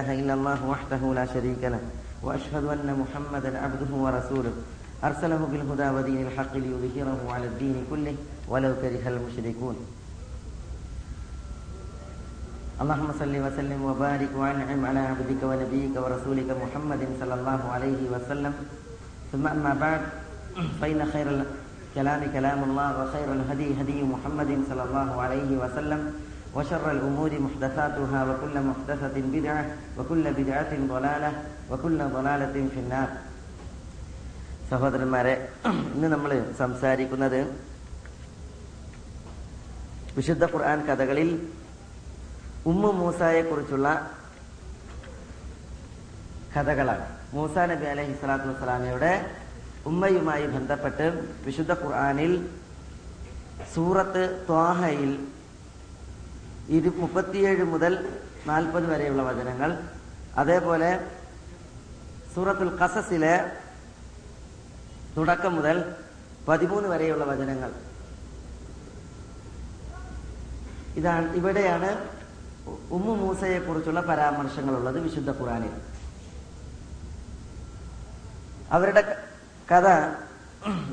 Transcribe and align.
إله 0.00 0.20
إلا 0.24 0.34
الله 0.34 0.60
وحده 0.64 1.02
لا 1.14 1.26
شريك 1.28 1.60
له 1.60 1.80
وأشهد 2.24 2.64
أن 2.64 2.88
محمدا 2.88 3.50
عبده 3.52 3.92
ورسوله. 3.92 4.52
أرسله 5.04 5.40
بالهدى 5.52 5.88
ودين 5.96 6.26
الحق 6.26 6.56
ليظهره 6.56 7.20
على 7.28 7.46
الدين 7.52 7.76
كله 7.90 8.16
ولو 8.48 8.72
كره 8.80 9.04
المشركون. 9.12 9.76
اللهم 12.80 13.08
صل 13.20 13.34
وسلم 13.44 13.80
وبارك 13.84 14.32
وأنعم 14.40 14.80
على 14.88 15.00
عبدك 15.12 15.40
ونبيك 15.44 15.94
ورسولك 15.96 16.48
محمد 16.48 17.02
صلى 17.20 17.34
الله 17.34 17.60
عليه 17.74 18.00
وسلم. 18.12 18.54
ثم 19.32 19.44
أما 19.46 19.72
بعد 19.84 20.02
فإن 20.80 21.00
خير 21.12 21.26
الكلام 21.28 22.20
كلام 22.32 22.60
الله 22.64 22.88
وخير 23.04 23.28
الهدي 23.32 23.68
هدي 23.80 23.98
محمد 24.02 24.50
صلى 24.68 24.82
الله 24.88 25.10
عليه 25.20 25.50
وسلم. 25.60 26.00
وشر 26.55 26.85
الأمور 26.91 27.31
محدثاتها 27.39 28.19
وكل 28.23 28.55
محدثة 28.61 29.15
بدعة 29.27 29.61
وكل 29.97 30.25
بدعة 30.33 30.71
ضلالة 30.87 31.31
وكل 31.71 31.99
ضلالة 32.09 32.55
في 32.73 32.79
النار 32.79 33.09
സഹോദരന്മാരെ 34.69 35.33
ഇന്ന് 35.95 36.07
നമ്മൾ 36.07 36.31
സംസാരിക്കുന്നത് 36.57 37.39
വിശുദ്ധ 40.15 40.43
ഖുർആൻ 40.45 40.79
കഥകളിൽ 40.87 41.29
ഉമ്മു 42.65 42.89
മൂസായെ 42.91 43.41
കുറിച്ചുള്ള 43.41 43.87
കഥകളാണ് 46.55 47.05
മൂസ 47.33 47.55
നബി 47.71 47.85
അലൈഹി 47.85 48.13
സ്വലാത്തു 48.13 48.47
വസ്സലാമയുടെ 48.49 49.13
ഉമ്മയുമായി 49.85 50.45
ബന്ധപ്പെട്ട് 50.55 51.07
വിശുദ്ധ 51.45 51.71
ഖുർആനിൽ 51.81 52.33
സൂറത്ത് 53.73 54.23
ത്വാഹയിൽ 54.47 55.11
ഇരു 56.70 56.90
മുപ്പത്തിയേഴ് 56.96 57.64
മുതൽ 57.64 57.92
നാൽപ്പത് 58.46 58.86
വരെയുള്ള 58.90 59.22
വചനങ്ങൾ. 59.22 59.70
അതേപോലെ 60.36 60.90
സൂറത്തുൽ 62.34 62.70
കസസിലെ 62.80 63.34
തുടക്കം 65.16 65.52
മുതൽ 65.56 65.76
പതിമൂന്ന് 66.48 66.88
വരെയുള്ള 66.88 67.24
വചനങ്ങൾ. 67.24 67.70
ഇതാണ് 70.98 71.26
ഇവിടെയാണ് 71.36 71.90
ഉമ്മു 72.90 73.12
മൂസയെ 73.14 73.58
കുറിച്ചുള്ള 73.58 74.00
പരാമർശങ്ങളുള്ളത് 74.00 74.98
വിശുദ്ധ 75.00 75.30
ഖുറാനിൽ 75.30 75.74
അവരുടെ 78.70 79.02
കഥ 79.70 79.86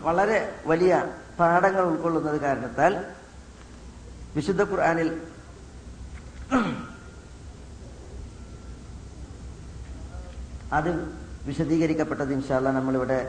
വളരെ 0.06 0.38
വലിയ 0.66 0.94
പാഠങ്ങൾ 1.40 1.82
ഉൾക്കൊള്ളുന്നത് 1.82 2.38
കാരണത്താൽ 2.42 2.94
വിശുദ്ധ 4.36 4.62
ഖുർആനിൽ 4.64 5.10
അത് 10.78 10.92
വിശദീകരിക്കപ്പെട്ടത് 11.48 12.32
ഇൻഷാല്ല 12.38 12.72
നമ്മളിവിടെ 12.78 13.20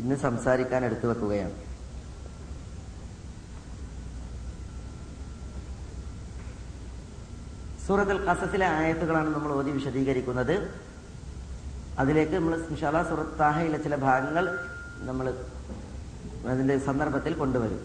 ഇന്ന് 0.00 0.16
സംസാരിക്കാൻ 0.26 0.80
എടുത്തു 0.88 1.06
വെക്കുകയാണ്. 1.10 1.56
സൂറത്തുൽ 7.86 8.20
കസസിലെ 8.26 8.66
ആയത്തുകളാണ് 8.78 9.30
നമ്മൾ 9.34 9.50
ഓതി 9.58 9.70
വിശദീകരിക്കുന്നത്. 9.78 10.54
അതിലേക്ക് 12.02 12.34
നമ്മൾ 12.38 12.54
ഇൻഷാല്ല 12.72 13.02
സൂറത്ത് 13.10 13.38
താഹയിലെ 13.40 13.78
ചില 13.86 13.94
ഭാഗങ്ങൾ 14.06 14.44
നമ്മൾ 15.08 15.26
അതിന്റെ 16.52 16.76
സന്ദർഭത്തിൽ 16.88 17.34
കൊണ്ടുവരും. 17.42 17.82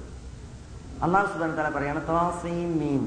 അള്ളാഹു 1.05 1.27
സുബാൻ 1.33 1.51
തല 1.59 1.69
പറയാണ് 1.77 2.01
തോസീം 2.11 2.69
മീം. 2.81 3.03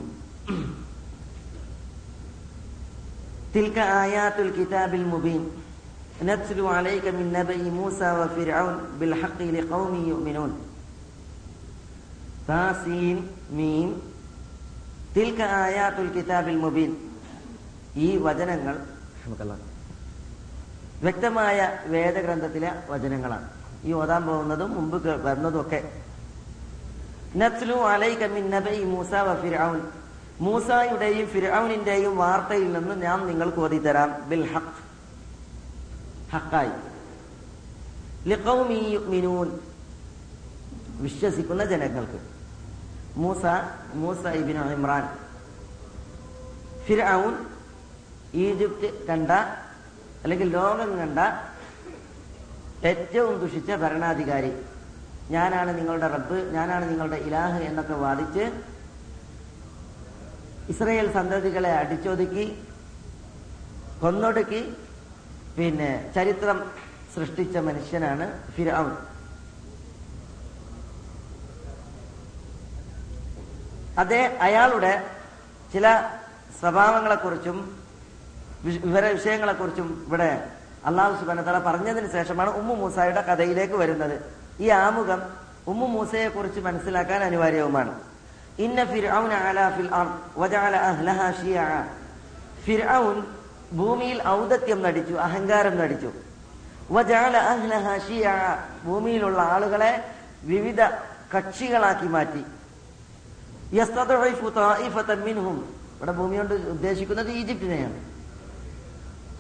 تلك 3.54 3.78
آيات 3.78 4.38
الكتاب 4.40 4.92
المبين 4.94 5.44
نتلو 6.24 6.68
عليك 6.70 7.06
من 7.10 7.28
نبي 7.34 7.70
موسى 7.72 8.10
وفرعون 8.12 8.76
بالحق 9.00 9.40
لقوم 9.56 9.94
يؤمنون 10.06 10.52
تاسين 12.48 13.18
ميم 13.54 13.90
تلك 15.16 15.40
آيات 15.68 15.96
الكتاب 16.00 16.46
المبين 16.48 16.92
ഈ 17.98 18.08
വചനങ്ങൾ 18.18 18.76
വ്യക്തമായ 21.02 21.58
വേദഗ്രന്ഥത്തിലെ 21.94 22.72
വചനങ്ങളാണ് 22.92 23.48
ഈ 23.84 23.94
ഓതാൻ 23.94 24.22
പോകുന്നതും 24.30 24.72
മുമ്പ് 24.78 24.98
വരുന്നതും 25.26 25.60
ഒക്കെ 25.62 25.80
നത്ലു 27.42 27.78
അലൈക 27.94 28.28
മിൻ 28.36 28.46
നബൈ 28.56 28.76
മൂസ 28.94 29.12
വ 29.28 29.32
ഫിർഔൻ 29.44 29.80
മൂസായുടെയും 30.41 31.27
ഫിർഔനിന്റെയും 31.27 32.17
വാർത്തയിൽ 32.17 32.73
നിന്ന് 32.73 32.95
ഞാൻ 32.95 33.27
നിങ്ങൾക്ക് 33.27 33.59
ഓതി 33.59 33.79
തരാം. 33.79 34.29
ബിൽ 34.29 34.53
ഹഖ്. 34.53 34.91
ഹക്കായി 36.33 36.71
ലിഖൗമി 38.29 38.75
യുഅ്മിനൂൻ. 38.75 39.59
വിശ്വസിക്കുന്ന 41.01 41.65
ജനങ്ങൾക്ക്. 41.65 42.21
മൂസ 43.17 43.43
മൂസ 43.95 44.27
ഇബ്നു 44.27 44.63
ഇമ്രാൻ. 44.63 45.19
ഫിർഔൻ 46.85 47.47
ഈജിപ്ത് 48.35 49.07
കണ്ട 49.07 49.31
അല്ലെങ്കിൽ 50.23 50.51
ലോകം 50.51 50.99
കണ്ട 50.99 51.19
ഏറ്റവും 52.87 53.41
ദുഷിച്ച 53.41 53.71
ഭരണാധികാരി. 53.71 54.53
ഞാനാണ് 55.31 55.79
നിങ്ങളുടെ 55.79 56.07
റബ്ബ് 56.07 56.55
ഞാനാണ് 56.55 56.89
നിങ്ങളുടെ 56.89 57.17
ഇലാഹ് 57.17 57.63
എന്നൊക്കെ 57.63 57.95
വാദിച്ച് 57.95 58.70
ഇസ്രയേൽ 60.73 61.07
സന്തതികളെ 61.19 61.71
അടിച്ചൊതുക്കി 61.83 62.45
കൊന്നൊടുക്കി 64.03 64.61
പിന്നെ 65.57 65.91
ചരിത്രം 66.17 66.59
സൃഷ്ടിച്ച 67.15 67.57
മനുഷ്യനാണ് 67.69 68.27
ഫിരൗൻ 68.57 68.93
അതേ 74.03 74.21
അയാളുടെ 74.47 74.93
ചില 75.73 75.87
സ്വഭാവങ്ങളെക്കുറിച്ചും 76.61 77.59
വിവര 78.87 79.05
വിഷയങ്ങളെക്കുറിച്ചും 79.17 79.89
ഇവിടെ 80.07 80.31
അള്ളാഹു 80.89 81.13
സുബാനത്തല 81.21 81.59
പറഞ്ഞതിന് 81.67 82.09
ശേഷമാണ് 82.15 82.51
ഉമ്മു 82.61 82.75
മൂസായുടെ 82.83 83.23
കഥയിലേക്ക് 83.29 83.77
വരുന്നത്. 83.83 84.17
ഈ 84.65 84.69
ആമുഖം 84.85 85.21
ഉമ്മു 85.73 85.87
മൂസയെക്കുറിച്ച് 85.95 86.61
മനസ്സിലാക്കാൻ 86.69 87.21
അനിവാര്യവുമാണ്. 87.29 87.93
ഇന്ന 88.65 88.79
ഫിർഔൻ 88.93 89.33
അലാ 89.41 89.67
ഫിൽ 89.77 89.91
അർദ് 90.01 90.17
വജഅല 90.41 90.75
അഹ്ലഹാ 90.91 91.27
ഷിയഅ 91.41 91.71
ഫിർഔൻ 92.65 93.19
ഭൂമിയിൽ 93.79 94.19
ഔദത്യം 94.29 94.83
നടിച്ചു 94.83 95.15
അഹങ്കാരം 95.27 95.75
നടിച്ചു. 95.81 96.11
വജഅല 96.91 97.37
അഹ്ലഹാ 97.53 97.95
ഷിയഅ 98.07 98.39
ഭൂമിയിലുള്ള 98.85 99.41
ആളുകളെ 99.55 99.93
വിവിധ 100.43 100.81
കക്ഷികളാക്കി 101.35 102.09
മാറ്റി. 102.15 102.43
യസ്തദഇഫു 103.73 104.49
തായിഫതൻ 104.59 105.21
മിൻഹും. 105.27 105.59
ഇവിടെ 105.97 106.13
ഭൂമി 106.13 106.37
കൊണ്ട് 106.37 106.55
ഉദ്ദേശിക്കുന്നത് 106.55 107.31
ഈജിപ്തിനെയാണ്. 107.31 107.99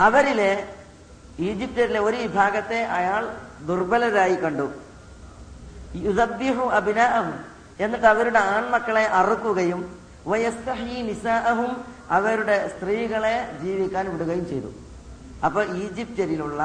അവരിലെ 0.00 0.52
ഈജിപ്തിലെ 1.38 2.00
ഒരു 2.00 2.16
വിഭാഗത്തെ 2.16 2.80
അയാൾ 2.98 3.22
ദുർബലരായി 3.68 4.34
കണ്ടു. 4.34 4.66
യുസബ്ബിഹു 6.06 6.64
അബിനാഅഹും. 6.78 7.49
എന്നിട്ട് 7.84 8.08
അവരുടെ 8.12 8.40
ആൺമക്കളെ 8.56 9.04
അറുക്കുകയും 9.20 9.80
നിസാഅഹും 11.08 11.72
അവരുടെ 12.16 12.56
സ്ത്രീകളെ 12.72 13.36
ജീവിക്കാൻ 13.62 14.04
വിടുകയും 14.12 14.44
ചെയ്തു. 14.52 14.70
അപ്പൊ 15.46 15.60
ഈജിപ്തിലുള്ള 15.82 16.62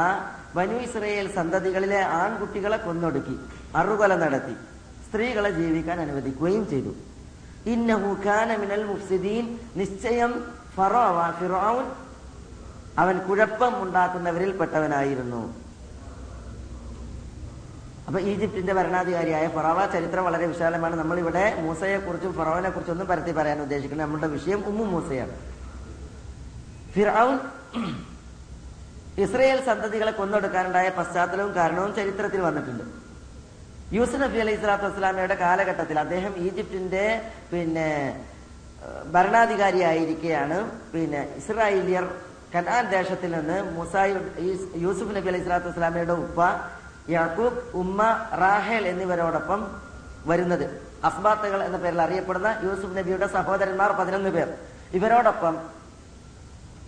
ബനു 0.55 0.77
ഇസ്രയേൽ 0.85 1.27
സന്തതികളിലെ 1.37 2.01
ആൺകുട്ടികളെ 2.21 2.77
കൊന്നൊടുക്കി 2.85 3.35
അറുകൊല 3.79 4.11
നടത്തി 4.23 4.55
സ്ത്രീകളെ 5.05 5.51
ജീവിക്കാൻ 5.59 5.97
അനുവദിക്കുകയും 6.05 6.63
ചെയ്തു. 6.71 6.91
ഇന്നഹു 7.73 8.09
ഖാന 8.25 8.49
മിനൽ 8.61 8.83
മുഫ്സിദീൻ 8.91 9.45
നിശ്ചയം 9.79 10.31
ഫറോ 10.75 11.05
ഫിറോൻ 11.39 11.85
അവൻ 13.03 13.15
കുഴപ്പം 13.27 13.73
ഉണ്ടാക്കുന്നവരിൽ 13.83 14.51
പെട്ടവനായിരുന്നു 14.59 15.41
അപ്പൊ 18.07 18.19
ഈജിപ്തിന്റെ 18.31 18.73
ഭരണാധികാരിയായ 18.77 19.45
ഫറോവ 19.55 19.79
ചരിത്രം 19.93 20.25
വളരെ 20.25 20.45
വിശാലമാണ്. 20.51 20.95
നമ്മളിവിടെ 20.99 21.45
മൂസയെ 21.65 21.97
കുറിച്ചും 21.97 22.33
ഫറോവനെ 22.39 22.69
കുറിച്ചും 22.69 22.93
ഒന്നും 22.93 23.07
പരത്തി 23.11 23.31
പറയാൻ 23.37 23.61
ഉദ്ദേശിക്കുന്നത് 23.61 24.07
നമ്മുടെ 24.07 24.27
വിഷയം 24.33 24.59
ഉമ്മു 24.71 24.85
മൂസയാണ്. 24.91 25.35
ഫിറൌൻ 26.95 27.33
ഇസ്രയേൽ 29.23 29.59
സന്തതികളെ 29.65 30.11
കൊന്നൊടുക്കാനുണ്ടായ 30.11 30.87
പശ്ചാത്തലവും 30.99 31.51
കാരണവും 31.55 31.91
ചരിത്രത്തിൽ 31.95 32.41
വന്നിട്ടുണ്ട്. 32.45 32.85
യൂസഫ് 33.95 34.21
നബി 34.21 34.37
അലൈഹി 34.43 34.59
സ്വലാത്തു 34.61 34.85
വസ്സലാമയുടെ 34.87 35.35
കാലഘട്ടത്തിൽ 35.41 35.97
അദ്ദേഹം 36.05 36.33
ഈജിപ്തിന്റെ 36.45 37.05
പിന്നെ 37.51 37.89
ഭരണാധികാരിയായിരിക്കെയാണ്. 39.15 40.57
പിന്നെ 40.93 41.21
ഇസ്രായേലിയർ 41.41 42.05
കനാൻ 42.55 42.83
ദേശത്തിൽ 42.95 43.31
നിന്ന് 43.37 43.57
മുസായി 43.77 44.13
യൂസുഫ് 44.85 45.13
നബി 45.17 45.27
അലൈഹി 45.31 45.43
സ്വലാത്തു 45.43 45.69
വസ്സലാമയുടെ 45.69 46.15
ഉപ്പ 46.25 46.39
യാക്കൂബ് 47.09 47.61
ഉമ്മ 47.81 48.01
റാഹേൽ 48.41 48.87
എന്നിവരോടൊപ്പം 48.87 49.61
വരുന്നത്. 50.29 50.81
അസ്ബാത്തുകൾ 51.07 51.63
എന്ന 51.63 51.77
പേരിൽ 51.77 52.01
അറിയപ്പെടുന്ന 52.01 52.59
യൂസുഫ് 52.63 52.97
നബിയുടെ 52.97 53.27
സഹോദരന്മാർ 53.27 53.91
പതിനൊന്ന് 53.99 54.29
പേർ. 54.29 54.49
ഇവരോടൊപ്പം 54.93 55.55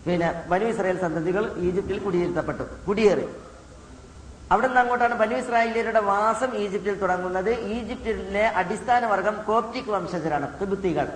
പിന്നെ 0.05 0.29
ബനു 0.49 0.65
ഇസ്രായേൽ 0.65 0.97
സന്തതികൾ 1.01 1.43
ഈജിപ്തിൽ 1.67 1.99
കുടിയിരുത്തപ്പെട്ടു 1.99 2.63
കുടിയേറി. 2.87 3.27
അവിടെ 4.51 4.67
നിന്ന് 4.67 4.81
അങ്ങോട്ടാണ് 4.81 5.15
ബനു 5.15 5.35
ഇസ്രായേലിയരുടെ 5.35 5.99
വാസം 5.99 6.51
ഈജിപ്തിൽ 6.63 6.95
തുടങ്ങുന്നത്. 6.99 7.51
ഈജിപ്തിലെ 7.75 8.45
അടിസ്ഥാന 8.61 9.05
വർഗം 9.05 9.43
കോപ്റ്റിക് 9.47 9.91
വംശജരാണ് 9.95 10.47
തിബുത്തികൾ 10.61 11.07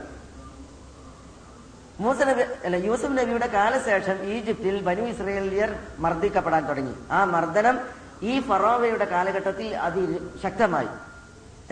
മൂസ 1.99 2.21
നബി 2.29 2.43
അല്ല 2.65 2.75
യൂസുഫ് 2.89 3.17
നബിയുടെ 3.17 3.47
കാലശേഷം 3.47 4.17
ഈജിപ്തിൽ 4.35 4.75
ബനു 4.87 5.03
ഇസ്രായേലിയർ 5.13 5.71
മർദ്ദിക്കപ്പെടാൻ 6.03 6.63
തുടങ്ങി. 6.69 6.93
ആ 7.11 7.19
മർദ്ദനം 7.33 7.75
ഈ 8.21 8.41
ഫറോവയുടെ 8.41 9.05
കാലഘട്ടത്തിൽ 9.05 9.75
അത് 9.75 10.01
ശക്തമായി. 10.43 10.87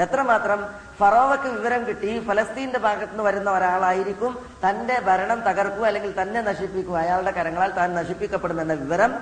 എത്രമാത്രം 0.01 0.65
ഫറോവക്ക് 0.99 1.43
വിവരം 1.43 1.87
കിട്ടി 1.87 2.25
ഫലസ്തീന്റെ 2.27 2.79
ഭാഗത്ത് 2.79 3.11
നിന്ന് 3.11 3.23
വരുന്ന 3.23 3.51
ഒരാളായിരിക്കും 3.51 4.45
തന്റെ 4.69 4.99
ഭരണം 4.99 5.41
തകർക്കുക 5.41 5.85
അല്ലെങ്കിൽ 5.85 6.21
തന്നെ 6.21 6.41
നശിപ്പിക്കുക 6.41 6.97
അയാളുടെ 6.97 7.31
കരങ്ങളാൽ 7.31 7.71
താൻ 7.71 7.93
നശിപ്പിക്കപ്പെടുമെന്ന 7.93 8.73
വിവരം 8.73 9.19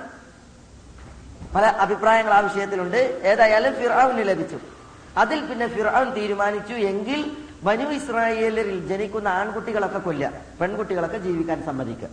പല 1.54 1.66
അഭിപ്രായങ്ങൾ 1.66 2.32
ആ 2.32 2.38
വിഷയത്തിലുണ്ട്. 2.38 3.20
ഏതായാലും 3.24 3.74
ഫിറാവിന് 3.74 4.28
ലഭിച്ചു. 4.28 4.58
അതിൽ 5.16 5.46
പിന്നെ 5.46 5.66
ഫിറാൻ 5.66 6.14
തീരുമാനിച്ചു 6.14 6.74
എങ്കിൽ 6.74 7.36
ബനു 7.62 7.84
ഇസ്രായേലിൽ 7.84 8.88
ജനിക്കുന്ന 8.88 9.28
ആൺകുട്ടികളൊക്കെ 9.28 9.98
കൊല്ലുക 9.98 10.30
പെൺകുട്ടികളൊക്കെ 10.60 11.18
ജീവിക്കാൻ 11.18 11.64
സമ്മതിക്കുക. 11.66 12.08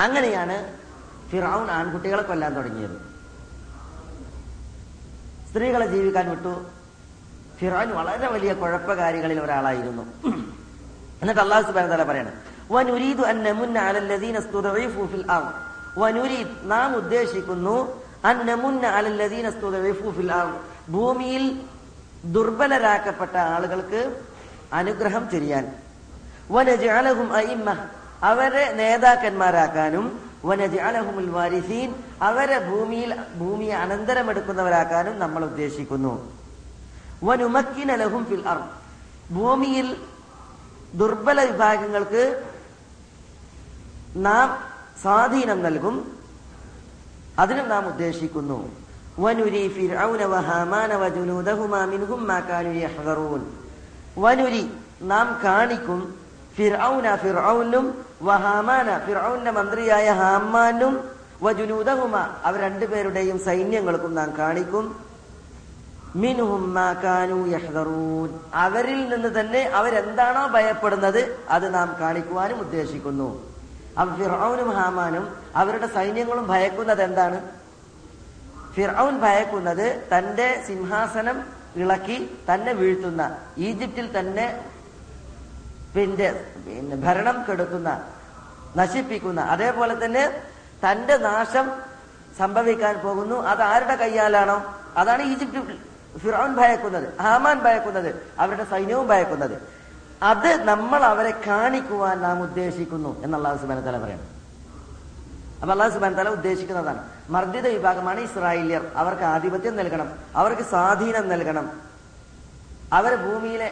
അങ്ങനെയാണ് 0.00 0.76
ഫിറാവുൻ 1.30 1.70
ആൺകുട്ടികളെ 1.70 2.22
കൊല്ലാൻ 2.22 2.56
തുടങ്ങിയത്. 2.56 3.07
സ്ത്രീകളെ 5.48 5.86
ജീവിക്കാൻ 5.86 6.30
വിട്ടു. 6.30 6.66
ഫിറാൻ 7.58 7.90
വളരെ 7.90 8.28
വലിയ 8.28 8.52
കുഴപ്പകാരികളിൽ 8.52 9.40
ഒരാളായിരുന്നു. 9.40 10.02
എന്നിട്ട് 11.22 11.40
അള്ളാഹു 11.40 11.62
സുബാൻ 11.62 11.88
തല 11.88 12.02
പറയാണ് 12.02 12.32
വനുരീദു 12.70 13.22
വനുരീദ് 15.98 16.56
നാം 16.62 16.96
ഉദ്ദേശിക്കുന്നു 16.96 18.02
ഭൂമിയിൽ 20.88 21.60
ദുർബലരാക്കപ്പെട്ട 22.24 23.36
ആളുകൾക്ക് 23.36 24.20
അനുഗ്രഹം 24.72 25.30
ചെയ്യാൻ 25.30 25.64
അവരെ 28.22 28.72
നേതാക്കന്മാരാക്കാനും 28.72 30.27
അവരെ 32.22 32.58
ഭൂമിയിൽ 32.58 33.16
ഭൂമിയെ 33.38 33.74
അനന്തരമെടുക്കുന്നവരാക്കാനും 33.74 35.18
നമ്മൾ 35.18 35.44
ഉദ്ദേശിക്കുന്നു. 35.44 36.32
ഫിൽ 38.24 38.42
ഭൂമിയിൽ 39.34 39.96
ദുർബല 40.94 41.50
വിഭാഗങ്ങൾക്ക് 41.50 42.44
നാം 44.16 44.58
സ്വാധീനം 45.02 45.62
നൽകും. 45.62 46.18
അതിനും 47.38 47.68
നാം 47.68 47.86
ഉദ്ദേശിക്കുന്നു. 47.86 48.76
വനുരി 49.18 49.68
ഫിർഔന 49.68 50.24
വഹാമാന 50.24 50.96
മിൻഹും 51.84 52.26
നാം 55.02 55.40
കാണിക്കും. 55.44 56.14
ഫിർഔന 56.56 57.16
ഫിർഔനും 57.16 58.07
വഹാമാന 58.22 58.98
ഫിറോന്റെ 59.06 59.50
മന്ത്രിയായ 59.50 60.10
ഹാമാനും 60.10 61.10
വജുനൂതഹുമ 61.42 62.16
അവർ 62.44 62.60
രണ്ടുപേരുടെയും 62.60 63.38
സൈന്യങ്ങൾക്കും 63.38 64.14
നാം 64.14 64.36
കാണിക്കും. 64.38 65.08
അവരിൽ 68.54 69.00
നിന്ന് 69.08 69.40
തന്നെ 69.40 69.62
അവരെന്താണോ 69.62 70.46
ഭയപ്പെടുന്നത് 70.46 71.38
അത് 71.50 71.74
നാം 71.74 71.96
കാണിക്കുവാനും 72.00 72.60
ഉദ്ദേശിക്കുന്നു. 72.60 73.28
ഫിർഔനും 74.18 74.70
ഹാമാനും 74.70 75.36
അവരുടെ 75.54 75.86
സൈന്യങ്ങളും 75.86 76.46
ഭയക്കുന്നത് 76.46 77.02
എന്താണ്? 77.02 77.38
ഫിറൌൻ 78.74 79.18
ഭയക്കുന്നത് 79.18 80.08
തന്റെ 80.16 80.64
സിംഹാസനം 80.66 81.38
ഇളക്കി 81.76 82.30
തന്നെ 82.52 82.72
വീഴ്ത്തുന്ന 82.72 83.36
ഈജിപ്തിൽ 83.58 84.18
തന്നെ 84.18 84.46
പിന്നെ 85.98 86.28
പിന്നെ 86.64 86.96
ഭരണം 87.04 87.36
കെടുക്കുന്ന 87.48 87.90
നശിപ്പിക്കുന്ന 88.78 89.40
അതേപോലെ 89.52 89.94
തന്നെ 90.04 90.24
തന്റെ 90.84 91.14
നാശം 91.28 91.66
സംഭവിക്കാൻ 92.38 92.94
പോകുന്നു. 93.04 93.36
അത് 93.50 93.62
ആരുടെ 93.72 93.96
കയ്യാലാണോ? 94.02 94.56
അതാണ് 95.00 95.22
ഈജിപ്ത് 95.32 95.60
ഫിറോൻ 96.22 96.50
ഭയക്കുന്നത് 96.58 97.06
ഹാമാൻ 97.24 97.56
ഭയക്കുന്നത് 97.66 98.10
അവരുടെ 98.42 98.64
സൈന്യവും 98.72 99.06
ഭയക്കുന്നത്. 99.12 99.56
അത് 100.30 100.50
നമ്മൾ 100.70 101.00
അവരെ 101.12 101.32
കാണിക്കുവാൻ 101.46 102.16
നാം 102.26 102.38
ഉദ്ദേശിക്കുന്നു 102.42 103.10
എന്നുള്ള 103.24 103.56
സുബാന 103.62 103.80
തല 103.88 103.98
പറയണം 104.04 104.26
അപ്പൊ 105.60 105.72
അള്ളാഹു 105.74 105.92
സുബാൻ 105.96 106.12
തല 106.18 106.28
ഉദ്ദേശിക്കുന്നതാണ് 106.38 107.02
മർദ്ദിത 107.34 107.66
വിഭാഗമാണ് 107.76 108.20
ഇസ്രായേലിയർ 108.28 108.82
അവർക്ക് 109.00 109.26
ആധിപത്യം 109.34 109.76
നൽകണം 109.80 110.08
അവർക്ക് 110.40 110.64
സ്വാധീനം 110.72 111.24
നൽകണം. 111.34 111.66
അവർ 112.98 113.12
ഭൂമിയിലെ 113.26 113.68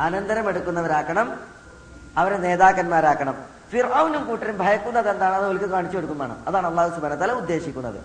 അനന്തരം 0.00 0.48
എടുക്കുന്നവരാക്കണം 0.48 1.40
അവരെ 2.16 2.36
നേതാക്കന്മാരാക്കണം. 2.36 3.36
ഫിറൌനും 3.70 4.26
കൂട്ടരും 4.26 4.58
ഭയക്കുന്നത് 4.58 5.08
എന്താണെന്ന് 5.10 5.48
അവർക്ക് 5.48 5.64
കാണിച്ചു 5.64 5.96
കൊടുക്കുമ്പോൾ 5.96 6.30
അതാണ് 6.48 6.66
അള്ളാഹു 6.66 6.94
സുബാന 6.94 7.14
തല 7.14 7.32
ഉദ്ദേശിക്കുന്നത്. 7.32 8.00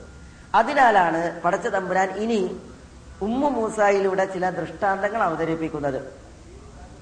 അതിനാലാണ് 0.56 1.42
പടച്ച 1.42 1.68
തമ്പുരാൻ 1.68 2.10
ഇനി 2.24 2.40
ഉമ്മു 3.22 3.50
മൂസായിലൂടെ 3.50 4.26
ചില 4.26 4.50
ദൃഷ്ടാന്തങ്ങൾ 4.50 5.22
അവതരിപ്പിക്കുന്നത്. 5.24 6.00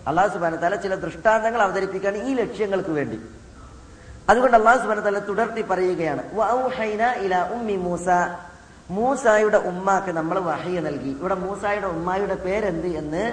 അള്ളാഹു 0.07 0.29
സുബാന 0.33 0.55
തല 0.55 0.75
ചില 0.75 0.95
ദൃഷ്ടാന്തങ്ങൾ 0.95 1.61
അവതരിപ്പിക്കുകയാണ് 1.61 2.17
ഈ 2.17 2.33
ലക്ഷ്യങ്ങൾക്ക് 2.33 2.89
വേണ്ടി. 2.89 3.19
അതുകൊണ്ട് 4.29 4.57
അള്ളാഹു 4.57 4.77
സുബാന 4.77 4.99
തല 4.99 5.19
തുടർത്തി 5.19 5.61
പറയുകയാണ് 5.61 6.23
മൂസ. 7.87 8.07
മൂസായുടെ 8.91 9.57
ഉമ്മാക്ക് 9.57 10.11
നമ്മൾ 10.11 10.39
വഹയ 10.39 10.79
നൽകി. 10.79 11.11
ഇവിടെ 11.19 11.35
മൂസായുടെ 11.35 11.87
ഉമ്മായുടെ 11.87 12.35
പേരെന്ത് 12.35 12.87
എന്ന് 13.01 13.23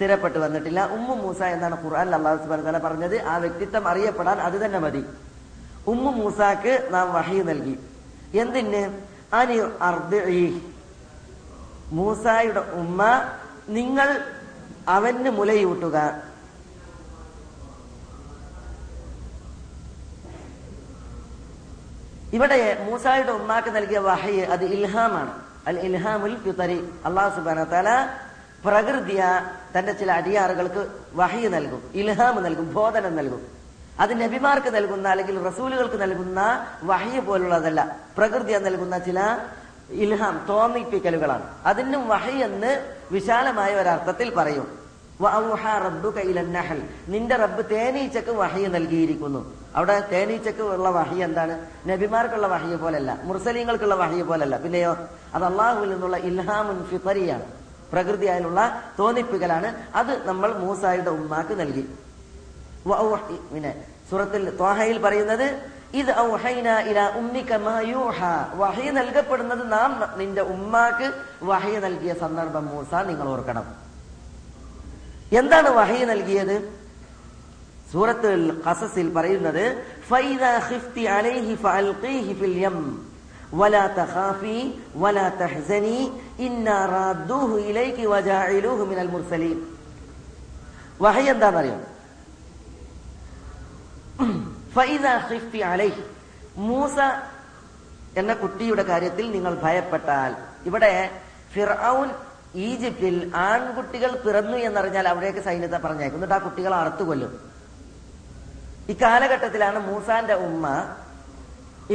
സ്ഥിരപ്പെട്ടു 0.00 0.38
വന്നിട്ടില്ല. 0.38 0.86
ഉമ്മു 0.86 1.14
മൂസ 1.14 1.42
എന്നാണ് 1.42 1.84
ഖുർആൻ 1.84 2.14
അള്ളാഹു 2.14 2.36
സുബാന 2.36 2.60
തല 2.60 2.78
പറഞ്ഞത്. 2.78 3.22
ആ 3.22 3.36
വ്യക്തിത്വം 3.36 3.88
അറിയപ്പെടാൻ 3.88 4.40
അത് 4.40 4.64
തന്നെ 4.64 4.78
മതി. 4.78 5.06
ഉമ്മു 5.86 6.10
മൂസാക്ക് 6.10 6.88
നാം 6.90 7.12
വഹി 7.12 7.42
നൽകി. 7.42 7.74
എന്തിന്? 8.34 8.82
അനി 9.34 9.56
മൂസായുടെ 11.92 12.60
ഉമ്മ 12.60 13.00
നിങ്ങൾ 13.68 14.08
അവന് 14.88 15.30
മുലയൂട്ടുക. 15.30 16.22
ഇവിടെ 22.32 22.86
മൂസായുടെ 22.90 23.32
ഉമ്മാക്ക് 23.32 23.68
നൽകിയ 23.68 23.98
വഹയ് 23.98 24.40
അത് 24.40 24.64
ഇൽഹാമാണ്. 24.64 25.32
അൽ 25.66 25.78
ഇൽഹാമുൽ 25.78 26.36
അള്ളാഹു 27.04 27.36
സുബാന 27.36 27.64
പ്രകൃതിയ 28.64 29.24
തന്റെ 29.78 29.92
ചില 29.92 30.12
അടിയാറുകൾക്ക് 30.12 30.86
വഹി 31.14 31.46
നൽകും 31.46 31.82
ഇൽഹാം 31.94 32.42
നൽകും 32.42 32.74
ബോധനം 32.74 33.16
നൽകും. 33.16 33.42
അത് 34.00 34.20
നബിമാർക്ക് 34.20 34.74
നൽകുന്ന 34.74 35.08
അല്ലെങ്കിൽ 35.08 35.42
റസൂലുകൾക്ക് 35.42 36.00
നൽകുന്ന 36.02 36.66
വഹിയ 36.82 37.20
പോലുള്ളതല്ല. 37.20 37.96
പ്രകൃതിയ 38.16 38.58
നൽകുന്ന 38.58 38.98
ചില 38.98 39.38
ഇൽഹാം 39.90 40.46
തോന്നിപ്പിക്കലുകളാണ്. 40.48 41.42
അതിനും 41.66 42.08
വഹി 42.08 42.36
എന്ന് 42.36 42.72
വിശാലമായ 43.12 43.74
ഒരർത്ഥത്തിൽ 43.74 44.34
പറയും. 44.34 44.80
നിന്റെ 47.08 47.36
റബ്ബ് 47.36 47.70
തേനീച്ചക്ക് 47.70 48.30
വഹിയ 48.30 48.66
നൽകിയിരിക്കുന്നു. 48.66 49.52
അവിടെ 49.76 50.00
തേനീച്ചക്ക് 50.12 50.62
ഉള്ള 50.62 50.88
വഹി 50.90 51.16
എന്താണ്? 51.16 51.54
നബിമാർക്കുള്ള 51.86 52.46
വഹിയ 52.46 52.76
പോലല്ല 52.76 53.18
മുർസലീങ്ങൾക്കുള്ള 53.22 53.94
വഹിയ 53.94 54.22
പോലല്ല. 54.22 54.56
പിന്നെയോ 54.56 54.96
അത് 55.34 55.44
അള്ളാഹുവിൽ 55.44 55.90
നിന്നുള്ള 55.90 56.16
ഇൽഹാമുൻ 56.16 56.78
ഫിത്തറിയാണ് 57.90 57.92
പ്രകൃതിയായുള്ള 57.92 58.60
തോന്നിപ്പുകളാണ് 58.98 59.68
അത് 59.94 60.12
നമ്മൾ 60.28 60.50
മൂസായുടെ 60.62 61.10
ഉമ്മാക്ക് 61.10 61.54
നൽകി. 61.60 61.84
പിന്നെ 63.52 63.72
സൂറത്തിൽ 64.10 64.42
ത്വാഹയിൽ 64.58 64.98
പറയുന്നത് 65.06 65.46
ഇത് 66.00 66.10
വഹി 68.62 68.88
നൽകപ്പെടുന്നത് 68.98 69.62
നാം 69.72 69.90
നിന്റെ 70.20 70.42
ഉമ്മാക്ക് 70.54 71.06
വഹി 71.50 71.74
നൽകിയ 71.84 72.12
സന്ദർഭം 72.22 72.64
മൂസ 72.72 72.92
നിങ്ങൾ 73.10 73.26
ഓർക്കണം. 73.34 73.66
എന്താണ് 75.40 75.68
വഹി 75.80 76.00
നൽകിയത്? 76.12 76.56
സൂറത്തുൽ 77.92 78.44
ഖസസിൽ 78.64 79.08
പറയുന്നത് 79.16 79.64
ഫൈദാ 80.10 80.52
ഖിഫ്തി 80.70 81.04
അലൈഹി 81.18 81.52
ഫഅൽഖീഹി 81.64 82.32
ഫിൽ 82.40 82.56
യം. 82.64 82.78
വലാ 83.52 83.84
തഖാഫി 83.96 84.56
വലാ 84.96 85.26
തഹ്സനി 85.40 85.98
ഇന്നാ 86.38 86.78
റാദ്ദൂഹു 86.92 87.56
ഇലൈകി 87.70 88.04
വജാഇലൂഹു 88.06 88.84
മിനൽ 88.84 89.08
മുർസലീൻ 89.08 89.58
വഹി 91.00 91.24
എന്താണെന്നറിയോ 91.26 91.78
അലൈഹി 95.68 96.04
മൂസ 96.60 96.98
എന്ന 98.16 98.32
കുട്ടിയുടെ 98.34 98.84
കാര്യത്തിൽ 98.84 99.26
നിങ്ങൾ 99.30 99.52
ഭയപ്പെട്ടാൽ 99.62 100.32
ഇവിടെ 100.66 100.92
ഫിർഔൻ 101.52 102.08
ഈജിപ്തിൽ 102.64 103.16
ആൺകുട്ടികൾ 103.42 104.10
പിറന്നു 104.24 104.56
എന്നറിഞ്ഞാൽ 104.58 105.06
അവിടേക്ക് 105.08 105.40
സൈന്യത്തെ 105.40 105.78
പറഞ്ഞേക്കും 105.78 106.18
എന്നിട്ട് 106.18 106.34
ആ 106.34 106.38
കുട്ടികളെ 106.38 106.76
അറുത്തു 106.76 107.04
കൊല്ലും 107.04 107.32
ഇക്കാലഘട്ടത്തിലാണ് 108.88 109.78
മൂസാന്റെ 109.88 110.36
ഉമ്മ 110.46 110.66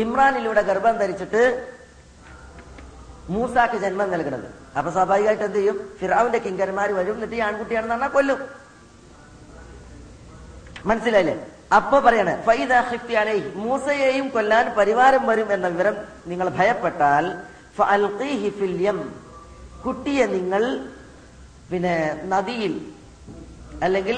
ഇമ്രാനിലൂടെ 0.02 0.62
ഗർഭം 0.70 0.96
ധരിച്ചിട്ട് 1.02 1.42
മൂസാക്ക് 3.34 3.78
ജന്മം 3.84 4.10
നൽകുന്നത് 4.14 4.48
അപ്പൊ 4.78 4.90
സ്വാഭാവികമായിട്ട് 4.96 5.44
എന്ത് 5.44 5.58
ചെയ്യും? 5.58 5.78
ഫിറാവിന്റെ 6.00 6.40
കിങ്കരന്മാർ 6.46 6.90
വരും 7.00 7.16
എന്നിട്ട് 7.18 7.36
ഈ 7.36 7.42
ആൺകുട്ടിയാണെന്ന് 7.48 7.96
പറഞ്ഞാൽ 7.96 8.12
കൊല്ലും. 8.16 8.40
മനസ്സിലായില്ലേ? 10.90 11.36
അപ്പൊ 11.78 11.98
പറയാണ് 12.06 12.34
മൂസയെയും 13.64 14.28
കൊല്ലാൻ 14.36 14.66
പരിവാരം 14.80 15.24
വരും 15.30 15.50
എന്ന 15.56 15.68
വിവരം 15.74 15.96
നിങ്ങൾ 16.32 16.48
ഭയപ്പെട്ടാൽ 16.58 17.26
കുട്ടിയെ 19.86 20.26
നിങ്ങൾ 20.36 20.64
പിന്നെ 21.72 21.96
നദിയിൽ 22.34 22.74
അല്ലെങ്കിൽ 23.86 24.18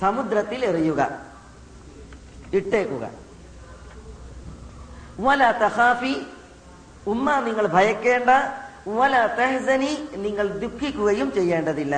സമുദ്രത്തിൽ 0.00 0.60
എറിയുക 0.70 1.00
ഇട്ടേക്കുക. 2.58 3.04
വല 5.26 5.42
തഹാഫി 5.62 6.14
ഉമ്മ 7.12 7.28
നിങ്ങൾ 7.46 7.64
ഭയക്കേണ്ട 7.76 8.30
വല 8.98 9.14
തെഹസനി 9.38 9.92
നിങ്ങൾ 10.24 10.46
ദുഃഖിക്കുകയും 10.62 11.28
ചെയ്യേണ്ടതില്ല. 11.36 11.96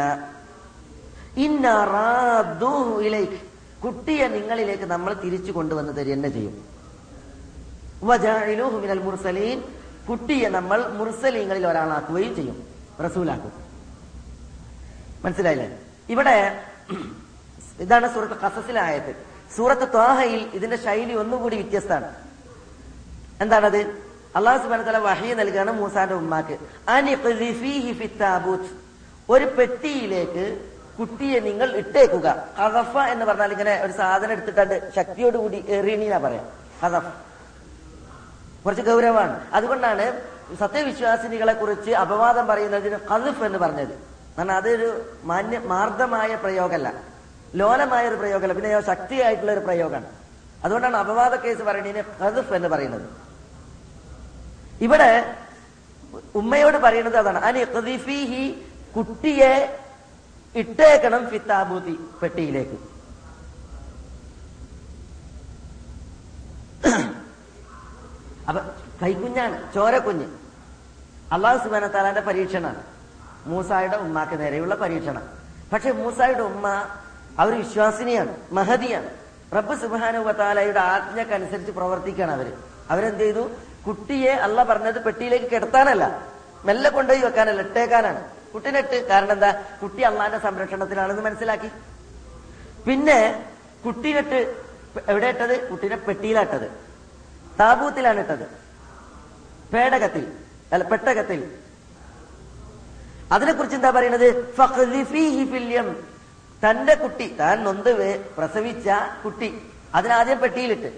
കുട്ടിയെ 3.85 4.27
നിങ്ങളിലേക്ക് 4.37 4.87
നമ്മൾ 4.95 5.11
തിരിച്ചു 5.25 5.53
കൊണ്ടുവന്ന് 5.57 5.93
തരി 5.99 6.11
തന്നെ 6.15 6.31
ചെയ്യും 6.37 6.57
മിനൽ 8.83 9.03
മുർസലീൻ 9.07 9.59
കുട്ടിയെ 10.09 10.49
നമ്മൾ 10.59 10.79
മുർസലീങ്ങളിൽ 10.99 11.65
ഒരാളാക്കുകയും 11.71 12.33
ചെയ്യും 12.39 12.59
റസൂലാക്കും. 13.07 13.53
മനസ്സിലായില്ലേ? 15.25 15.69
ഇവിടെ 16.15 16.37
ഇതാണ് 17.85 18.07
സൂറത്ത് 18.15 18.37
കസസിലായത് 18.45 19.13
സൂറത്ത് 19.57 19.87
ത്വാഹയിൽ 19.95 20.43
ഇതിന്റെ 20.59 20.79
ശൈലി 20.87 21.15
ഒന്നുകൂടി 21.23 21.57
വ്യത്യസ്തമാണ്. 21.61 22.11
എന്താണത്? 23.43 23.81
അള്ളാഹു 24.39 24.59
സുബാന 24.63 24.83
തല 24.89 24.99
വഹി 24.99 25.29
നൽകുകയാണ് 25.41 25.73
മൂസാന്റെ 25.81 26.15
ഉമ്മാക്ക്. 26.15 26.57
താബൂത്ത്. 28.23 28.71
ഒരു 29.35 29.47
പെട്ടിയിലേക്ക് 29.57 30.45
കുട്ടിയെ 30.99 31.39
നിങ്ങൾ 31.41 31.69
ഇട്ടേക്കുക. 31.81 32.29
ഹദഫ 32.59 32.95
എന്ന് 33.13 33.25
പറഞ്ഞാൽ 33.29 33.51
ഇങ്ങനെ 33.57 33.75
ഒരു 33.85 33.93
സാധനം 34.01 34.33
എടുത്തിട്ടുണ്ട് 34.33 34.77
ശക്തിയോടുകൂടി 34.97 35.59
എറിയണീന 35.77 36.19
പറയാം. 36.25 36.47
ഹദഫ് 36.83 37.13
കുറച്ച് 38.65 38.83
ഗൗരവമാണ്. 38.91 39.35
അതുകൊണ്ടാണ് 39.53 40.05
സത്യവിശ്വാസിനികളെ 40.61 41.53
കുറിച്ച് 41.53 41.93
അപവാദം 42.05 42.47
പറയുന്നതിന് 42.47 42.99
ഖദഫ് 43.11 43.43
എന്ന് 43.49 43.59
പറഞ്ഞത്. 43.59 43.95
കാരണം 44.37 44.55
അതൊരു 44.57 44.89
മാന്യ 45.31 45.59
മാർദ്ദമായ 45.73 46.31
പ്രയോഗമല്ല 46.45 46.89
ലോലമായ 47.61 48.03
ഒരു 48.09 48.17
പ്രയോഗമല്ല 48.23 48.55
പിന്നെ 48.59 48.71
ശക്തിയായിട്ടുള്ള 48.93 49.53
ഒരു 49.57 49.63
പ്രയോഗമാണ്. 49.69 50.09
അതുകൊണ്ടാണ് 50.65 50.97
അപവാദ 50.97 51.35
കേസ് 51.45 51.63
പറയുന്നതിന് 51.69 52.03
ഖദഫ് 52.23 52.53
എന്ന് 52.59 52.69
പറയുന്നത്. 52.69 53.07
ഇവിടെ 54.87 55.11
ഉമ്മയോട് 56.41 56.79
പറയുന്നത് 56.85 57.17
അതാണ്. 57.23 57.41
അനി 57.49 57.61
ഖദീഫിഹി 57.75 58.45
കുട്ടിയെ 58.97 59.53
ഇട്ടേക്കണം 60.61 61.23
ഫിത്താബൂതി 61.33 61.95
പെട്ടിയിലേക്ക്. 62.21 62.79
അപ്പൊ 68.49 68.61
കൈക്കുഞ്ഞാണ് 69.03 69.57
ചോരക്കുഞ്ഞ്. 69.75 70.29
അള്ളാഹു 71.35 71.59
സുബാന 71.65 71.89
താലാന്റെ 71.97 72.25
പരീക്ഷണമാണ് 72.29 72.83
മൂസായുടെ 73.51 73.97
ഉമ്മാക്ക് 74.07 74.37
നേരെയുള്ള 74.41 74.75
പരീക്ഷണം. 74.83 75.25
പക്ഷെ 75.73 75.91
മൂസായുടെ 76.01 76.43
ഉമ്മ 76.51 76.67
അവർ 77.43 77.53
വിശ്വാസിനിയാണ് 77.63 78.33
മഹതിയാണ് 78.57 79.11
റബ്ബ് 79.57 79.75
സുബാനുവത്താലയുടെ 79.83 80.81
ആജ്ഞക്കനുസരിച്ച് 80.95 81.73
പ്രവർത്തിക്കുകയാണ് 81.79 82.33
അവർ. 82.39 82.49
അവരെന്ത് 82.93 83.23
ചെയ്തു? 83.25 83.45
കുട്ടിയെ 83.87 84.33
അല്ല 84.33 84.65
പറഞ്ഞത് 84.65 85.03
പെട്ടിയിലേക്ക് 85.03 85.47
കിടത്താനല്ല. 85.51 86.05
മെല്ലെ 86.65 86.91
കൊണ്ടുപോയി 86.91 87.23
വെക്കാനല്ല 87.23 87.61
ഇട്ടേക്കാനാണ്. 87.61 88.25
കുട്ടിനെട്ട് 88.55 89.09
കാരണം 89.09 89.33
എന്താ? 89.33 89.51
കുട്ടി 89.83 90.03
അള്ളാന്റെ 90.03 90.39
സംരക്ഷണത്തിലാണെന്ന് 90.39 91.23
മനസ്സിലാക്കി. 91.23 91.71
പിന്നെ 92.87 93.45
കുട്ടിനെട്ട് 93.85 94.39
എവിടെ 95.09 95.27
ഇട്ടത്? 95.27 95.69
കുട്ടിനെ 95.69 95.97
പെട്ടിയിലാട്ടത്. 95.97 96.71
താബൂത്തിലാണ് 97.61 98.21
ഇട്ടത്. 98.21 98.47
പേടകത്തിൽ 99.75 100.33
അല്ല 100.73 100.85
പെട്ടകത്തിൽ. 100.85 101.41
അതിനെക്കുറിച്ച് 103.33 103.77
എന്താ 103.77 103.91
പറയുന്നത്. 103.91 104.29
തന്റെ 106.65 106.95
കുട്ടി 106.95 107.37
താൻ 107.41 107.65
നൊന്ത് 107.65 108.19
പ്രസവിച്ച 108.37 108.89
കുട്ടി 109.25 109.63
അതിനാദ്യം 109.95 110.39
പെട്ടിയിലിട്ട്. 110.41 110.91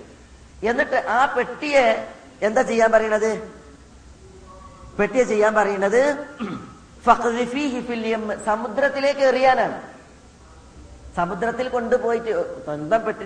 എന്നിട്ട് 0.67 0.97
ആ 1.09 1.35
പെട്ടിയെ 1.35 1.85
എന്താ 2.49 2.63
ചെയ്യാൻ 2.71 2.91
പറയണത് 2.97 3.31
പെട്ടിയെ 4.99 5.25
ചെയ്യാൻ 5.33 5.53
പറയണത്. 5.59 6.03
സമുദ്രത്തിലേക്ക് 8.49 9.23
എറിയാനാണ്. 9.31 9.77
സമുദ്രത്തിൽ 11.19 11.67
കൊണ്ടുപോയിട്ട് 11.77 12.33
സ്വന്തം 12.67 13.01
പെട്ടി 13.07 13.25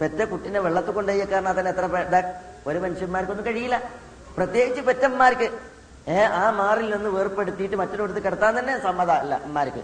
പെറ്റ 0.00 0.20
കുട്ടിനെ 0.32 0.58
വെള്ളത്തിൽ 0.66 0.92
കൊണ്ടുപോയി 0.96 1.26
കാരണം 1.32 1.50
അതിന് 1.52 1.70
എത്ര 1.74 1.84
ഒരു 2.68 2.78
മനുഷ്യന്മാർക്കൊന്നും 2.84 3.46
കഴിയില്ല. 3.48 3.76
പ്രത്യേകിച്ച് 4.36 4.82
പെറ്റന്മാർക്ക്. 4.88 5.48
ഏ 6.12 6.16
ആ 6.40 6.44
മാറിൽ 6.60 6.88
നിന്ന് 6.94 7.10
വേർപ്പെടുത്തിയിട്ട് 7.16 7.76
മറ്റൊരിടത്ത് 7.82 8.22
കിടത്താൻ 8.26 8.52
തന്നെ 8.58 8.74
സമ്മത 8.86 9.10
അല്ല 9.22 9.34
അമ്മമാർക്ക് 9.46 9.82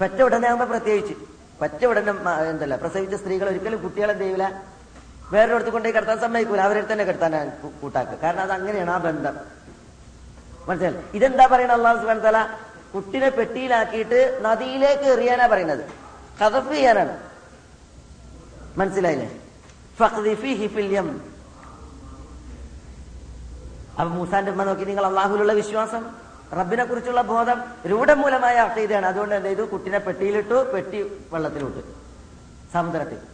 പെറ്റ 0.00 0.18
ഉടനെ 0.26 0.46
ആകുമ്പോ 0.50 0.66
പ്രത്യേകിച്ച്. 0.74 1.14
പറ്റ 1.62 1.80
ഉടനെ 1.90 2.12
എന്തല്ല 2.52 2.76
പ്രസവിച്ച 2.84 3.14
സ്ത്രീകൾ 3.22 3.46
ഒരിക്കലും 3.52 3.80
കുട്ടികളെ 3.84 4.14
എന്ത് 4.16 4.26
വേറൊരിടത്ത് 5.32 5.70
കൊണ്ടുപോയി 5.70 5.94
കിടത്താൻ 5.96 6.20
സമ്മതിക്കൂല. 6.20 6.60
അവരെ 6.60 6.92
തന്നെ 6.92 7.04
കിടത്താൻ 7.04 7.32
കൂട്ടാക്കുക 7.80 8.18
കാരണം 8.22 8.40
അത് 8.40 8.52
അങ്ങനെയാണ് 8.52 8.90
ആ 8.90 8.98
ബന്ധം. 8.98 9.36
മനസ്സിലായി 10.68 10.96
ഇതെന്താ 11.14 11.46
പറയുന്നത് 11.46 11.76
അള്ളാഹു 11.76 11.98
സുബാൻ 11.98 12.18
തല 12.18 12.38
കുട്ടിനെ 12.94 13.28
പെട്ടിയിലാക്കിയിട്ട് 13.28 14.38
നദിയിലേക്ക് 14.42 15.02
എറിയാനാ 15.02 15.46
പറയുന്നത്. 15.46 15.84
കഥഫ് 16.40 16.72
ചെയ്യാനാണ്. 16.72 17.14
മനസ്സിലായില്ലേ. 18.78 19.28
അപ്പൊ 23.98 24.10
മൂസാന്റെ 24.14 24.50
ഉമ്മ 24.50 24.64
നോക്കി 24.64 24.84
നിങ്ങൾ 24.84 25.06
അള്ളാഹുലുള്ള 25.06 25.52
വിശ്വാസം 25.52 26.02
റബ്ബിനെ 26.58 26.84
കുറിച്ചുള്ള 26.84 27.22
ബോധം 27.22 27.64
രൂഢമൂലമായ 27.86 28.56
അക്കീതയാണ് 28.56 29.06
അതുകൊണ്ട് 29.06 29.34
എന്ത് 29.34 29.48
ചെയ്തു? 29.48 29.62
കുട്ടിനെ 29.62 29.98
പെട്ടിയിലിട്ടു 29.98 30.72
പെട്ടി 30.72 31.02
വെള്ളത്തിലിട്ടു 31.32 31.82
സമുദ്രത്തിൽ. 32.72 33.33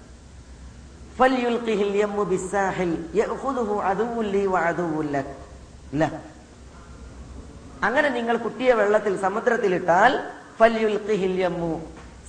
അങ്ങനെ 7.86 8.08
നിങ്ങൾ 8.16 8.36
കുട്ടിയെ 8.44 8.72
വെള്ളത്തിൽ 8.80 9.14
സമുദ്രത്തിലിട്ടാൽ 9.24 10.12
ഇട്ടാൽ 10.12 11.70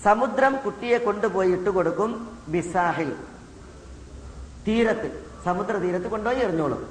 സമുദ്രം 0.03 0.53
കുട്ടിയെ 0.65 0.97
കൊണ്ടുപോയി 1.07 1.51
ഇട്ട് 1.57 1.69
കൊടുക്കും 1.77 2.11
ബിസാഹിൽ. 2.53 3.11
തീരത്ത് 4.67 5.09
സമുദ്ര 5.45 5.73
തീരത്ത് 5.83 6.07
കൊണ്ടുപോയി 6.13 6.41
എറിഞ്ഞോളും. 6.45 6.81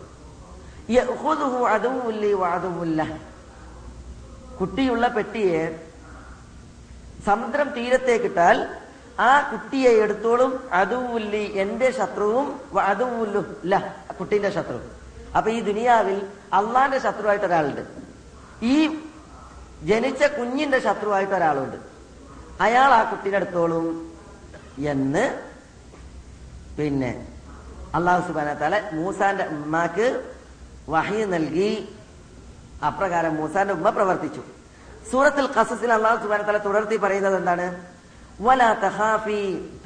കുട്ടിയുള്ള 4.61 5.05
പെട്ടിയെ 5.17 5.63
സമുദ്രം 7.29 7.69
തീരത്തേക്കിട്ടാൽ 7.77 8.59
ആ 9.29 9.41
കുട്ടിയെ 9.51 9.91
എടുത്തോളും 9.91 10.71
അതുവുല്ലി 10.73 11.45
എന്റെ 11.63 11.91
ശത്രുവും 11.91 12.61
അതുവുല്ലു 12.81 13.45
ല 13.67 13.79
കുട്ടീന്റെ 14.21 14.51
ശത്രു. 14.51 14.79
അപ്പൊ 15.37 15.51
ഈ 15.51 15.61
ദുനിയാവിൽ 15.61 16.27
അള്ളാന്റെ 16.53 16.99
ശത്രുവായിട്ട് 16.99 17.47
ഒരാളുണ്ട്. 17.47 17.83
ഈ 18.63 18.77
ജനിച്ച 19.83 20.23
കുഞ്ഞിന്റെ 20.25 20.79
ശത്രുവായിട്ട് 20.79 21.35
ഒരാളുണ്ട്. 21.35 21.77
അയാൾ 22.61 22.91
ആ 22.95 23.03
കുട്ടീനെ 23.11 23.37
എടുത്തോളും 23.37 23.87
എന്ന് 24.79 25.25
പിന്നെ 26.79 27.13
അള്ളാഹു 27.95 28.27
സുബാന 28.27 28.55
തല 28.55 28.91
മൂസാന്റെ 28.93 29.45
ഉമ്മാക്ക് 29.45 30.09
വഹി 30.89 31.25
നൽകി. 31.25 31.71
അപ്രകാരം 32.85 33.37
മൂസാന്റെ 33.37 33.75
ഉമ്മ 33.75 33.89
പ്രവർത്തിച്ചു. 33.91 34.43
സൂറത്തിൽ 35.11 35.47
കസസിൽ 35.47 35.93
അള്ളാഹു 35.93 36.23
സുബാന 36.23 36.43
തല 36.43 36.59
തുടർത്തി 36.59 36.97
പറയുന്നത് 36.97 37.37
എന്താണ്? 37.37 37.90
വല 38.41 38.73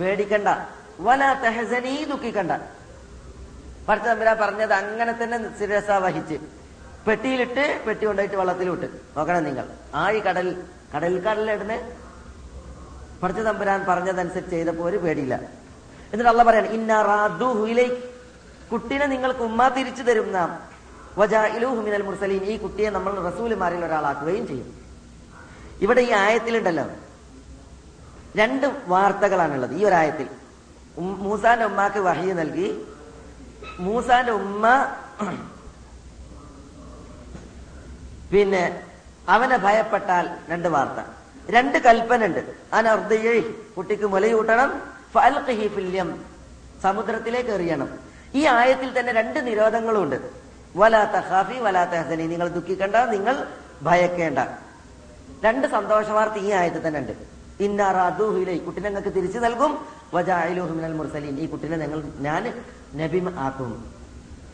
പേടിക്കണ്ട. 0.00 0.48
വല 1.00 1.40
തെഹസനീ 1.42 2.04
ദുഃഖിക്കണ്ട. 2.04 2.52
പഠിച്ച 3.88 4.08
തമ്പുരാ 4.08 4.32
പറഞ്ഞത് 4.32 4.72
അങ്ങനെ 4.72 5.12
തന്നെ 5.12 5.58
സിരസ 5.58 5.90
വഹിച്ച്. 5.90 6.34
പെട്ടിയിലിട്ട് 7.06 7.84
പെട്ടി 7.86 8.06
കൊണ്ടായിട്ട് 8.06 8.36
വള്ളത്തിലിട്ട്. 8.36 8.86
നോക്കണം 9.16 9.44
നിങ്ങൾ. 9.44 9.66
ആഴി 9.94 10.18
കടൽ 10.18 10.62
കടൽ 10.96 11.20
കടലിടുന്ന 11.20 11.92
പഠിച്ച 13.22 13.40
തമ്പുരാൻ 13.40 13.84
പറഞ്ഞതനുസരിച്ച് 13.88 14.50
ചെയ്തപ്പോ 14.50 14.84
ഒരു 14.84 14.96
പേടിയില്ല. 14.96 15.34
എന്നിട്ട് 16.12 16.28
അള്ള 16.28 16.42
പറയാണ് 16.42 16.66
ഇന്ന 16.66 17.02
റാദുഹുയിലേക്ക് 17.02 18.14
കുട്ടിനെ 18.72 19.06
നിങ്ങൾക്ക് 19.06 19.40
ഉമ്മ 19.40 19.68
തിരിച്ചു 19.68 20.02
തരും 20.02 20.32
നാം. 20.32 20.62
മുർസലീൻ. 22.02 22.44
ഈ 22.44 22.56
കുട്ടിയെ 22.56 22.90
നമ്മൾ 22.90 23.30
റസൂലുമാരിൽ 23.30 23.84
ഒരാളാക്കുകയും 23.84 24.46
ചെയ്യും. 24.46 24.74
ഇവിടെ 25.80 26.00
ഈ 26.00 26.10
ആയത്തിലുണ്ടല്ലോ 26.10 26.84
രണ്ട് 28.36 28.66
വാർത്തകളാണുള്ളത് 28.86 29.74
ഈ 29.74 29.84
ഒരായത്തിൽ. 29.84 30.28
മൂസാന്റെ 30.98 31.64
ഉമ്മാക്ക് 31.64 32.00
വഹി 32.06 32.32
നൽകി. 32.40 32.68
മൂസാന്റെ 33.80 34.32
ഉമ്മ 34.32 34.64
പിന്നെ 38.32 38.62
അവനെ 39.28 39.56
ഭയപ്പെട്ടാൽ 39.56 40.26
രണ്ട് 40.48 40.68
വാർത്ത. 40.68 41.00
രണ്ട് 41.50 41.78
കൽപ്പന 41.78 42.24
ഉണ്ട് 42.24 42.40
അനർദ്ദയെ 42.72 43.34
കുട്ടിക്ക് 43.76 44.06
മുലയൂട്ടണം 44.14 44.70
ഫൽഖിഹി 45.14 45.68
ഫില്യം 45.74 46.08
സമുദ്രത്തിലേക്ക് 46.82 47.50
എറിയണം. 47.50 47.88
ഈ 48.34 48.46
ആയത്തിൽ 48.46 48.90
തന്നെ 48.98 49.12
രണ്ട് 49.12 49.38
നിരോധങ്ങളും 49.46 50.02
ഉണ്ട് 50.02 50.18
വലാത്ത 50.76 51.16
ഹാഫി 51.28 51.58
വലാത്ത 51.66 51.90
ഹസനി 51.90 52.24
നിങ്ങൾ 52.32 52.48
ദുഃഖിക്കേണ്ട 52.48 52.96
നിങ്ങൾ 52.96 53.36
ഭയക്കേണ്ട. 53.82 54.38
രണ്ട് 55.44 55.66
സന്തോഷ 55.76 56.08
വാർത്ത 56.16 56.38
ഈ 56.48 56.50
ആയത്തിൽ 56.60 56.82
തന്നെ 56.86 57.00
ഉണ്ട്. 57.00 57.33
ഇന്നാറാദൂഹിലെ 57.60 58.56
കുട്ടിനെ 58.56 58.88
നിങ്ങൾക്ക് 58.88 59.14
തിരിച്ചു 59.16 59.38
നൽകും. 59.38 59.86
വജായിലുഹുമിനൽ 60.14 60.92
മുർസലീൻ. 60.92 61.36
ഈ 61.40 61.46
കുട്ടിനെ 61.46 61.76
ഞങ്ങൾ 61.76 62.02
ഞാൻ 62.18 62.62
നബി 62.94 63.28
ആക്കും. 63.38 63.94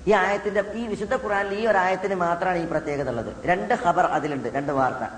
ഈ 0.07 0.13
ആയത്തിന്റെ 0.13 0.65
ഈ 0.75 0.87
വിശുദ്ധ 0.87 1.15
ഖുറാനിൽ 1.15 1.55
ഈ 1.55 1.67
ഒരു 1.67 1.79
ആയത്തിന് 1.79 2.15
മാത്രമാണ് 2.15 2.59
ഈ 2.59 2.65
പ്രത്യേകത 2.65 3.09
ഉള്ളത്. 3.09 3.45
രണ്ട് 3.45 3.75
ഖബർ 3.75 4.05
അതിലുണ്ട് 4.05 4.49
രണ്ട് 4.49 4.73
വാർത്ത. 4.73 5.13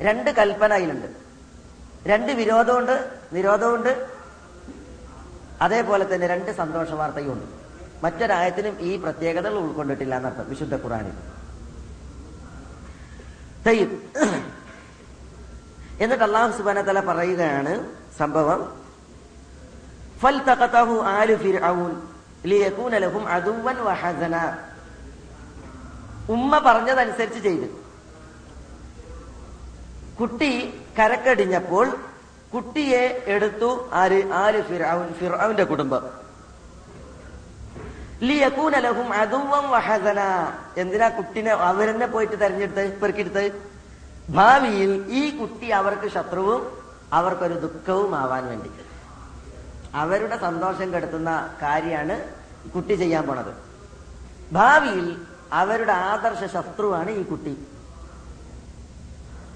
രണ്ട് 0.00 0.30
കൽപ്പന 0.30 0.72
അതിലുണ്ട് 0.72 1.06
രണ്ട് 2.06 2.32
വിരോധമുണ്ട് 2.32 3.10
നിരോധമുണ്ട്. 3.32 4.08
അതേപോലെ 5.60 6.14
തന്നെ 6.14 6.26
രണ്ട് 6.26 6.56
സന്തോഷ 6.56 6.90
വാർത്തയും 6.90 7.32
ഉണ്ട് 7.32 7.46
മറ്റൊരായത്തിനും 8.04 8.80
ഈ 8.80 8.96
പ്രത്യേകതകൾ 8.96 9.58
ഉൾക്കൊണ്ടിട്ടില്ല 9.58 10.16
എന്നർത്ഥം 10.16 10.48
വിശുദ്ധ 10.48 10.74
ഖുറാനിൽ 10.74 11.12
എന്നിട്ട് 16.00 16.24
അള്ളാഹു 16.24 16.56
സുബാന 16.58 16.80
തല 16.80 17.00
പറയുകയാണ് 17.00 17.72
സംഭവം 18.18 18.84
ഉമ്മ 26.28 26.58
പറഞ്ഞതനുസരിച്ച് 26.58 27.40
ചെയ്തു. 27.40 27.66
കുട്ടി 30.20 30.50
കരക്കടിഞ്ഞപ്പോൾ 30.98 31.86
കുട്ടിയെ 32.54 33.24
എടുത്തു 33.26 33.90
ആര്? 33.92 34.32
ആര് 34.32 34.60
ഫിർഔൻ 34.68 35.14
ഫിർഔന്റെ 35.14 35.64
കുടുംബം. 35.64 36.04
ലിയകൂന 38.22 38.78
ലഹും 38.78 39.12
അദുവൻ 39.14 39.64
വഹസന 39.70 40.20
എന്തിനാ 40.76 41.08
കുട്ടിനെ 41.08 41.50
അവരെന്നെ 41.50 42.06
പോയിട്ട് 42.06 42.40
തെരഞ്ഞെടുത്ത് 42.40 43.00
പെറുക്കിയെടുത്ത്? 43.00 43.73
ഭാവിയിൽ 44.30 45.04
ഈ 45.08 45.38
കുട്ടി 45.38 45.68
അവർക്ക് 45.68 46.08
ശത്രുവും 46.08 46.78
അവർക്കൊരു 47.12 47.54
ദുഃഖവും 47.54 48.16
ആവാൻ 48.16 48.46
വേണ്ടി. 48.46 48.70
അവരുടെ 49.94 50.36
സന്തോഷം 50.36 50.94
കെടുത്തുന്ന 50.94 51.54
കാര്യമാണ് 51.62 52.24
കുട്ടി 52.70 52.94
ചെയ്യാൻ 52.94 53.26
പോണത്. 53.26 53.54
ഭാവിയിൽ 54.52 55.20
അവരുടെ 55.52 55.92
ആദർശ 55.92 56.52
ശത്രുവാണ് 56.52 57.10
ഈ 57.10 57.22
കുട്ടി. 57.22 57.66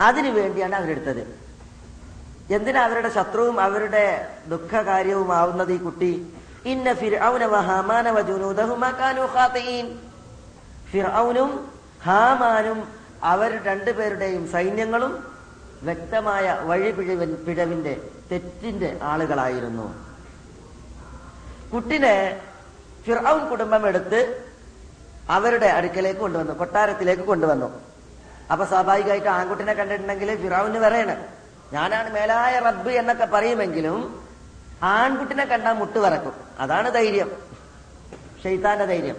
അതിനു 0.00 0.30
വേണ്ടിയാണ് 0.30 0.74
അവരെടുത്തത്. 0.74 1.48
എന്തിനാ 2.50 2.82
അവരുടെ 2.82 3.08
ശത്രുവും 3.08 3.60
അവരുടെ 3.60 4.36
ദുഃഖകാര്യവും 4.48 5.36
ആവുന്നത് 5.36 5.72
ഈ 5.72 5.76
കുട്ടി? 5.76 6.32
ഇന്ന 6.64 6.92
ഫിർഔന 6.94 7.46
ഹാമാനും 12.04 12.88
അവർ 13.22 13.62
രണ്ടുപേരുടെയും 13.62 14.50
സൈന്യങ്ങളും 14.50 15.38
വ്യക്തമായ 15.82 16.58
വഴി 16.62 16.90
പിഴവൻ 16.90 17.34
പിഴവിന്റെ 17.34 18.00
തെറ്റിന്റെ 18.32 18.98
ആളുകളായിരുന്നു. 19.02 20.08
കുട്ടിനെ 21.72 22.40
ഫിറൌൻ 23.04 23.48
കുടുംബം 23.48 23.88
എടുത്ത് 23.88 24.48
അവരുടെ 25.30 25.66
അടുക്കലേക്ക് 25.66 26.20
കൊണ്ടുവന്നു 26.20 26.52
കൊട്ടാരത്തിലേക്ക് 26.52 27.22
കൊണ്ടുവന്നു. 27.22 27.80
അപ്പൊ 28.52 28.64
സ്വാഭാവികമായിട്ട് 28.64 29.28
ആൺകുട്ടിനെ 29.28 29.72
കണ്ടിട്ടുണ്ടെങ്കിൽ 29.72 30.42
ഫിറാവിന് 30.42 30.78
പറയണ 30.78 31.16
ഞാനാണ് 31.72 32.14
മേലായ 32.14 32.58
റബ്ബ് 32.58 32.90
എന്നൊക്കെ 32.90 33.24
പറയുമെങ്കിലും 33.24 34.26
ആൺകുട്ടിനെ 34.82 35.44
കണ്ടാൽ 35.44 35.72
മുട്ട് 35.72 35.98
പറക്കും 35.98 36.32
അതാണ് 36.58 36.94
ധൈര്യം. 36.94 37.30
ഷെയ്ത്താന്റെ 38.42 38.84
ധൈര്യം. 38.84 39.16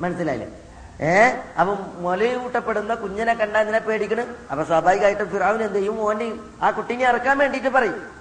മനസ്സിലായില്ലേ? 0.00 0.57
ഏ? 1.00 1.30
അപ്പൊ 1.58 1.74
മുലയൂട്ടപ്പെടുന്ന 1.74 2.94
കുഞ്ഞിനെ 2.94 3.34
കണ്ടാൽ 3.34 3.62
ഇതിനെ 3.62 3.78
പേടിക്കണ്? 3.78 4.36
അപ്പൊ 4.50 4.64
സ്വാഭാവികമായിട്ടും 4.64 5.30
ഫിറാവിന് 5.30 5.62
എന്ത് 5.62 5.78
ചെയ്യും? 5.78 5.96
മോനെ 5.96 6.32
ആ 6.62 6.70
കുട്ടിനെ 6.70 7.08
ഇറക്കാൻ 7.08 7.38
വേണ്ടിട്ട് 7.38 7.68
പറയും. 7.68 8.18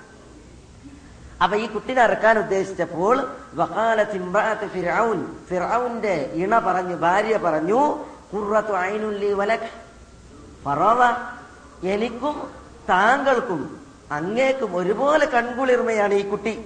അപ്പൊ 1.44 1.58
ഈ 1.58 1.68
കുട്ടിനെ 1.68 2.04
ഇറക്കാൻ 2.04 2.40
ഉദ്ദേശിച്ചപ്പോൾ 2.40 3.36
ഫിറൌൻ 4.74 5.38
ഫിറൌന്റെ 5.50 6.32
ഇണ 6.34 6.60
പറഞ്ഞു 6.60 6.96
ഭാര്യ 6.96 7.38
പറഞ്ഞു 7.38 8.06
കുറത്തു 8.34 8.72
വലക്. 9.34 9.70
എനിക്കും 11.84 12.52
താങ്കൾക്കും 12.90 13.82
അങ്ങേക്കും 14.12 14.76
ഒരുപോലെ 14.76 15.26
കൺകുളിർമയാണ് 15.26 16.14
ഈ 16.14 16.30
കുട്ടി. 16.30 16.66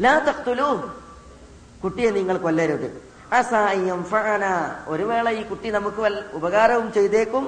ലാ 0.00 0.18
തഖ്തുലൂ 0.18 0.94
കുട്ടിയെ 1.84 2.10
നിങ്ങൾ 2.10 2.38
കൊല്ലരുത്. 2.38 3.11
അസായം 3.32 4.04
ഫഅന 4.04 4.44
ഒരു 4.86 5.02
വേള 5.02 5.30
ഈ 5.30 5.42
കുട്ടി 5.42 5.68
നമുക്ക് 5.70 6.30
ഉപകാരവും 6.32 6.92
ചെയ്തേക്കും. 6.92 7.44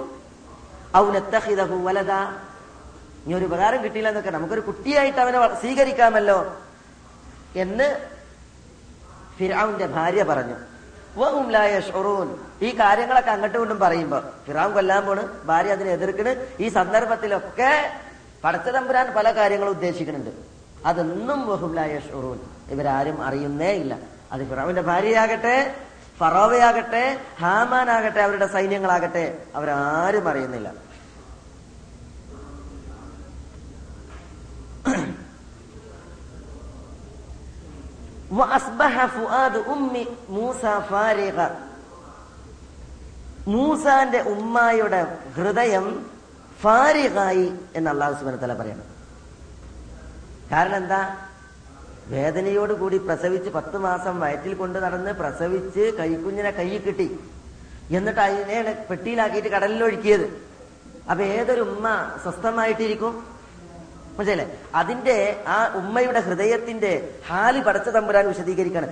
ഔനത്തഹിതഹു 0.97 1.77
വലത 1.87 2.13
ഇനി 3.25 3.35
ഒരു 3.35 3.45
ഉപകാരം 3.45 3.85
കിട്ടിയില്ല 3.85 4.09
എന്നൊക്കെ. 4.09 4.31
നമുക്കൊരു 4.31 4.61
കുട്ടിയായിട്ട് 4.61 5.21
അവനെ 5.21 5.39
സ്വീകരിക്കാമല്ലോ 5.61 6.39
എന്ന് 7.57 7.89
ഫിറാവിന്റെ 9.39 9.87
ഭാര്യ 9.87 10.23
പറഞ്ഞു. 10.23 10.57
ഈ 12.63 12.71
കാര്യങ്ങളൊക്കെ 12.81 13.31
അങ്ങോട്ടും 13.31 13.59
കൊണ്ടും 13.61 13.79
പറയുമ്പോ 13.79 14.19
ഫിറാവ് 14.47 14.73
കൊല്ലാൻ 14.75 15.07
പോണ്. 15.07 15.23
ഭാര്യ 15.45 15.73
അതിനെ 15.73 15.91
എതിർക്കണ്. 15.91 16.33
ഈ 16.61 16.69
സന്ദർഭത്തിലൊക്കെ 16.69 17.93
പടച്ച 18.45 18.69
തമ്പുരാൻ 18.69 19.15
പല 19.17 19.37
കാര്യങ്ങളും 19.37 19.71
ഉദ്ദേശിക്കുന്നുണ്ട്. 19.71 20.31
അതൊന്നും 20.87 21.49
വഹും 21.49 21.75
ലാ 21.75 21.85
യശ്ഉറൂൻ. 21.85 22.39
ഇവരാരും 22.71 23.23
അറിയുന്നേ 23.23 23.71
ഇല്ല. 23.83 24.14
അത് 24.35 24.49
ഫിറാവിന്റെ 24.49 24.83
ഭാര്യയാകട്ടെ 24.83 25.57
ഫറോവയാകട്ടെ 26.21 27.05
ഹാമാനാകട്ടെ 27.41 28.21
അവരുടെ 28.21 28.47
സൈന്യങ്ങളാകട്ടെ 28.47 29.25
അവരാരും 29.55 30.29
അറിയുന്നില്ല. 30.29 30.69
മൂസാന്റെ 43.49 44.21
ഉമ്മായുടെ 44.21 45.01
ഹൃദയം 45.37 45.87
ഫാരിഖായി 46.63 47.47
എന്ന് 47.75 47.91
അള്ളാഹു 47.91 48.15
സുബനത്തല 48.15 48.55
പറയണം. 48.55 48.87
കാരണം 50.53 50.77
എന്താ? 50.77 51.01
വേദനയോട് 52.07 52.73
കൂടി 52.73 52.99
പ്രസവിച്ച് 52.99 53.51
പത്ത് 53.51 53.79
മാസം 53.79 54.21
വയറ്റിൽ 54.21 54.55
കൊണ്ട് 54.55 54.79
നടന്ന് 54.79 55.11
പ്രസവിച്ച് 55.11 55.97
കൈക്കുഞ്ഞിനെ 55.99 56.51
കൈ 56.51 56.79
കിട്ടി. 56.79 57.21
എന്നിട്ട് 57.91 58.21
അതിനെ 58.21 58.87
പെട്ടിയിലാക്കിയിട്ട് 58.91 59.49
കടലിലൊഴുക്കിയത് 59.49 60.27
അപ്പൊ 61.11 61.25
ഏതൊരു 61.25 61.61
ഉമ്മ 61.61 61.87
സ്വസ്ഥമായിട്ടിരിക്കും? 62.23 63.35
മനസ്സിലെ 64.19 64.57
അതിന്റെ 64.75 65.45
ആ 65.49 65.73
ഉമ്മയുടെ 65.75 66.21
ഹൃദയത്തിന്റെ 66.21 67.15
ഹാലി 67.29 67.61
പടച്ച 67.61 67.89
തമ്പുരാൻ 67.89 68.29
വിശദീകരിക്കാണ്. 68.29 68.89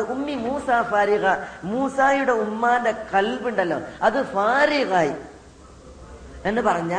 ഉമ്മി 0.00 0.34
മൂസ 0.34 0.90
ഫാരിഗ. 0.90 1.26
മൂസായുടെ 1.64 2.32
ഉമ്മാന്റെ 2.32 2.94
കൽബുണ്ടല്ലോ 3.14 3.78
അത് 4.02 4.26
ഫാരിഹായി 4.26 5.12
എന്ന് 6.44 6.62
പറഞ്ഞ 6.62 6.96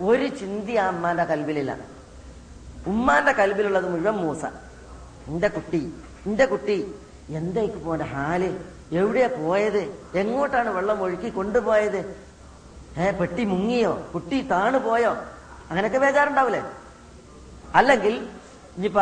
ഒരു 0.00 0.26
ചിന്തി 0.26 0.72
ആ 0.72 0.86
അമ്മാന്റെ 0.86 1.24
കൽബിലില്ല. 1.24 1.93
ഉമ്മാന്റെ 2.86 3.32
കൽബിലുള്ളത് 3.32 3.86
മുഴുവൻ 3.92 4.16
മൂസ. 4.16 4.44
എന്റെ 5.26 5.48
കുട്ടി 5.48 5.82
എന്റെ 6.26 6.44
കുട്ടി 6.46 6.94
എന്തേക്ക് 7.28 7.74
പോന്റെ 7.74 8.04
ഹാൽ? 8.04 8.42
എവിടെയാ 8.92 9.28
പോയത്? 9.28 9.82
എങ്ങോട്ടാണ് 10.14 10.70
വെള്ളം 10.70 11.02
ഒഴുക്കി 11.02 11.28
കൊണ്ടുപോയത്? 11.28 12.00
ഏ 12.98 13.10
പെട്ടി 13.10 13.44
മുങ്ങിയോ? 13.44 13.92
കുട്ടി 14.14 14.38
താണു 14.50 14.78
പോയോ? 14.78 15.12
അങ്ങനെയൊക്കെ 15.70 15.98
ബേജാറുണ്ടാവില്ലേ 15.98 16.62
അല്ലെങ്കിൽ 17.74 18.14
ഇനിയിപ്പ 18.76 19.00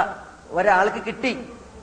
ഒരാൾക്ക് 0.50 1.00
കിട്ടി. 1.06 1.32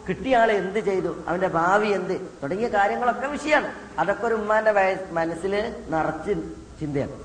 കിട്ടിയ 0.09 0.37
ആളെ 0.37 0.53
എന്ത് 0.53 0.79
ചെയ്തു? 0.79 1.11
അവന്റെ 1.27 1.47
ഭാവി 1.47 1.87
എന്ത്? 1.87 2.13
തുടങ്ങിയ 2.43 2.67
കാര്യങ്ങളൊക്കെ 2.67 3.27
വിഷയമാണ് 3.27 3.73
അതൊക്കെ 3.99 4.25
ഒരു 4.27 4.35
ഉമ്മാന്റെ 4.35 4.71
മനസ്സിൽ 5.11 5.53
നിറച്ച് 5.87 6.33
ചിന്തയാണ്. 6.79 7.15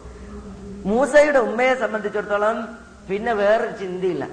മൂസയുടെ 0.86 1.38
ഉമ്മയെ 1.38 1.74
സംബന്ധിച്ചിടത്തോളം 1.74 2.56
പിന്നെ 3.10 3.32
വേറൊരു 3.32 3.76
ചിന്തയില്ല. 3.76 4.24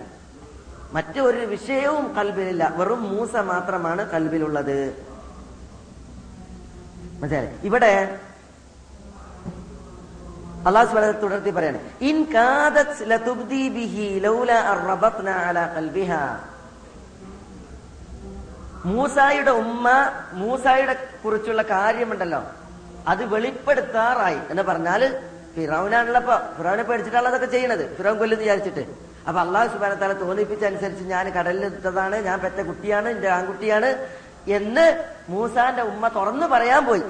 മറ്റൊരു 0.92 1.46
വിഷയവും 1.46 2.16
കൽബിലില്ല. 2.16 2.74
വെറും 2.76 3.04
മൂസ 3.04 3.36
മാത്രമാണ് 3.36 4.12
കൽബിലുള്ളത്. 4.12 5.06
മനസ്സിലായി? 7.20 7.50
ഇവിടെ 7.64 8.20
അള്ളാഹു 10.68 10.86
സുബ്ഹാനഹു 10.86 11.12
തുടർത്തി 11.12 11.50
പറയാണ്. 11.50 11.80
ഇൻ 12.02 12.24
കാദത് 12.34 12.96
ലതുബ്ദി 13.02 13.70
ബിഹി 13.70 14.20
ലൗല 14.20 14.52
അർറബത്ന 14.52 15.30
അലാ 15.30 15.74
ഖൽബിഹാ 15.76 16.40
മൂസായുടെ 18.86 19.52
ഉമ്മ 19.52 19.90
മൂസായുടെ 20.34 21.08
കുറിച്ചുള്ള 21.26 21.62
കാര്യമുണ്ടല്ലോ. 21.62 22.44
അത് 23.08 23.26
വെളിപ്പെടുത്താറായി. 23.26 24.38
എന്ന് 24.50 24.64
പറഞ്ഞാൽ 24.64 25.30
ഫിറോനാണല്ലോ 25.56 26.22
ഫിറോനെ 26.58 26.84
പേടിച്ചിട്ടാണ് 26.84 27.28
അതൊക്കെ 27.28 27.46
ചെയ്യണത്. 27.46 27.98
ഫിറൌൻ 27.98 28.18
കൊല്ലെന്ന് 28.18 28.44
വിചാരിച്ചിട്ട്. 28.44 29.11
അപ്പൊ 29.28 29.40
അള്ളാഹു 29.42 29.68
സുബാന 29.74 29.94
തല 29.94 30.14
തോന്നിപ്പിച്ചനുസരിച്ച് 30.14 31.04
ഞാൻ 31.04 31.26
കടലിൽ 31.30 31.66
ഇട്ടതാണ് 31.66 32.18
ഞാൻ 32.28 32.40
പെറ്റ 32.40 32.62
കുട്ടിയാണ് 32.62 33.10
എന്റെ 33.10 33.30
ആൺകുട്ടിയാണ് 33.30 33.90
എന്ന് 34.48 34.86
മൂസാന്റെ 35.30 35.82
ഉമ്മ 35.82 36.08
തുറന്നു 36.08 36.48
പറയാൻ 36.48 36.86
പോയി. 36.86 37.04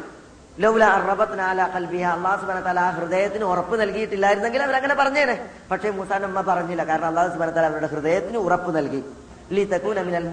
ലൗല 0.60 0.84
അറബത്തിനാല 0.84 1.68
കൽബിയ 1.76 2.06
അള്ളാഹു 2.06 2.42
സുബാനത്താല 2.42 2.80
ആ 2.80 2.90
ഹൃദയത്തിന് 2.90 3.44
ഉറപ്പ് 3.44 3.82
നൽകിയിട്ടില്ലായിരുന്നെങ്കിൽ 3.82 4.64
അവരങ്ങനെ 4.64 4.96
പറഞ്ഞേനെ. 4.96 5.36
പക്ഷേ 5.72 5.90
മൂസാന്റെ 5.90 6.28
ഉമ്മ 6.28 6.42
പറഞ്ഞില്ല. 6.42 6.84
കാരണം 6.84 7.08
അള്ളാഹു 7.08 7.30
സുബാന 7.34 7.50
തല 7.50 7.66
അവരുടെ 7.66 7.88
ഹൃദയത്തിന് 7.88 8.38
ഉറപ്പ് 8.38 8.78
നൽകി. 8.78 9.04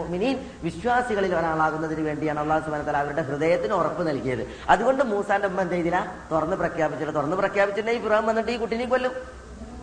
മുഅ്മിനീൻ. 0.00 0.36
വിശ്വാസികളിൽ 0.62 1.32
ഒരാളാകുന്നതിന് 1.34 2.02
വേണ്ടിയാണ് 2.08 2.40
അള്ളാഹു 2.40 2.64
സുബാന 2.64 2.82
തല 2.82 2.96
അവരുടെ 2.96 3.22
ഹൃദയത്തിന് 3.22 3.72
ഉറപ്പ് 3.72 4.08
നൽകിയത്. 4.08 4.42
അതുകൊണ്ട് 4.68 5.02
മൂസാന്റെ 5.04 5.48
ഉമ്മ 5.48 5.60
എന്ത് 5.60 5.74
ചെയ്തില്ല? 5.74 6.00
തുറന്ന് 6.32 6.56
പ്രഖ്യാപിച്ചില്ല. 6.56 7.12
തുറന്ന് 7.12 7.36
പ്രഖ്യാപിച്ചിട്ടുണ്ടെങ്കിൽ 7.36 8.04
ഇബ്രാഹിം 8.04 8.26
വന്നിട്ട് 8.26 8.50
ഈ 8.50 8.56
കുട്ടിനെ 8.56 8.86
കൊല്ലും. 8.86 9.12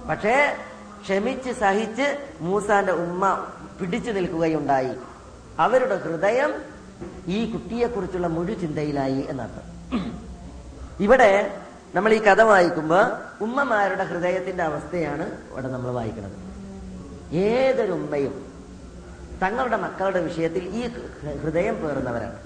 പക്ഷേ 0.09 0.35
ക്ഷമിച്ച് 1.05 1.51
സഹിച്ച് 1.51 2.07
മൂസാന്റെ 2.41 2.91
ഉമ്മ 2.91 3.47
പിടിച്ചു 3.81 4.11
നിൽക്കുകയുണ്ടായി. 4.11 4.91
അവരുടെ 5.59 5.95
ഹൃദയം 5.95 6.53
ഈ 7.27 7.51
കുട്ടിയെക്കുറിച്ചുള്ള 7.51 8.27
മുഴു 8.27 8.53
ചിന്തയിലായി 8.53 9.25
എന്നർത്ഥം 9.29 9.65
ഇവിടെ 10.99 11.61
നമ്മൾ 11.95 12.13
ഈ 12.13 12.19
കഥ 12.23 12.41
വായിക്കുമ്പോൾ 12.41 13.05
ഉമ്മമാരുടെ 13.43 14.03
ഹൃദയത്തിന്റെ 14.03 14.63
അവസ്ഥയാണ് 14.63 15.25
ഇവിടെ 15.51 15.67
നമ്മൾ 15.67 15.91
വായിക്കുന്നത്. 15.91 16.37
ഏതൊരു 17.35 17.91
ഉമ്മയും 17.91 18.33
തങ്ങളുടെ 19.43 19.77
മക്കളുടെ 19.77 20.21
വിഷയത്തിൽ 20.21 20.63
ഈ 20.63 20.87
ഹൃദയം 21.41 21.75
പേറുന്നവരാണ്. 21.75 22.39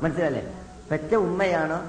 മനസ്സിലല്ലേ? 0.00 0.44
പെറ്റ 0.90 1.14
ഉമ്മയാണോ? 1.14 1.80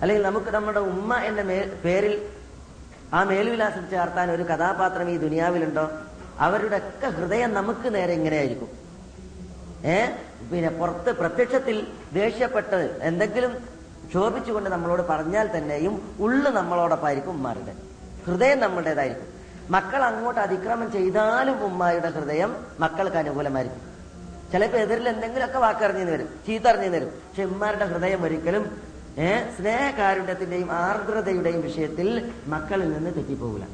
അല്ലെങ്കിൽ 0.00 0.24
നമുക്ക് 0.24 0.50
നമ്മുടെ 0.50 0.80
ഉമ്മ 0.80 1.16
എന്ന 1.16 1.42
പേരിൽ 1.84 2.35
ആ 3.14 3.24
മേൽവിലാസം 3.24 3.90
ചേർത്താൻ 3.90 4.30
ഒരു 4.30 4.42
കഥാപാത്രം 4.42 5.10
ഈ 5.10 5.16
ദുനിയാവിലുണ്ടോ? 5.16 5.90
അവരുടെ 6.38 6.76
ഒക്കെ 6.76 7.06
ഹൃദയം 7.06 7.54
നമുക്ക് 7.54 7.94
നേരെ 7.94 8.12
ഇങ്ങനെയായിരിക്കും. 8.12 8.68
ഏ? 9.84 10.06
പിന്നെ 10.52 10.68
പുറത്ത് 10.70 11.12
പ്രത്യക്ഷത്തിൽ 11.12 11.86
ദേഷ്യപ്പെട്ട് 12.12 12.98
എന്തെങ്കിലും 13.02 13.52
ക്ഷോഭിച്ചുകൊണ്ട് 14.08 14.70
നമ്മളോട് 14.70 15.02
പറഞ്ഞാൽ 15.02 15.58
തന്നെയും 15.58 16.16
ഉള്ളു 16.20 16.50
നമ്മളോടൊപ്പമായിരിക്കും 16.50 17.30
ഉമ്മാരുടെ. 17.30 17.72
ഹൃദയം 18.26 18.58
നമ്മളുടേതായിരിക്കും 18.60 19.26
മക്കൾ 19.70 20.02
അങ്ങോട്ട് 20.02 20.40
അതിക്രമം 20.40 20.92
ചെയ്താലും 20.92 21.64
ഉമ്മായുടെ 21.64 22.08
ഹൃദയം 22.08 22.56
മക്കൾക്ക് 22.80 23.16
അനുകൂലമായിരിക്കും. 23.16 23.82
ചിലപ്പോൾ 24.52 24.76
എതിരിൽ 24.76 25.08
എന്തെങ്കിലുമൊക്കെ 25.08 25.58
വാക്കറിഞ്ഞു 25.58 26.12
വരും 26.12 26.28
ചീത്തറിഞ്ഞു 26.46 26.88
വരും 26.88 27.08
പക്ഷെ 27.08 27.44
ഉമ്മാരുടെ 27.44 27.84
ഹൃദയം 27.84 28.22
ഒരിക്കലും 28.22 28.95
ഏഹ് 29.18 29.56
സ്നേഹകാരുണ്യത്തിന്റെയും 29.56 30.72
ആർദ്രതയുടെയും 30.72 31.60
വിഷയത്തിൽ 31.60 32.32
മക്കളിൽ 32.46 32.92
നിന്ന് 32.92 33.14
തെറ്റിപ്പോകില്ല 33.14 33.66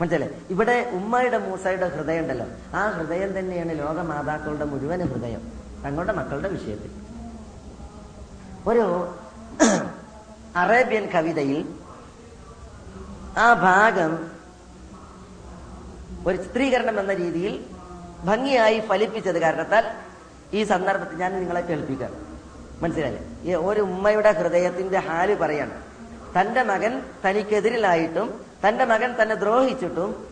മനസ്സിലെ 0.00 0.30
ഇവിടെ 0.50 0.90
ഉമ്മയുടെ 0.92 1.38
മൂസയുടെ 1.38 1.88
ഹൃദയം 1.88 2.22
ഉണ്ടല്ലോ. 2.22 2.46
ആ 2.74 2.90
ഹൃദയം 2.90 3.38
തന്നെയാണ് 3.38 3.78
ലോകമാതാക്കളുടെ 3.78 4.64
മുഴുവൻ 4.64 5.00
ഹൃദയം. 5.00 5.52
തങ്ങളുടെ 5.84 6.12
മക്കളുടെ 6.12 6.48
വിഷയത്തിൽ. 6.48 6.90
ഒരു 8.66 9.14
അറേബ്യൻ 10.56 11.06
കവിതയിൽ 11.06 11.74
ആ 13.38 13.52
ഭാഗം 13.52 14.30
ഒരു 16.26 16.36
ചിത്രീകരണം 16.36 17.00
എന്ന 17.00 17.14
രീതിയിൽ 17.14 17.64
ഭംഗിയായി 18.24 18.80
ഫലിപ്പിച്ചത് 18.80 19.38
കാരണത്താൽ 19.38 19.84
ഈ 20.54 20.64
സന്ദർഭത്തിൽ 20.64 21.16
ഞാൻ 21.16 21.38
നിങ്ങളെ 21.38 21.60
കേൾപ്പിക്കാം. 21.60 22.25
മനസ്സിലായില്ലേ? 22.82 23.52
ഈ 23.52 23.54
ഒരു 23.54 23.80
ഉമ്മയുടെ 23.80 24.32
ഹൃദയത്തിന്റെ 24.32 24.98
ഹാൽ 24.98 25.34
പറയാണ്. 25.34 25.70
തന്റെ 26.40 26.62
മകൻ 26.62 27.02
തനിക്കെതിരിലായിട്ടും 27.24 28.40
തന്റെ 28.68 28.84
മകൻ 28.84 29.22
തന്നെ 29.22 29.34
ദ്രോഹിച്ചിട്ടും 29.34 30.26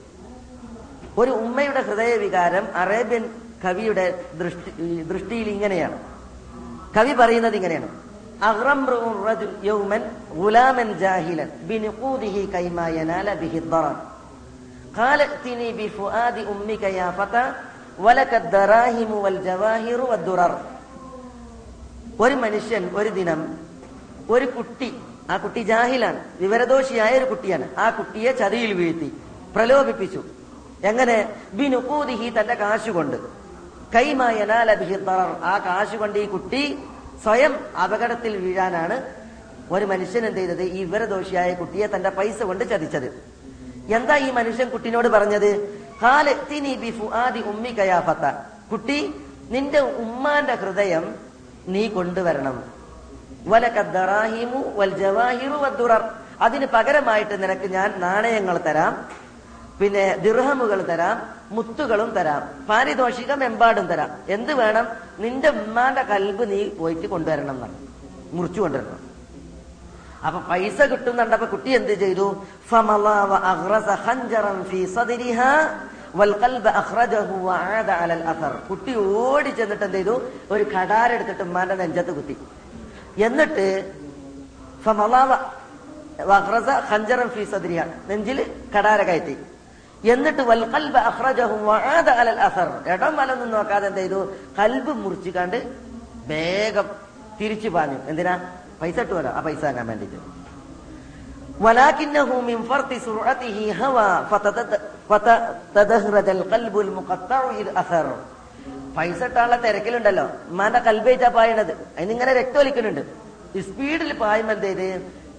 ഒരു 1.19 1.31
ഉമ്മയുടെ 1.31 1.81
ഹൃദയ 1.81 2.17
വികാരം 2.17 2.69
അറേബ്യൻ 2.75 3.31
കവിയുടെ 3.65 4.25
ദൃഷ്ടി 4.35 5.03
ദൃഷ്ടിയിൽ 5.03 5.49
ഇങ്ങനെയാണ്. 5.49 5.99
കവി 6.97 7.13
പറയുന്നത് 7.13 7.57
ഇങ്ങനെയാണ്. 7.57 8.05
ഒരു 16.03 16.41
ഉമ്മിക 16.41 16.85
യാ 16.85 17.11
ഫത 17.11 17.37
വൽ 19.21 19.43
ജവാഹിറു 19.43 20.03
ഒരു 22.21 22.35
മനുഷ്യൻ 22.35 22.91
ഒരു 22.95 23.09
ദിനം 23.09 23.59
ഒരു 24.31 24.45
കുട്ടി 24.45 24.95
ആ 25.31 25.37
കുട്ടി 25.37 25.61
ജാഹിലാണ് 25.61 26.25
വിവരദോഷിയായ 26.41 27.19
ഒരു 27.19 27.25
കുട്ടിയാണ്. 27.25 27.69
ആ 27.79 27.91
കുട്ടിയെ 27.91 28.33
ചതിയിൽ 28.33 28.73
വീഴ്ത്തി 28.73 29.13
പ്രലോഭിപ്പിച്ചു. 29.57 30.23
എങ്ങനെ? 30.85 31.33
ബിനുകൂതിഹി 31.53 32.31
തന്റെ 32.41 32.55
കാശുകൊണ്ട്. 32.55 33.17
കൈമായനാൽ 33.95 34.71
അഭിഹിത്തറർ 34.71 35.45
ആ 35.45 35.59
കാശുകൊണ്ട് 35.59 36.19
ഈ 36.19 36.27
കുട്ടി 36.27 36.79
സ്വയം 37.23 37.77
അപകടത്തിൽ 37.77 38.37
വീഴാനാണ് 38.37 39.03
ഒരു 39.71 39.85
മനുഷ്യൻ 39.85 40.27
എന്ത് 40.27 40.39
ചെയ്തത്? 40.39 40.63
ഈ 40.63 40.85
വിവരദോഷിയായ 40.85 41.55
കുട്ടിയെ 41.55 41.87
തന്റെ 41.87 42.11
പൈസ 42.11 42.43
കൊണ്ട് 42.43 42.71
ചതിച്ചത്. 42.71 43.25
എന്താ 43.95 44.17
ഈ 44.17 44.31
മനുഷ്യൻ 44.31 44.69
കുട്ടിനോട് 44.69 45.09
പറഞ്ഞത്? 45.09 45.83
തിനി 46.51 46.75
ബിഫുആദി 46.75 47.41
ഉമ്മിക 47.41 47.81
ഉമ്മി 47.81 48.01
ഫത്ത." 48.07 48.37
കുട്ടി 48.71 49.15
നിന്റെ 49.51 49.81
ഉമ്മാന്റെ 49.81 50.55
ഹൃദയം 50.55 51.34
നീ 51.69 51.89
കൊണ്ടുവരണം. 51.89 52.65
വലക്കദ്ദറാഹിമു 53.47 54.73
വൽ 54.77 54.93
വദ്ദുറർ 55.57 56.11
അതിന് 56.41 56.67
പകരമായിട്ട് 56.67 57.43
നിനക്ക് 57.43 57.71
ഞാൻ 57.73 57.95
നാണയങ്ങൾ 58.01 58.59
തരാം. 58.59 59.09
പിന്നെ 59.81 60.17
ദിർഹമുകൾ 60.17 60.83
തരാം 60.83 61.23
മുത്തുകളും 61.51 62.11
തരാം 62.11 62.67
പാരിതോഷികം 62.69 63.45
എമ്പാടും 63.45 63.87
തരാം. 63.87 64.11
എന്ത് 64.29 64.55
വേണം? 64.55 64.87
നിന്റെ 65.19 65.49
ഉമ്മാന്റെ 65.49 66.03
കൽബ് 66.03 66.51
നീ 66.51 66.69
പോയിട്ട് 66.69 67.07
കൊണ്ടുവരണം 67.07 67.55
എന്നാണ്. 67.55 67.75
മുറിച്ചു 68.33 68.61
കൊണ്ടുവരണം. 68.61 69.15
അപ്പൊ 70.27 70.41
പൈസ 70.41 70.83
കിട്ടുന്നുണ്ടപ്പോ 70.83 71.47
കുട്ടി 71.47 71.71
എന്ത് 71.71 71.93
ചെയ്തു? 71.93 72.45
ഫമളാ 72.69 73.25
കുട്ടി 78.71 78.95
ഓടി 78.95 79.51
ചെന്നിട്ട് 79.51 79.85
എന്ത് 79.85 79.97
ചെയ്തു? 79.97 80.23
ഒരു 80.51 80.65
കടാരെടുത്തിട്ട് 80.65 81.43
ഉമ്മാന്റെ 81.43 81.75
നെഞ്ചത്ത് 81.75 82.13
കുത്തി. 82.17 82.37
എന്നിട്ട് 83.23 83.95
നെഞ്ചിൽ 88.09 88.39
കടാര 88.79 89.03
കയറ്റി 89.03 89.37
എന്നിട്ട് 90.13 90.43
വൽഖൽബ 90.43 90.97
ഇടം 92.89 93.17
വലൊന്നും 93.17 93.51
നോക്കാതെ 93.51 93.87
എന്ത് 93.87 94.01
ചെയ്തു? 94.01 94.33
കൽബ് 94.59 94.93
മുറിച്ചു 94.93 95.31
കണ്ട് 95.31 95.59
വേഗം 96.27 96.87
തിരിച്ചു 97.41 97.69
പാഞ്ഞു. 97.69 97.99
എന്തിനാ? 98.07 98.35
പൈസ 98.83 98.99
ഇട്ടുവല്ലോ 98.99 99.33
ആ 99.33 99.41
പൈസ 99.41 99.65
വാങ്ങാൻ 99.65 99.87
വേണ്ടിട്ട് 99.87 100.34
ولكنه 101.60 102.30
من 102.42 102.58
فرط 102.64 102.92
سرعته 103.00 103.58
هوى 103.76 104.10
فتتد- 104.32 104.80
فتتدهرج 105.10 106.28
القلب 106.30 106.76
المقطع 106.80 107.42
إذ 107.60 107.68
أثر 107.76 108.06
പൈസ 108.96 109.20
ഇട്ടാനുള്ള 109.28 109.56
തിരക്കിലുണ്ടല്ലോ 109.66 110.26
ഉമ്മാന്റെ 110.52 110.80
കൽബേറ്റാ 110.88 111.30
പായണത് 111.36 111.72
അതിനിങ്ങനെ 111.98 112.32
രക്തമൊലിക്കുന്നുണ്ട് 112.40 113.02
സ്പീഡിൽ 113.68 114.12
പായുമ്പോ 114.22 114.54
എന്ത് 114.56 114.68
ചെയ്ത് 114.70 114.88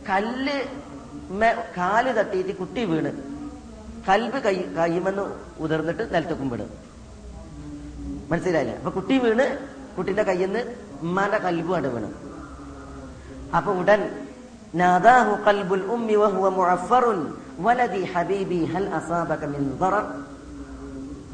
കല്ല് 0.09 0.57
മെ- 1.41 1.59
കാല് 1.79 2.11
തട്ടിയിട്ട് 2.19 2.53
കുട്ടി 2.61 2.83
വീണ് 2.91 3.11
കൽബ് 4.09 4.39
കൈ 4.47 4.57
കയ്യുമെന്ന് 4.79 5.25
ഉതിർന്നിട്ട് 5.65 6.03
നിലത്തേക്കും 6.15 6.49
വിടും 6.53 6.71
മനസ്സിലായില്ലേ 8.31 8.75
അപ്പൊ 8.79 8.91
കുട്ടി 8.99 9.17
വീണ് 9.25 9.47
കുട്ടിന്റെ 9.97 10.25
കയ്യിൽ 10.29 10.49
നിന്ന് 10.49 10.63
ഉമ്മാന്റെ 11.05 11.39
കൽബ് 11.47 11.71
കണ്ട് 11.75 11.89
വീണ് 11.95 12.11
അപ്പൊ 13.59 13.71
ഉടൻ 13.81 14.01
നാദാഹു 14.80 15.32
قلب 15.48 15.70
الأم 15.80 16.10
وهو 16.22 16.44
معفر 16.60 17.06
ولدي 17.66 18.02
حبيبي 18.14 18.62
هل 18.74 18.84
أصابك 19.00 19.42
من 19.54 19.64
ضرر 19.82 20.06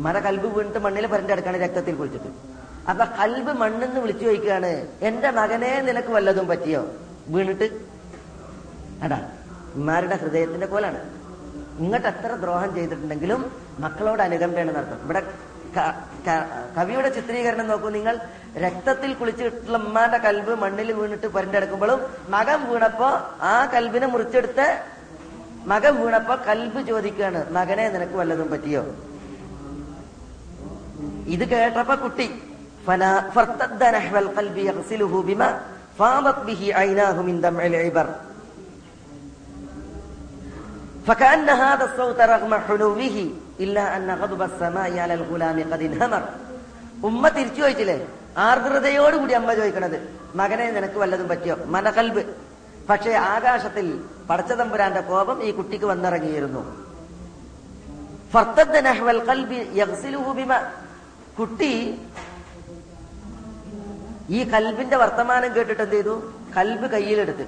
മര 0.04 0.16
കൽബ് 0.26 0.48
വീണിട്ട് 0.56 0.80
മണ്ണിൽ 0.86 1.06
പരണ്ടെടുക്കാണ് 1.12 1.58
രക്തത്തിൽ 1.66 1.94
കുളിച്ചിട്ട്. 2.00 2.30
അപ്പൊ 2.92 3.04
കൽബ് 3.20 3.52
മണ്ണെന്ന് 3.62 4.00
വിളിച്ചു 4.04 4.26
ചോദിക്കുകയാണ് 4.28 4.72
എന്റെ 5.08 5.30
മകനെ 5.40 5.72
നിനക്ക് 5.88 6.12
വല്ലതും 6.16 6.46
പറ്റിയോ? 6.52 6.82
വീണിട്ട് 7.34 7.68
അടാ 9.06 9.20
ഉമ്മാരുടെ 9.78 10.16
ഹൃദയത്തിന്റെ 10.22 10.68
പോലാണ് 10.74 11.00
ഇങ്ങോട്ട് 11.84 12.08
എത്ര 12.14 12.32
ദ്രോഹം 12.44 12.72
ചെയ്തിട്ടുണ്ടെങ്കിലും 12.78 13.42
മക്കളോട് 13.84 14.22
അനുകമ്പയാണ് 14.28 14.72
നടത്തും 14.78 15.04
ഇവിടെ 15.06 15.22
കവിയുടെ 16.77 17.11
ചിത്രീകരണം 17.17 17.67
നോക്കൂ 17.71 17.89
നിങ്ങൾ 17.97 18.15
രക്തത്തിൽ 18.65 19.11
കുളിച്ചിട്ടുള്ള 19.21 19.77
ഉമ്മാന്റെ 19.83 20.19
കൽബ് 20.27 20.53
മണ്ണിൽ 20.63 20.89
വീണിട്ട് 20.99 21.29
പരണ്ടെടുക്കുമ്പോഴും 21.37 22.01
മകൻ 22.35 22.61
വീണപ്പോ 22.71 23.09
ആ 23.47 23.55
കൽബിനെ 23.75 24.07
മുറിച്ചെടുത്ത് 24.13 24.67
മകൻ 25.73 25.95
വീണപ്പോ 26.01 26.35
കൽബ് 26.49 26.81
ചോദിക്കുകയാണ് 26.91 27.41
മകനെ 27.57 27.87
നിനക്ക് 27.95 28.17
വല്ലതും 28.23 28.51
പറ്റിയോ 28.55 28.83
ഇത് 31.35 31.47
കേട്ടപ്പോ 31.53 31.97
കുട്ടി 32.05 32.29
فنا- 32.87 33.23
فارتد 33.35 33.83
نحو 33.97 34.15
القلب 34.17 34.57
يغسله 34.69 35.13
بما 35.29 35.49
فاضت 35.99 36.39
به 36.49 36.63
عيناه 36.79 37.17
من 37.23 37.37
دمع 37.41 37.63
العبر 37.67 38.07
فكأن 41.07 41.49
هذا 41.63 41.85
الصوت 41.85 42.21
رغم 42.27 42.53
حلوه 42.61 43.11
ഉമ്മ 47.04 47.28
തിരിച്ചു 47.28 47.62
ചോദിച്ചില്ലേ? 47.62 48.08
ആർദ്രതയോടുകൂടി 48.38 49.34
അമ്മ 49.34 49.54
ചോദിക്കണത്. 49.54 50.18
മകനെ 50.36 50.72
നിനക്ക് 50.72 51.00
വല്ലതും 51.00 51.28
പറ്റിയോ? 51.28 51.56
മനകൽബ് 51.66 52.24
പക്ഷേ 52.90 53.12
ആകാശത്തിൽ 53.12 54.04
പടച്ചതമ്പുരാന്റെ 54.30 55.02
കോപം 55.02 55.44
ഈ 55.44 55.52
കുട്ടിക്ക് 55.52 55.86
വന്നിറങ്ങിയിരുന്നു. 55.86 56.92
കുട്ടി 61.40 62.02
ഈ 64.30 64.44
കൽബിന്റെ 64.44 64.98
വർത്തമാനം 64.98 65.56
കേട്ടിട്ട് 65.56 65.82
എന്ത് 65.82 65.96
ചെയ്തു? 65.96 66.34
കൽബ് 66.58 66.92
കയ്യിലെടുത്ത്. 66.92 67.48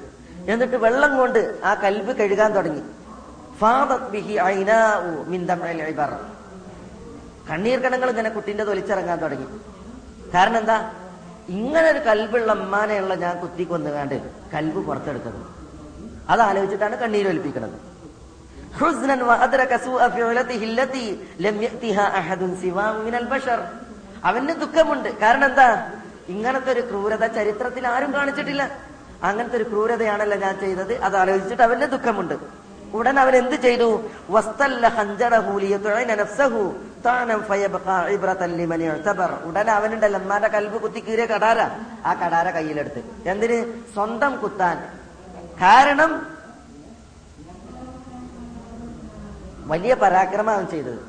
എന്നിട്ട് 0.51 0.75
വെള്ളം 0.75 1.17
കൊണ്ട് 1.17 1.61
ആ 1.63 1.73
കൽബ് 1.73 2.11
കഴുകാൻ 2.17 2.53
തുടങ്ങി. 2.53 2.81
കണ്ണീർ 7.49 7.79
കണങ്ങൾ 7.79 8.09
ഇങ്ങനെ 8.09 8.29
കുട്ടിന്റെ 8.29 8.63
തൊലിച്ചിറങ്ങാൻ 8.63 9.19
തുടങ്ങി. 9.19 9.47
കാരണം 10.33 10.57
എന്താ? 10.57 10.91
ഇങ്ങനെ 11.49 11.91
ഒരു 11.91 11.99
കൽബുള്ള 11.99 12.51
അമ്മാനെയുള്ള 12.51 13.15
ഞാൻ 13.15 13.39
കുത്തിക്കൊന്നുകാണ്ട് 13.39 14.31
കൽബ് 14.53 14.85
പുറത്തെടുത്തത്. 14.85 15.45
അത് 16.29 16.41
ആലോചിച്ചിട്ടാണ് 16.41 16.95
കണ്ണീര് 16.95 17.27
ഒലിപ്പിക്കുന്നത് 17.27 17.93
അവന് 24.23 24.49
ദുഃഖമുണ്ട്. 24.49 25.19
കാരണം 25.19 25.45
എന്താ? 25.45 25.91
ഇങ്ങനത്തെ 26.29 26.71
ഒരു 26.71 26.81
ക്രൂരത 26.81 27.25
ചരിത്രത്തിൽ 27.25 27.87
ആരും 27.87 28.13
കാണിച്ചിട്ടില്ല. 28.13 28.77
അങ്ങനത്തെ 29.23 29.55
ഒരു 29.55 29.63
ക്രൂരതയാണല്ലോ 29.63 30.37
ഞാൻ 30.37 30.59
ചെയ്തത്. 30.59 30.97
അത് 31.01 31.17
ആലോചിച്ചിട്ട് 31.17 31.63
അവന് 31.63 31.81
ദുഃഖമുണ്ട്. 31.81 32.62
ഉടൻ 32.93 33.19
അവൻ 33.19 33.35
എന്ത് 33.35 33.55
ചെയ്തു? 33.55 34.01
ഉടൻ 39.43 39.69
അവനുണ്ടല്ലോ 39.69 40.19
അമ്മാന്റെ 40.19 40.47
കൽബ് 40.47 40.81
കുത്തി 40.81 40.99
കീറിയ 40.99 41.25
കടാര. 41.25 41.59
ആ 42.05 42.13
കടാര 42.13 42.51
കയ്യിലെടുത്ത്. 42.51 43.29
എന്തിന്? 43.29 43.93
സ്വന്തം 43.93 44.41
കുത്താൻ. 44.41 44.99
കാരണം 45.61 46.33
വലിയ 49.67 49.93
പരാക്രമം 49.93 50.53
അവൻ 50.53 50.65
ചെയ്തത്. 50.65 50.99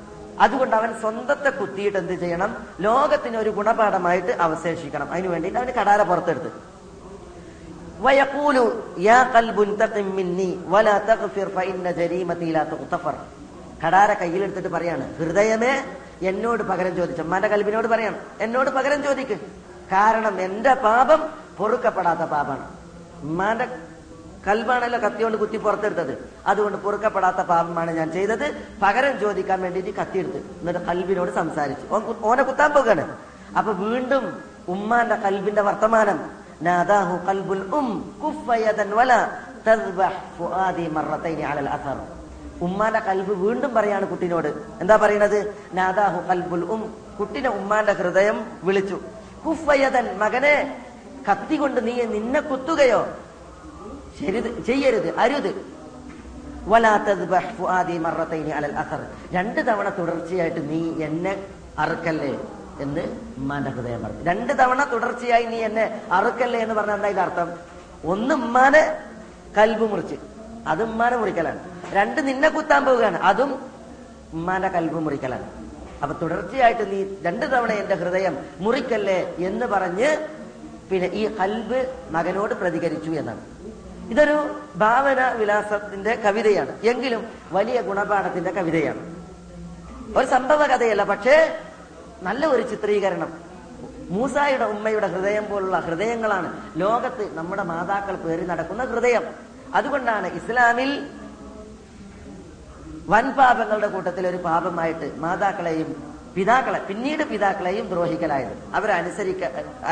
അതുകൊണ്ട് 0.41 0.77
അവൻ 0.77 1.01
സ്വന്തത്തെ 1.01 1.51
കുത്തിയിട്ട് 1.51 1.99
എന്ത് 1.99 2.13
ചെയ്യണം? 2.13 2.67
ലോകത്തിന് 2.81 3.37
ഒരു 3.37 3.51
ഗുണപാഠമായിട്ട് 3.51 4.33
അവശേഷിക്കണം. 4.41 5.13
അതിനു 5.13 5.29
വേണ്ടിയിട്ട് 5.29 5.59
അവന് 5.59 5.73
കടാര 5.73 6.03
പുറത്തെടുത്ത്. 6.03 6.74
വയക്കൂലു 8.05 8.65
യാ 9.09 9.19
കൽബുൻ 9.35 9.71
തഖിം 9.81 10.09
മിന്നി 10.17 10.49
വലാ 10.73 10.97
തഗ്ഫിർ 11.09 11.49
ഫഇന്ന 11.57 11.89
ജരീമതി 12.01 12.49
ലാ 12.57 12.63
തുഗ്തഫർ 12.73 13.17
കടാര 13.83 14.11
കയ്യിലെടുത്തിട്ട് 14.21 14.71
പറയാണ് 14.77 15.05
ഹൃദയമേ 15.19 15.73
എന്നോട് 16.31 16.63
പകരം 16.71 16.93
ചോദിച്ച. 16.99 17.21
അമ്മാന്റെ 17.25 17.49
കൽബിനോട് 17.53 17.89
പറയാണ് 17.93 18.19
എന്നോട് 18.45 18.71
പകരം 18.77 19.01
ചോദിക്ക്. 19.07 19.37
കാരണം 19.93 20.35
എന്റെ 20.47 20.73
പാപം 20.85 21.21
പൊറുക്കപ്പെടാത്ത 21.59 22.25
പാപമാണ് 22.35 22.67
ഉമ്മാന്റെ 23.27 23.67
കൽബാണല്ലോ 24.47 24.99
കത്തിയോണ്ട് 25.05 25.37
കുത്തി 25.43 25.59
പുറത്തെടുത്തത്. 25.65 26.15
അതുകൊണ്ട് 26.51 26.79
പൊറുക്കപ്പെടാത്ത 26.85 27.41
പാപമാണ് 27.51 27.91
ഞാൻ 27.99 28.09
ചെയ്തത്. 28.17 28.47
പകരം 28.83 29.15
ചോദിക്കാൻ 29.23 29.59
വേണ്ടിയിട്ട് 29.65 29.93
കത്തിയെടുത്ത്. 30.01 30.41
എന്നിട്ട് 30.61 30.83
കൽബിനോട് 30.89 31.31
സംസാരിച്ചു 31.41 31.87
ഓനെ 32.31 32.43
കുത്താൻ 32.49 32.71
പോകാണ്. 32.77 33.05
അപ്പൊ 33.59 33.71
വീണ്ടും 33.85 34.25
ഉമ്മാന്റെ 34.75 35.17
കൽബിന്റെ 35.27 35.63
വർത്തമാനം 35.69 36.19
നാദാഹു 36.63 37.15
ഖൽബുൽ 37.27 37.65
ഉം 37.73 38.15
كف 38.23 38.47
يدا 38.65 38.87
ولا 38.99 39.21
تذبح 39.67 40.13
ഫുആദി 40.39 40.87
مرتين 40.87 41.41
على 41.51 41.61
الأثر 41.61 41.97
ഉമ്മാന്റെ 42.61 42.99
കൽബ് 42.99 43.33
വീണ്ടും 43.33 43.75
പറയാണ് 43.75 44.07
കുട്ടിനോട്. 44.07 44.65
എന്താ 44.81 44.97
പറയണത്? 44.97 45.57
നാദാഹു 45.75 46.29
ഖൽബുൽ 46.29 46.65
ഉം. 46.65 46.95
കുട്ടിനെ 47.19 47.49
ഉമ്മാന്റെ 47.49 47.93
ഹൃദയം 47.93 48.47
വിളിച്ചു. 48.63 49.01
കുഫയതൻ 49.47 50.19
മകനെ 50.19 50.79
കത്തി 51.31 51.57
കൊണ്ട് 51.57 51.87
നീ 51.87 52.03
നിന്നെ 52.03 52.41
കുത്തുകയോ? 52.41 53.07
ശരി 54.21 54.63
ചെയ്യരുത് 54.67 55.19
അരുത്. 55.19 55.65
രണ്ട് 59.33 59.67
തവണ 59.67 59.89
തുടർച്ചയായിട്ട് 59.89 60.71
നീ 60.71 61.05
എന്നെ 61.05 61.43
അറുക്കല്ലേ? 61.79 62.39
എന്ന് 62.81 63.01
ഉമ്മാന്റെ 63.39 63.71
ഹൃദയം 63.71 64.03
പറഞ്ഞു. 64.03 64.25
രണ്ട് 64.25 64.59
തവണ 64.59 64.93
തുടർച്ചയായി 64.93 65.45
നീ 65.45 65.57
എന്നെ 65.57 66.03
അറുക്കല്ലേ 66.13 66.61
എന്ന് 66.61 66.75
പറഞ്ഞ 66.75 66.93
എന്താ 66.93 67.09
ഇതർത്ഥം? 67.09 67.53
ഒന്ന് 68.05 68.35
ഉമ്മാനെ 68.35 68.99
കൽബ് 69.59 69.91
മുറിച്ച്. 69.91 70.15
അത് 70.67 70.83
ഉമ്മാനെ 70.83 71.17
മുറിക്കലാണ്. 71.17 71.59
രണ്ട് 71.93 72.29
നിന്നെ 72.29 72.49
കുത്താൻ 72.49 72.85
പോവുകയാണ്. 72.85 73.19
അതും 73.23 73.53
ഉമ്മാന്റെ 74.33 74.69
കൽബ് 74.69 74.95
മുറിക്കലാണ്. 74.95 75.45
അപ്പൊ 76.03 76.19
തുടർച്ചയായിട്ട് 76.23 76.93
നീ 76.93 77.05
രണ്ട് 77.23 77.47
തവണ 77.47 77.73
എന്റെ 77.73 77.95
ഹൃദയം 77.95 78.39
മുറിക്കല്ലേ 78.59 79.35
എന്ന് 79.39 79.67
പറഞ്ഞ് 79.67 80.29
പിന്നെ 80.91 81.09
ഈ 81.09 81.37
കൽബ് 81.37 81.95
മകനോട് 82.11 82.55
പ്രതികരിച്ചു 82.55 83.11
എന്നാണ്. 83.11 83.41
ഇതൊരു 84.11 84.61
ഭാവന 84.77 85.31
വിലാസത്തിന്റെ 85.31 86.15
കവിതയാണ്. 86.15 86.81
എങ്കിലും 86.83 87.27
വലിയ 87.53 87.81
ഗുണപാഠത്തിന്റെ 87.81 88.51
കവിതയാണ്. 88.51 89.15
ഒരു 90.19 90.27
സംഭവ 90.27 90.67
കഥയല്ല 90.67 91.05
പക്ഷേ 91.05 91.59
നല്ല 92.27 92.47
ഒരു 92.55 92.63
ചിത്രീകരണം. 92.71 93.31
മൂസായുടെ 94.15 94.65
ഉമ്മയുടെ 94.65 95.09
ഹൃദയം 95.15 95.45
പോലുള്ള 95.51 95.77
ഹൃദയങ്ങളാണ് 95.87 96.49
ലോകത്ത് 96.83 97.25
നമ്മുടെ 97.37 97.63
മാതാക്കൾ 97.73 98.17
പേറി 98.25 98.45
നടക്കുന്ന 98.53 98.83
ഹൃദയം. 98.93 99.25
അതുകൊണ്ടാണ് 99.75 100.27
ഇസ്ലാമിൽ 100.39 100.91
വൻ 103.13 103.27
പാപങ്ങളുടെ 103.39 103.89
കൂട്ടത്തിൽ 103.95 104.25
ഒരു 104.27 104.37
പാപമായിട്ട് 104.49 105.07
മാതാക്കളെയും 105.25 105.89
പിതാക്കളെ 106.37 106.79
പിന്നീട് 106.89 107.23
പിതാക്കളെയും 107.33 107.89
ദ്രോഹിക്കലായത്. 107.89 108.55
അവരെ 108.77 108.93
അനുസരിക്ക 108.93 109.43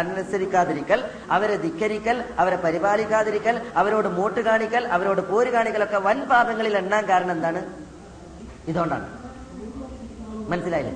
അനുസരിക്കാതിരിക്കൽ 0.01 1.01
അവരെ 1.31 1.57
ധിക്കരിക്കൽ 1.65 2.17
അവരെ 2.39 2.57
പരിപാലിക്കാതിരിക്കൽ 2.57 3.57
അവരോട് 3.81 4.09
മോട്ട് 4.19 4.41
കാണിക്കൽ 4.41 4.87
അവരോട് 4.97 5.21
പോര് 5.21 5.51
കാണിക്കലൊക്കെ 5.57 5.99
വൻ 6.09 6.21
പാപങ്ങളിൽ 6.33 6.77
എണ്ണാൻ 6.77 7.05
കാരണം 7.09 7.33
എന്താണ്? 7.33 7.63
ഇതുകൊണ്ടാണ്. 8.69 9.07
മനസ്സിലായില്ലേ? 10.49 10.95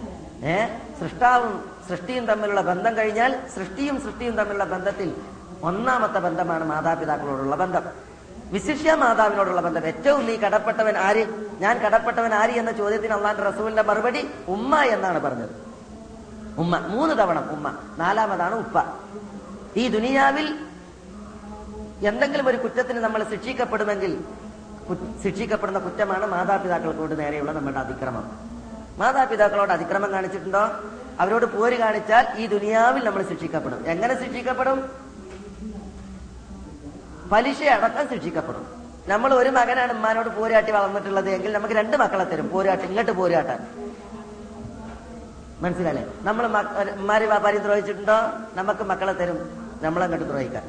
ഏ? 0.53 0.57
സൃഷ്ടാവും 1.01 1.71
സൃഷ്ടിയും 1.89 2.27
തമ്മിലുള്ള 2.27 2.61
ബന്ധം 2.61 2.97
കഴിഞ്ഞാൽ 2.97 3.49
സൃഷ്ടിയും 3.57 4.01
സൃഷ്ടിയും 4.01 4.37
തമ്മിലുള്ള 4.37 4.65
ബന്ധത്തിൽ 4.65 5.15
ഒന്നാമത്തെ 5.63 6.19
ബന്ധമാണ് 6.19 6.65
മാതാപിതാക്കളോടുള്ള 6.65 7.57
ബന്ധം. 7.57 7.83
വിശിഷ്യ 8.53 8.95
മാതാവിനോടുള്ള 8.95 9.61
ബന്ധം. 9.61 9.87
ഏറ്റവും 9.87 10.27
നീ 10.27 10.37
കടപ്പെട്ടവൻ 10.37 10.97
ആര്? 10.97 11.27
ഞാൻ 11.59 11.79
കടപ്പെട്ടവൻ 11.79 12.35
ആര് 12.35 12.51
എന്ന 12.51 12.73
ചോദ്യത്തിന് 12.73 13.13
അള്ളാന്റെ 13.13 13.43
റസൂലിന്റെ 13.43 13.83
മറുപടി 13.83 14.31
ഉമ്മ 14.49 14.83
എന്നാണ് 14.83 15.21
പറഞ്ഞത്. 15.21 15.51
ഉമ്മ. 16.59 16.79
മൂന്ന് 16.79 17.19
തവണ 17.19 17.51
ഉമ്മ. 17.51 17.75
നാലാമതാണ് 17.99 18.55
ഉപ്പ. 18.55 18.83
ഈ 19.77 19.89
ദുനിയാവിൽ 19.89 20.59
എന്തെങ്കിലും 22.07 22.49
ഒരു 22.49 22.57
കുറ്റത്തിന് 22.57 22.99
നമ്മൾ 22.99 23.25
ശിക്ഷിക്കപ്പെടുമെങ്കിൽ 23.25 24.25
ശിക്ഷിക്കപ്പെടുന്ന 25.25 25.79
കുറ്റമാണ് 25.79 26.27
മാതാപിതാക്കൾക്കോട് 26.27 27.19
നേരെയുള്ള 27.19 27.53
നമ്മുടെ 27.53 27.81
അതിക്രമം. 27.81 28.56
മാതാപിതാക്കളോട് 28.97 29.73
അതിക്രമം 29.73 30.13
കാണിച്ചിട്ടുണ്ടോ? 30.13 30.69
അവരോട് 31.21 31.47
പോര് 31.47 31.79
കാണിച്ചാൽ 31.79 32.27
ഈ 32.37 32.47
ദുനിയാവിൽ 32.47 33.05
നമ്മൾ 33.05 33.23
ശിക്ഷിക്കപ്പെടും. 33.23 33.87
എങ്ങനെ 33.87 34.25
ശിക്ഷിക്കപ്പെടും? 34.25 34.91
പലിശ 37.33 37.63
അടക്കം 37.63 38.09
ശിക്ഷിക്കപ്പെടും. 38.09 38.67
നമ്മൾ 39.07 39.35
ഒരു 39.35 39.49
മകനാണ് 39.49 39.93
ഉമ്മാനോട് 39.93 40.29
പോരാട്ടി 40.29 40.73
വളർന്നിട്ടുള്ളത് 40.73 41.31
എങ്കിൽ 41.31 41.53
നമുക്ക് 41.53 41.75
രണ്ട് 41.75 41.97
മക്കളെ 41.97 42.25
തരും. 42.25 42.49
പോരാട്ടി 42.49 42.85
ഇങ്ങോട്ട് 42.85 43.13
പോരാട്ടാൻ 43.13 43.69
മനസ്സിലല്ലേ 45.61 46.13
നമ്മൾ 46.21 46.47
ഉമ്മാരി 46.97 47.27
വ്യാപാരി 47.27 47.59
ദ്രോഹിച്ചിട്ടുണ്ടോ? 47.59 48.17
നമുക്ക് 48.55 48.85
മക്കളെ 48.85 49.13
തരും. 49.13 49.39
നമ്മളങ്ങോട്ട് 49.83 50.29
ദ്രോഹിക്കാൻ. 50.29 50.63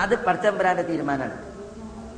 അത് 0.00 0.24
പടച്ചമ്പരാന്റെ 0.24 0.82
തീരുമാനമാണ്. 0.82 1.42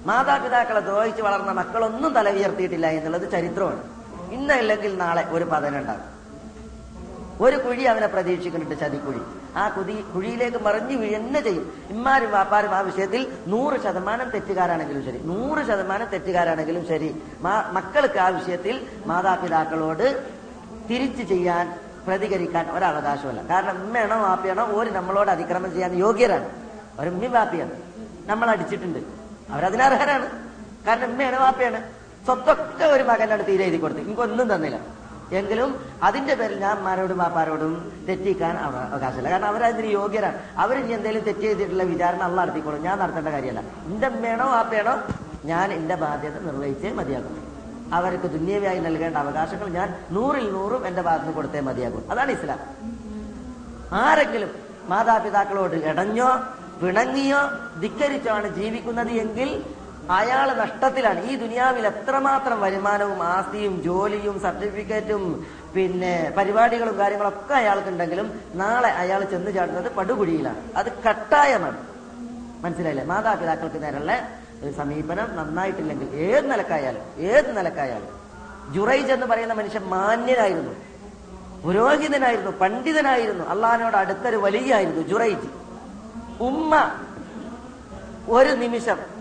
മാതാപിതാക്കളെ 0.06 0.80
ദ്രോഹിച്ച് 0.80 1.22
വളർന്ന 1.22 1.52
മക്കളൊന്നും 1.52 2.14
തല 2.14 2.30
ഉയർത്തിയിട്ടില്ല 2.30 2.86
എന്നുള്ളത് 2.86 3.32
ചരിത്രമാണ്. 3.32 4.03
ഇന്നല്ലെങ്കിൽ 4.32 4.96
നാളെ 4.96 5.24
ഒരു 5.28 5.44
പതനുണ്ടാകും. 5.44 6.14
ഒരു 7.40 7.56
കുഴി 7.56 7.82
അവനെ 7.82 8.06
പ്രതീക്ഷിക്കുന്നുണ്ട് 8.06 8.80
ചതിക്കുഴി. 8.80 9.20
ആ 9.56 9.68
കുതി 9.68 10.04
കുഴിയിലേക്ക് 10.14 10.58
മറിഞ്ഞു 10.58 10.96
വീഴുന്ന 10.96 11.40
ചെയ്യും? 11.40 11.72
ഇമ്മാരും 11.90 12.30
വാപ്പാരും 12.30 12.74
ആ 12.74 12.80
വിഷയത്തിൽ 12.80 13.32
നൂറ് 13.46 13.80
ശതമാനം 13.80 14.30
തെറ്റുകാരാണെങ്കിലും 14.30 15.04
ശരി. 15.04 15.18
നൂറ് 15.18 15.66
ശതമാനം 15.66 16.06
തെറ്റുകാരാണെങ്കിലും 16.06 16.88
ശരി. 16.88 17.22
മക്കൾക്ക് 17.72 18.18
ആ 18.18 18.28
വിഷയത്തിൽ 18.28 18.86
മാതാപിതാക്കളോട് 19.06 20.28
തിരിച്ചു 20.90 21.22
ചെയ്യാൻ 21.22 21.78
പ്രതികരിക്കാൻ 22.06 22.70
ഒരവകാശമല്ല. 22.70 23.54
കാരണം 23.54 23.82
ഉമ്മയാണോ 23.82 24.22
വാപ്പയാണോ 24.22 24.72
ഓര് 24.72 24.90
നമ്മളോട് 24.90 25.30
അതിക്രമം 25.30 25.72
ചെയ്യാൻ 25.72 25.94
യോഗ്യരാണ്. 25.94 26.50
അവരുമ്മി 26.98 27.26
വാപ്പയാണ്. 27.26 27.72
നമ്മൾ 28.26 28.50
അടിച്ചിട്ടുണ്ട് 28.50 28.98
അവരതിനർഹരാണ് 29.50 30.30
കാരണം 30.86 31.10
ഉമ്മയാണ് 31.10 31.40
വാപ്പയാണ്. 31.40 32.03
സ്വത്തൊക്കെ 32.24 32.84
ഒരു 32.84 33.02
മകനാണ് 33.02 33.46
തീരെ 33.46 33.64
എഴുതി 33.64 33.76
കൊടുത്തു. 33.76 34.00
എനിക്കൊന്നും 34.00 34.54
തന്നില്ല. 34.54 35.04
എങ്കിലും 35.32 35.84
അതിന്റെ 36.02 36.34
പേരിൽ 36.34 36.58
ഞാൻ 36.58 36.76
അമ്മാരോടും 36.76 37.18
പാപ്പാരോടും 37.18 38.04
തെറ്റിക്കാൻ 38.08 38.58
അവകാശമില്ല. 38.58 39.30
കാരണം 39.30 39.46
അവരതിന് 39.46 39.86
യോഗ്യരാണ്. 39.86 40.38
അവർ 40.56 40.78
ഇനി 40.78 40.92
എന്തെങ്കിലും 40.92 41.24
തെറ്റ് 41.24 41.40
ചെയ്തിട്ടുള്ള 41.40 41.82
വിചാരണ 41.82 42.22
അള്ള 42.22 42.40
നടത്തിക്കോളും. 42.40 42.82
ഞാൻ 42.82 42.98
നടത്തേണ്ട 42.98 43.28
കാര്യമല്ല. 43.28 43.60
എന്റെ 43.60 44.06
അമ്മയാണോ 44.06 44.46
ആപ്പയാണോ 44.48 45.02
ഞാൻ 45.44 45.72
എന്റെ 45.72 45.94
ബാധ്യത 45.94 46.38
നിർവഹിച്ചേ 46.38 46.92
മതിയാകും. 46.92 47.54
അവർക്ക് 47.92 48.24
ദുന്യവ്യായി 48.24 48.78
നൽകേണ്ട 48.78 49.16
അവകാശങ്ങൾ 49.16 49.68
ഞാൻ 49.68 49.94
നൂറിൽ 50.10 50.52
നൂറും 50.52 50.86
എന്റെ 50.86 51.02
ഭാഗത്ത് 51.02 51.34
കൊടുത്തേ 51.34 51.60
മതിയാകും. 51.60 52.10
അതാണ് 52.10 52.30
ഇസ്ലാം. 52.30 52.60
ആരെങ്കിലും 53.92 54.50
മാതാപിതാക്കളോട് 54.88 55.74
ഇടഞ്ഞോ 55.74 56.42
പിണങ്ങിയോ 56.82 57.38
ധിക്കരിച്ചോ 57.80 58.32
ആണ് 58.32 58.48
ജീവിക്കുന്നത് 58.48 59.08
എങ്കിൽ 59.08 59.64
അയാൾ 60.10 60.52
നഷ്ടത്തിലാണ്. 60.52 61.24
ഈ 61.24 61.36
ദുനിയാവിൽ 61.36 61.86
എത്രമാത്രം 61.86 62.60
വരുമാനവും 62.60 63.22
ആസ്തിയും 63.22 63.82
ജോലിയും 63.82 64.40
സർട്ടിഫിക്കറ്റും 64.40 65.46
പിന്നെ 65.74 66.34
പരിപാടികളും 66.36 66.98
കാര്യങ്ങളൊക്കെ 66.98 67.54
അയാൾക്കുണ്ടെങ്കിലും 67.54 68.40
നാളെ 68.54 68.88
അയാൾ 68.88 69.24
ചെന്ന് 69.24 69.54
ചാടുന്നത് 69.54 69.92
പടുകുഴിയിലാണ്. 69.92 70.60
അത് 70.76 70.92
കട്ടായമാണ്. 71.02 71.86
മനസ്സിലായില്ലേ? 72.64 73.04
മാതാപിതാക്കൾക്ക് 73.04 73.76
ഒരു 74.62 74.72
സമീപനം 74.72 75.36
നന്നായിട്ടില്ലെങ്കിൽ 75.36 76.16
ഏത് 76.16 76.50
നിലക്കായാലും 76.50 77.02
ഏത് 77.16 77.56
നിലക്കായാലും. 77.56 78.24
ജുറൈജ് 78.74 79.12
എന്ന് 79.12 79.26
പറയുന്ന 79.26 79.54
മനുഷ്യൻ 79.54 79.82
മാന്യനായിരുന്നു. 79.82 80.72
പുരോഹിതനായിരുന്നു 81.64 82.50
പണ്ഡിതനായിരുന്നു. 82.50 83.44
അള്ളഹാനോട് 83.44 83.96
അടുത്തൊരു 83.96 84.36
വലിയായിരുന്നു 84.36 85.00
ജുറൈജ്. 85.00 85.48
ഉമ്മ 86.40 86.90
ഒരു 88.28 88.50
നിമിഷം 88.50 89.13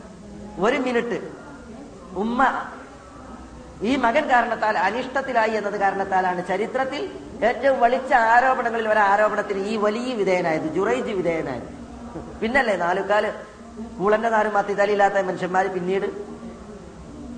ഒരു 0.59 0.77
മിനിറ്റ്. 0.77 1.19
ഉമ്മ 2.15 2.69
ഈ 3.81 3.95
മകൻ 3.95 4.29
കാരണത്താൽ 4.29 4.77
അനിഷ്ടത്തിലായി 4.77 5.51
എന്നത് 5.51 5.79
കാരണത്താലാണ് 5.79 6.47
ചരിത്രത്തിൽ 6.47 7.11
ഏറ്റവും 7.45 7.79
വളിച്ച 7.79 8.13
ആരോപണങ്ങളിൽ 8.13 8.89
ഒരു 8.89 8.99
ആരോപണത്തിന് 8.99 9.65
ഈ 9.65 9.75
വലിയ 9.75 10.13
വിധേയനായത് 10.13 10.63
ജുറൈജ് 10.63 11.11
വിധേയനായത്. 11.11 11.83
പിന്നല്ലേ 12.41 12.75
നാലുകാൽ 12.75 13.33
കൂളന്റെ 13.99 14.29
നാരും 14.29 14.53
മത്തി 14.53 14.73
തലയില്ലാത്ത 14.73 15.13
മനുഷ്യന്മാര് 15.13 15.65
പിന്നീട്? 15.65 16.05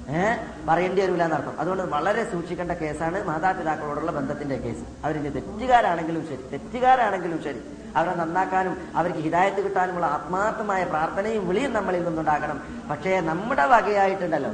ഏഹ് 0.10 0.68
പറയേണ്ടി 0.68 1.02
വരില്ല 1.02 1.24
എന്നർത്ഥം 1.24 1.60
അതുകൊണ്ട് 1.60 1.84
വളരെ 1.84 2.32
സൂക്ഷിക്കേണ്ട 2.32 2.72
കേസാണ് 2.72 3.24
മാതാപിതാക്കളോടുള്ള 3.28 4.12
ബന്ധത്തിന്റെ 4.12 4.56
കേസ്. 4.56 5.06
അവരിന്റെ 5.06 5.30
തെറ്റുകാരാണെങ്കിലും 5.30 6.28
ശരി 6.28 6.50
തെറ്റുകാരാണെങ്കിലും 6.52 7.44
ശരി. 7.44 7.62
അവരെ 7.96 8.16
നന്നാക്കാനും 8.16 8.78
അവർക്ക് 8.96 9.20
ഹിതായത്ത് 9.20 9.64
കിട്ടാനുമുള്ള 9.64 10.06
ആത്മാർത്ഥമായ 10.06 10.84
പ്രാർത്ഥനയും 10.84 11.48
വിളിയും 11.48 11.74
നമ്മളിൽ 11.74 12.04
നിന്നുണ്ടാകണം. 12.04 12.58
പക്ഷേ 12.90 13.20
നമ്മുടെ 13.20 13.66
വകയായിട്ടുണ്ടല്ലോ. 13.66 14.52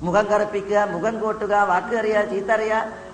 മുഖം 0.00 0.24
കറുപ്പിക്കുക 0.26 0.84
മുഖം 0.90 1.20
കൂട്ടുക 1.20 1.54
വാക്ക് 1.54 1.96
അറിയുക 1.96 2.24
ചീത്ത 2.24 2.50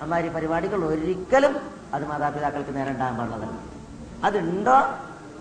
അമ്മാരി 0.03 0.29
പരിപാടികൾ 0.29 0.85
ഒരിക്കലും 0.85 1.57
അത് 1.95 2.05
മാതാപിതാക്കൾക്ക് 2.07 2.77
നേരെ 2.77 2.91
ഉണ്ടാകാൻ 2.91 3.17
പാടുള്ളതല്ല 3.17 3.59
അതുണ്ടോ? 4.25 4.77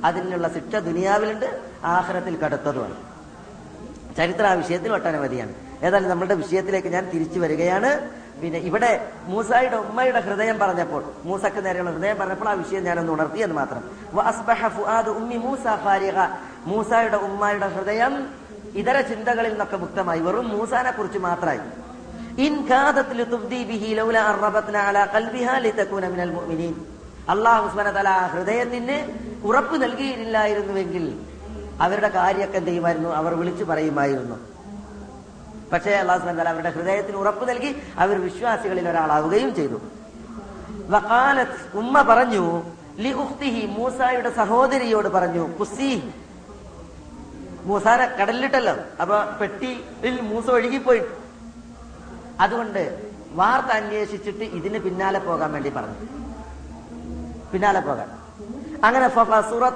അതിനുള്ള 0.06 0.48
ശിക്ഷ 0.54 0.76
ദുനിയാവിലുണ്ട് 0.76 1.62
ആഹ്രത്തിൽ 1.84 2.38
കടുത്തതുമാണ്. 2.38 2.96
ചരിത്ര 4.18 4.46
ആ 4.48 4.54
വിഷയത്തിൽ 4.54 4.94
ഒട്ടനവധിയാണ്. 4.94 5.54
ഏതായാലും 5.84 6.10
നമ്മളുടെ 6.10 6.36
വിഷയത്തിലേക്ക് 6.36 6.88
ഞാൻ 6.88 7.10
തിരിച്ചു 7.10 7.40
വരികയാണ്. 7.40 8.10
പിന്നെ 8.42 8.60
ഇവിടെ 8.60 9.12
മൂസായുടെ 9.26 9.76
ഉമ്മയുടെ 9.76 10.20
ഹൃദയം 10.20 10.60
പറഞ്ഞപ്പോൾ 10.60 11.04
മൂസക്ക് 11.26 11.66
നേരെയുള്ള 11.66 11.92
ഹൃദയം 11.92 12.18
പറഞ്ഞപ്പോൾ 12.18 12.50
ആ 12.50 12.54
വിഷയം 12.54 12.84
ഞാനൊന്ന് 12.84 13.12
ഉണർത്തി 13.12 13.40
എന്ന് 13.40 13.56
മാത്രം. 13.56 13.84
ഉമ്മി 15.10 15.36
മൂസ 15.36 15.64
ഫാരിഗ. 15.84 16.20
മൂസായുടെ 16.66 17.18
ഉമ്മയുടെ 17.18 17.68
ഹൃദയം 17.68 18.14
ഇതര 18.76 19.02
ചിന്തകളിൽ 19.02 19.50
നിന്നൊക്കെ 19.50 19.78
മുക്തമായി. 19.78 20.20
വെറും 20.20 20.48
മൂസാനെ 20.50 20.92
കുറിച്ച് 20.92 21.20
മാത്രമായി. 21.20 21.60
തആല 27.96 28.28
ഹൃദയത്തിന് 28.34 28.98
ഉറപ്പ് 29.44 29.82
നൽകിയില്ലായിരുന്നുവെങ്കിൽ 29.82 31.06
അവരുടെ 31.82 32.10
കാര്യമൊക്കെ 32.10 32.58
എന്ത് 32.58 32.70
ചെയ്യുമായിരുന്നു? 32.70 33.10
അവർ 33.10 33.34
വിളിച്ചു 33.34 33.64
പറയുമായിരുന്നു. 33.64 34.57
പക്ഷേ 35.74 35.92
അള്ളാഹു 35.92 36.20
സുബാൻ 36.20 36.48
അവരുടെ 36.50 36.70
ഹൃദയത്തിന് 36.70 37.18
ഉറപ്പ് 37.18 37.50
നൽകി 37.50 37.82
അവർ 37.98 38.22
വിശ്വാസികളിൽ 38.24 38.90
ഒരാളാവുകയും 38.90 39.56
ചെയ്തു. 39.56 39.82
ഉമ്മ 41.74 42.02
പറഞ്ഞു 42.02 42.64
ലി 42.98 43.12
മൂസായുടെ 43.66 44.30
സഹോദരിയോട് 44.30 45.08
പറഞ്ഞു 45.08 45.44
കുസി 45.60 46.12
മൂസാനെ 47.70 48.06
കടലിലിട്ടല്ലോ 48.06 48.76
അപ്പൊ 49.02 49.16
പെട്ടിയിൽ 49.42 50.22
മൂസ 50.22 50.50
ഒഴുകിപ്പോയി. 50.50 51.02
അതുകൊണ്ട് 52.40 53.12
വാർത്ത 53.32 53.68
അന്വേഷിച്ചിട്ട് 53.68 54.44
ഇതിന് 54.44 54.80
പിന്നാലെ 54.80 55.20
പോകാൻ 55.20 55.52
വേണ്ടി 55.54 55.70
പറഞ്ഞു. 55.70 55.98
പിന്നാലെ 57.54 57.80
പോകാൻ. 57.80 58.10
അങ്ങനെ 58.86 59.08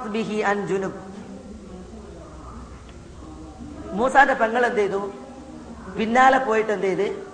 ബിഹി 0.06 0.38
അൻ 0.40 0.58
മൂസാന്റെ 3.92 4.34
പെങ്ങൾ 4.34 4.66
എന്ത് 4.66 4.78
ചെയ്തു? 4.78 5.00
പിന്നാലെ 5.98 6.38
പോയിട്ട് 6.38 6.72
എന്ത് 6.72 6.86
ചെയ്ത്? 6.86 7.26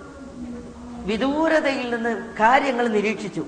വിദൂരതയിൽ 1.05 1.95
നിന്ന് 1.95 2.33
കാര്യങ്ങൾ 2.39 2.87
നിരീക്ഷിച്ചു. 2.87 3.45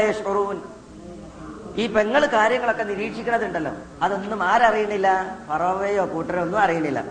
യശ്ഉറൂൻ. 0.00 0.62
ഈ 1.76 1.86
പെങ്ങൾ 1.86 2.26
കാര്യങ്ങളൊക്കെ 2.26 2.82
നിരീക്ഷിക്കണതുണ്ടല്ലോ. 2.82 3.72
അതൊന്നും 4.02 4.42
ആരറിയണില്ല 4.42 5.38
പറവയോ 5.48 6.06
കൂട്ടരോ 6.06 6.42
ഒന്നും 6.42 6.58
അറിയണില്ല 6.58 7.04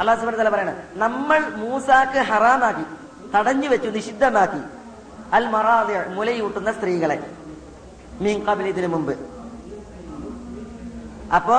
അള്ളാഹു 0.00 0.26
പറയണ 0.50 0.76
നമ്മൾ 0.92 1.38
മൂസാക്ക് 1.38 2.18
ഹറാമാക്കി 2.18 2.84
തടഞ്ഞു 3.34 3.68
വെച്ചു 3.68 3.88
നിഷിദ്ധമാക്കി. 3.88 4.77
അൽ 5.32 5.46
മറാദി 5.46 6.14
മുലയൂട്ടുന്ന 6.14 6.72
സ്ത്രീകളെ. 6.72 7.18
മീൻകാബിൽ 8.20 8.66
ഇതിനു 8.66 8.86
മുമ്പ്. 8.86 9.12
അപ്പോ 11.34 11.56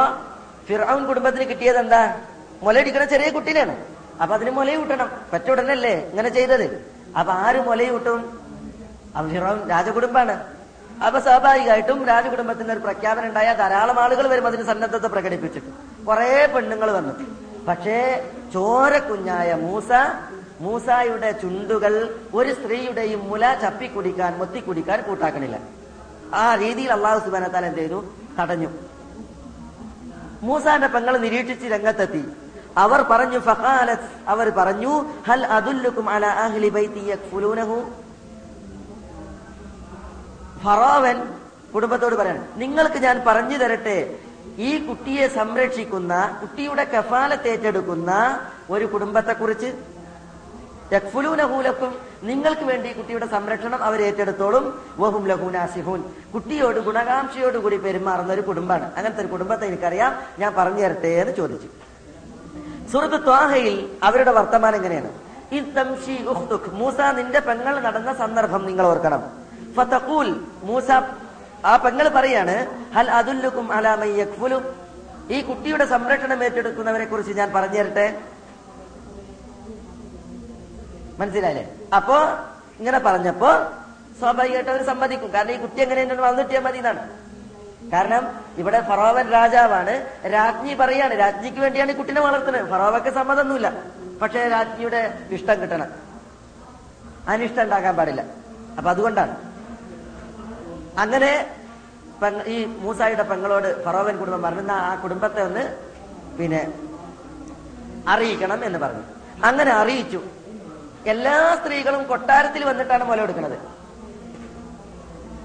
ഫിറൌൻ 0.68 1.06
കുടുംബത്തിന് 1.06 1.44
കിട്ടിയത് 1.50 1.78
എന്താ? 1.78 2.18
മുലയിടിക്കണ 2.64 3.04
ചെറിയ 3.04 3.30
കുട്ടീനാണ് 3.30 3.86
അപ്പൊ 4.22 4.36
അതിന് 4.36 4.52
മുലയൂട്ടണം. 4.52 5.10
പറ്റ 5.34 5.52
ഉടനല്ലേ 5.52 6.10
ഇങ്ങനെ 6.10 6.30
ചെയ്തത്. 6.30 6.86
അപ്പൊ 7.18 7.34
ആര് 7.34 7.60
മുലയൂട്ടും? 7.68 8.40
അപ്പൊ 9.18 9.32
രാജകുടുംബാണ്. 9.70 10.44
അപ്പൊ 11.06 11.20
സ്വാഭാവികമായിട്ടും 11.20 12.06
രാജകുടുംബത്തിന് 12.06 12.72
ഒരു 12.72 12.80
പ്രഖ്യാപനം 12.80 13.28
ഉണ്ടായ 13.28 13.54
ധാരാളം 13.54 14.00
ആളുകൾ 14.00 14.28
വരും 14.28 14.48
അതിന് 14.48 14.64
സന്നദ്ധത 14.64 15.06
പ്രകടിപ്പിച്ചിട്ട്. 15.06 16.06
കുറെ 16.06 16.46
പെണ്ണുങ്ങൾ 16.46 16.92
വന്നു. 16.92 17.14
പക്ഷേ 17.68 18.26
ചോര 18.54 18.98
കുഞ്ഞായ 18.98 19.54
മൂസ 19.54 19.90
മൂസായുടെ 20.60 21.32
ചുണ്ടുകൾ 21.32 22.20
ഒരു 22.34 22.54
സ്ത്രീയുടെയും 22.54 23.30
മുല 23.30 23.60
ചപ്പിക്കുടിക്കാൻ 23.62 24.38
മുത്തിക്കുടിക്കാൻ 24.38 25.02
കൂട്ടാക്കണില്ല. 25.02 25.60
ആ 26.34 26.56
രീതിയിൽ 26.56 26.92
അള്ളാഹു 26.92 27.20
സുബാനത്താൽ 27.26 27.66
എന്ത് 27.66 27.80
ചെയ്തു? 27.80 28.06
തടഞ്ഞു. 28.40 28.70
മൂസാന്റെ 30.42 30.88
പെങ്ങൾ 30.88 31.18
നിരീക്ഷിച്ച് 31.18 31.68
രംഗത്തെത്തി. 31.68 32.26
അവർ 32.78 33.02
പറഞ്ഞു 33.02 33.40
ഫഹാലത്ത് 33.40 34.10
അവർ 34.28 34.50
പറഞ്ഞു 34.50 35.06
ഹൽ 35.28 35.46
അതുല്ലുക്കും 35.46 36.10
അല 36.10 36.26
ഫറോവൻ 40.64 41.18
കുടുംബത്തോട് 41.74 42.16
പറയാണ് 42.16 42.48
നിങ്ങൾക്ക് 42.56 42.96
ഞാൻ 42.96 43.22
പറഞ്ഞു 43.28 43.58
തരട്ടെ 43.58 44.20
ഈ 44.58 44.88
കുട്ടിയെ 44.88 45.28
സംരക്ഷിക്കുന്ന 45.28 46.40
കുട്ടിയുടെ 46.42 46.84
കഫാലത്തേറ്റെടുക്കുന്ന 46.84 48.40
ഒരു 48.70 48.86
കുടുംബത്തെ 48.86 49.34
കുറിച്ച് 49.34 49.99
യക്ഫുലൂനഹൂലക്കും 50.94 51.98
നിങ്ങൾക്ക് 52.24 52.62
വേണ്ടി 52.62 52.94
കുട്ടിയുടെ 52.94 53.26
സംരക്ഷണം 53.26 53.84
അവർ 53.84 54.02
ഏറ്റെടുത്തോളും. 54.02 54.82
വഹും 55.00 55.28
ലഹൂനാസിഹൂൻ 55.28 56.04
കുട്ടിയോട് 56.34 56.80
ഗുണകാംക്ഷയോട് 56.80 57.58
കൂടി 57.58 57.78
പെരുമാറുന്ന 57.78 58.34
ഒരു 58.34 58.42
കുടുംബമാണ്. 58.42 58.96
അങ്ങനത്തെ 58.98 59.22
ഒരു 59.22 59.28
കുടുംബത്തെ 59.28 59.66
എനിക്കറിയാം. 59.66 60.22
ഞാൻ 60.40 60.56
പറഞ്ഞു 60.58 60.82
തരട്ടെ 60.82 61.08
എന്ന് 61.08 61.34
ചോദിച്ചു. 61.36 61.68
സുഹൃത്ത് 62.92 63.24
ത്വാഹയിൽ 63.24 63.90
അവരുടെ 64.04 64.32
വർത്തമാനം 64.32 64.76
എങ്ങനെയാണ്. 64.76 65.12
മൂസ 66.74 67.00
നിന്റെ 67.00 67.40
പെങ്ങൾ 67.40 67.80
നടന്ന 67.80 68.14
സന്ദർഭം 68.14 68.66
നിങ്ങൾ 68.66 68.86
ഓർക്കണം. 68.86 69.24
ഫതഖൂൽ. 69.76 70.46
മൂസ 70.64 70.92
ആ 71.66 71.78
പെങ്ങൾ 71.78 72.10
പറയാണ് 72.10 72.56
ഹൽ 72.94 73.12
അതുല്ലുക്കും 73.12 73.74
ഈ 75.32 75.42
കുട്ടിയുടെ 75.42 75.86
സംരക്ഷണം 75.86 76.44
ഏറ്റെടുക്കുന്നവരെ 76.44 77.06
കുറിച്ച് 77.06 77.34
ഞാൻ 77.34 77.52
പറഞ്ഞു 77.56 77.76
തരട്ടെ. 77.76 78.20
മനസ്സിലായില്ലേ? 81.20 81.66
അപ്പോ 81.96 82.18
ഇങ്ങനെ 82.80 83.00
പറഞ്ഞപ്പോ 83.00 83.50
സ്വാഭാവികമായിട്ട് 84.20 84.70
അവർ 84.72 84.84
സമ്മതിക്കും. 84.84 85.34
കാരണം 85.34 85.52
ഈ 85.52 85.58
കുട്ടി 85.58 85.82
എങ്ങനെ 85.82 86.16
വന്നിട്ടിയാൽ 86.16 86.62
മതി 86.62 86.78
എന്നാണ് 86.78 87.02
കാരണം 87.92 88.24
ഇവിടെ 88.58 88.82
ഫറോവൻ 88.82 89.30
രാജാവാണ്. 89.30 89.94
രാജ്ഞി 90.34 90.74
പറയാണ്. 90.74 91.20
രാജ്ഞിക്ക് 91.20 91.60
വേണ്ടിയാണ് 91.60 91.92
ഈ 91.92 91.96
കുട്ടിനെ 91.96 92.22
വളർത്തുന്നത്. 92.22 92.70
ഫറോവക്ക് 92.70 93.14
സമ്മതമൊന്നുമില്ല 93.14 93.70
പക്ഷേ 94.22 94.50
രാജ്ഞിയുടെ 94.50 95.02
ഇഷ്ടം 95.32 95.62
കിട്ടണം. 95.62 95.90
അനിഷ്ടം 97.28 97.64
ഉണ്ടാക്കാൻ 97.64 97.96
പാടില്ല. 97.96 98.22
അപ്പൊ 98.78 98.90
അതുകൊണ്ടാണ്. 98.92 99.36
അങ്ങനെ 101.00 101.32
ഈ 102.48 102.66
മൂസായുടെ 102.66 103.24
പെങ്ങളോട് 103.24 103.84
ഫറോവൻ 103.84 104.18
കുടുംബം 104.18 104.42
പറഞ്ഞു 104.42 104.60
"എന്നാ 104.60 104.76
ആ 104.76 104.96
കുടുംബത്തെ 104.96 105.42
ഒന്ന് 105.44 105.64
പിന്നെ 106.40 106.74
അറിയിക്കണം 108.08 108.66
എന്ന് 108.66 108.80
പറഞ്ഞു. 108.80 109.04
അങ്ങനെ 109.46 109.72
അറിയിച്ചു. 109.72 110.22
എല്ലാ 111.06 111.56
സ്ത്രീകളും 111.60 112.02
കൊട്ടാരത്തിൽ 112.08 112.64
വന്നിട്ടാണ് 112.70 113.04
മുല 113.04 113.20
കൊടുക്കുന്നത് 113.20 113.58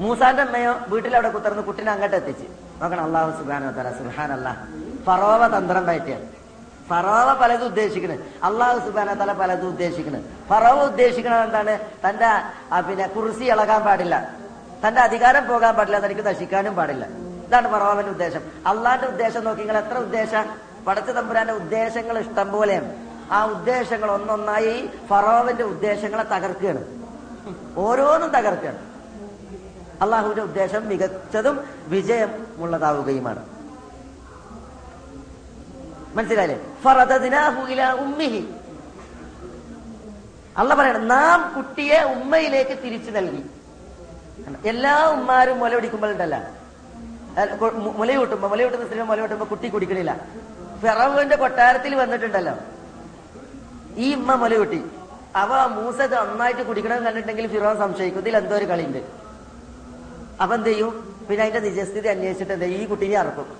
മൂസാന്റെ 0.00 0.42
അമ്മയോ 0.42 0.72
വീട്ടിൽ 0.88 1.14
അവിടെ 1.16 1.28
കുത്തർന്ന് 1.28 1.62
കുട്ടിനെ 1.62 1.90
അങ്ങോട്ട് 1.92 2.16
എത്തിച്ച്. 2.16 2.46
നോക്കണം 2.80 3.04
അള്ളാഹു 3.04 3.30
സുബാന 3.38 3.62
സുഹാൻ 3.98 4.32
അല്ലാഹ് 4.36 4.58
ഫറോവ 5.06 5.42
തന്ത്രം 5.56 5.84
പറ്റിയാണ് 5.86 6.26
ഫറോവ 6.88 7.28
പലതും 7.40 7.66
ഉദ്ദേശിക്കുന്നത് 7.66 8.20
അള്ളാഹു 8.44 8.78
സുബാന 8.86 9.14
തല 9.20 9.32
പലതും 9.32 9.68
ഉദ്ദേശിക്കുന്നത് 9.68 10.24
ഫറോവ 10.50 10.78
ഉദ്ദേശിക്കുന്നത് 10.90 11.44
എന്താണ്? 11.48 11.74
തന്റെ 12.04 12.30
പിന്നെ 12.88 13.06
കുറിസി 13.06 13.44
ഇളകാൻ 13.44 13.82
പാടില്ല. 13.84 14.16
തന്റെ 14.86 15.00
അധികാരം 15.00 15.46
പോകാൻ 15.48 15.76
പാടില്ല 15.76 15.98
തനിക്ക് 16.04 16.26
നശിക്കാനും 16.26 16.74
പാടില്ല. 16.76 17.04
ഇതാണ് 17.46 17.68
ഫറോവന്റെ 17.70 18.10
ഉദ്ദേശം. 18.10 18.42
അള്ളാന്റെ 18.66 19.06
ഉദ്ദേശം 19.06 19.44
നോക്കി 19.44 19.60
നിങ്ങൾ 19.60 19.78
എത്ര 19.78 19.96
ഉദ്ദേശം? 19.98 20.44
പടച്ച 20.86 21.10
തമ്പുരാന്റെ 21.10 21.52
ഉദ്ദേശങ്ങൾ 21.52 22.18
ഇഷ്ടം 22.18 22.52
പോലെയാണ്. 22.52 22.90
ആ 23.30 23.44
ഉദ്ദേശങ്ങൾ 23.44 24.10
ഒന്നൊന്നായി 24.10 24.90
ഫറോവന്റെ 25.06 25.62
ഉദ്ദേശങ്ങളെ 25.62 26.22
തകർക്കുകയാണ്. 26.22 26.84
ഓരോന്നും 27.76 28.30
തകർക്കുകയാണ്. 28.30 28.78
അള്ളാഹുവിന്റെ 30.02 30.42
ഉദ്ദേശം 30.42 30.88
മികച്ചതും 30.88 31.64
വിജയമുള്ളതാവുകയുമാണ്. 31.86 33.46
മനസ്സിലായില്ലേ? 36.14 37.92
ഉമ്മിഹി. 37.92 38.48
അല്ല 40.56 40.74
പറയണം 40.74 41.08
നാം 41.08 41.52
കുട്ടിയെ 41.56 42.02
ഉമ്മയിലേക്ക് 42.02 42.70
തിരിച്ചു 42.70 43.10
നൽകി. 43.10 43.42
എല്ലാ 44.68 45.08
ഉമ്മാരും 45.08 45.58
മുലപിടിക്കുമ്പോഴുണ്ടല്ല 45.58 46.50
മുലയൂട്ടുമ്പോ 47.72 48.48
മുലയൂട്ടുന്ന 48.48 48.86
സ്ത്രീ 48.86 49.02
മുലയൂട്ടുമ്പോ 49.02 49.46
കുട്ടി 49.50 49.68
കുടിക്കണില്ല. 49.68 50.20
ഫിറവിന്റെ 50.82 51.36
കൊട്ടാരത്തിൽ 51.36 51.94
വന്നിട്ടുണ്ടല്ലോ. 51.94 52.54
ഈ 53.96 54.14
ഉമ്മ 54.14 54.46
കിട്ടി. 54.46 54.90
അവ 55.36 55.66
മൂസ 55.66 56.00
നന്നായിട്ട് 56.00 56.62
കുടിക്കണം 56.62 57.04
കണ്ടിട്ടെങ്കിൽ 57.04 57.46
ഫിറോൻ 57.46 57.78
സംശയിക്കും. 57.78 58.20
ഇതിൽ 58.20 58.36
എന്തോ 58.36 58.56
ഒരു 58.56 58.64
കളിയുണ്ട്. 58.64 58.98
അപ്പൊ 60.42 60.56
എന്ത് 60.56 60.68
ചെയ്യും? 60.68 61.18
പിന്നെ 61.28 61.42
അതിന്റെ 61.44 61.70
നിജസ്ഥിതി 61.70 62.08
അന്വേഷിച്ചിട്ട് 62.08 62.52
എന്ത് 62.52 62.64
ഈ 62.64 62.86
കുട്ടീനെ 62.86 63.18
അറക്കും. 63.18 63.58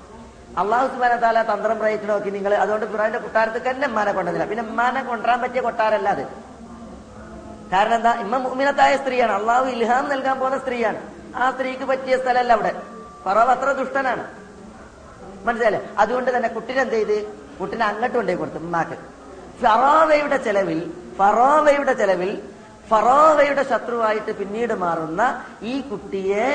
അള്ളാഹു 0.59 0.87
സുബാന 0.87 1.17
താല 1.17 1.43
തന്ത്രം 1.43 1.79
പ്രയോഗിച്ചു 1.79 2.09
നോക്കി 2.09 2.31
നിങ്ങൾ. 2.31 2.55
അതുകൊണ്ട് 2.55 2.87
ഫിറോന്റെ 2.87 3.19
കൊട്ടാരത്തേക്ക് 3.19 3.71
തന്നെ 3.71 3.89
ഉമ്മാനെ 3.89 4.13
കൊണ്ടതില്ല 4.13 4.45
പിന്നെ 4.45 4.65
ഉമ്മാനെ 4.65 5.03
കൊണ്ടുവരാൻ 5.03 5.41
പറ്റിയ 5.41 5.61
കൊട്ടാരല്ല 5.61 6.09
അത്. 6.09 6.25
കാരണം 7.73 7.95
എന്താ? 7.95 8.13
ഇമ്മ 8.15 8.37
മുമിനത്തായ 8.37 8.97
സ്ത്രീയാണ്. 8.97 9.33
അള്ളാഹു 9.33 9.67
ഇൽഹാം 9.67 10.09
നൽകാൻ 10.09 10.39
പോകുന്ന 10.39 10.59
സ്ത്രീയാണ്. 10.59 11.01
ആ 11.37 11.51
സ്ത്രീക്ക് 11.51 11.85
പറ്റിയ 11.85 12.17
സ്ഥലമല്ല 12.17 12.53
അവിടെ. 12.53 12.83
ഫറോവ് 13.25 13.51
അത്ര 13.51 13.73
ദുഷ്ടനാണ്. 13.73 14.25
മനസ്സിലായില്ലേ? 15.45 15.91
അതുകൊണ്ട് 15.99 16.37
തന്നെ 16.37 16.49
കുട്ടിനെന്ത് 16.49 16.95
ചെയ്ത്? 16.95 17.27
കുട്ടിനെ 17.61 17.85
അങ്ങോട്ട് 17.85 18.17
കൊണ്ടേ 18.17 18.35
കൊടുത്തു 18.35 18.57
ഉമ്മാക്ക്. 18.57 19.14
ഫറോവയുടെ 19.63 20.37
ചെലവിൽ 20.47 20.81
ഫറാവയുടെ 21.19 21.93
ചെലവിൽ 22.01 22.33
ഫറാവയുടെ 22.91 23.63
ശത്രുവായിട്ട് 23.71 24.33
പിന്നീട് 24.39 24.75
മാറുന്ന 24.85 25.23
ഈ 25.63 25.75
കുട്ടിയെ 25.91 26.49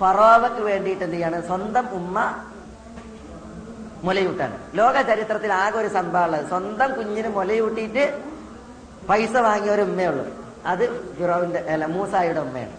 ഫറോവക്ക് 0.00 0.62
വേണ്ടിയിട്ട് 0.68 1.04
എന്ത് 1.04 1.16
ചെയ്യാണ്? 1.16 1.38
സ്വന്തം 1.46 1.86
ഉമ്മ 1.98 2.18
മുലയൂട്ടാണ്. 4.06 4.56
ലോക 4.78 4.96
ചരിത്രത്തിൽ 5.10 5.52
ആകെ 5.52 5.76
ഒരു 5.78 5.88
സംഭവമുള്ളത്. 5.88 6.44
സ്വന്തം 6.48 6.90
കുഞ്ഞിന് 6.98 7.28
മുലയൂട്ടിയിട്ട് 7.28 8.04
പൈസ 9.08 9.34
വാങ്ങിയ 9.46 9.70
ഒരു 9.76 9.82
ഉമ്മയുള്ളൂ 9.88 10.24
അത് 10.66 10.84
ഫിറോവിന്റെ 11.18 11.60
അല്ല 11.72 11.86
മൂസായുടെ 11.96 12.40
ഉമ്മയാണ്. 12.40 12.76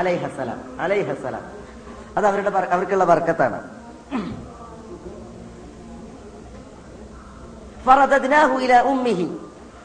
അലൈഹസലാം 0.00 0.60
അലൈഹസലാം 0.80 1.44
അത് 2.16 2.26
അവരുടെ 2.26 2.50
അവർക്കുള്ള 2.74 3.04
വർക്കത്താണ്. 3.04 3.58
ഫറദദ്നാഹു 7.86 8.58
ഇലാ 8.58 8.80
ഉമ്മിഹി. 8.80 9.38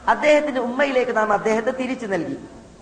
അദ്ദേഹത്തിന്റെ 0.08 0.62
ഉമ്മയിലേക്ക് 0.62 1.18
നാം 1.18 1.34
അദ്ദേഹത്തെ 1.34 1.72
തിരിച്ചു 1.72 2.06
നൽകി. 2.06 2.38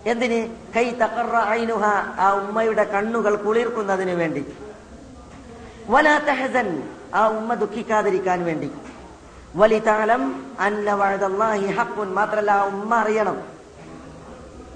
എന്തിന്? 0.06 0.48
കൈ 0.76 0.90
തഖറ 0.90 1.48
ഐനുഹ 1.48 1.84
ആ 2.18 2.32
ഉമ്മയുടെ 2.34 2.84
കണ്ണുകൾ 2.84 3.36
കുളിർക്കുന്നതിന് 3.36 4.10
വേണ്ടി. 4.10 4.46
വലാ 5.88 6.18
തഹസൻ 6.18 6.88
ആ 7.14 7.28
ഉമ്മ 7.28 7.54
ദുഃഖിക്കാതിരിക്കാൻ 7.54 8.44
വേണ്ടി. 8.44 8.70
വലിതാലം 9.56 10.22
അന്ന 10.60 10.94
വഴുതല്ലാഹി 10.94 11.66
ഹഖ്ഖുൻ 11.66 12.14
മാത്രല്ല 12.14 12.50
ആ 12.50 12.64
ഉമ്മ 12.64 12.94
അറിയണം. 12.94 13.42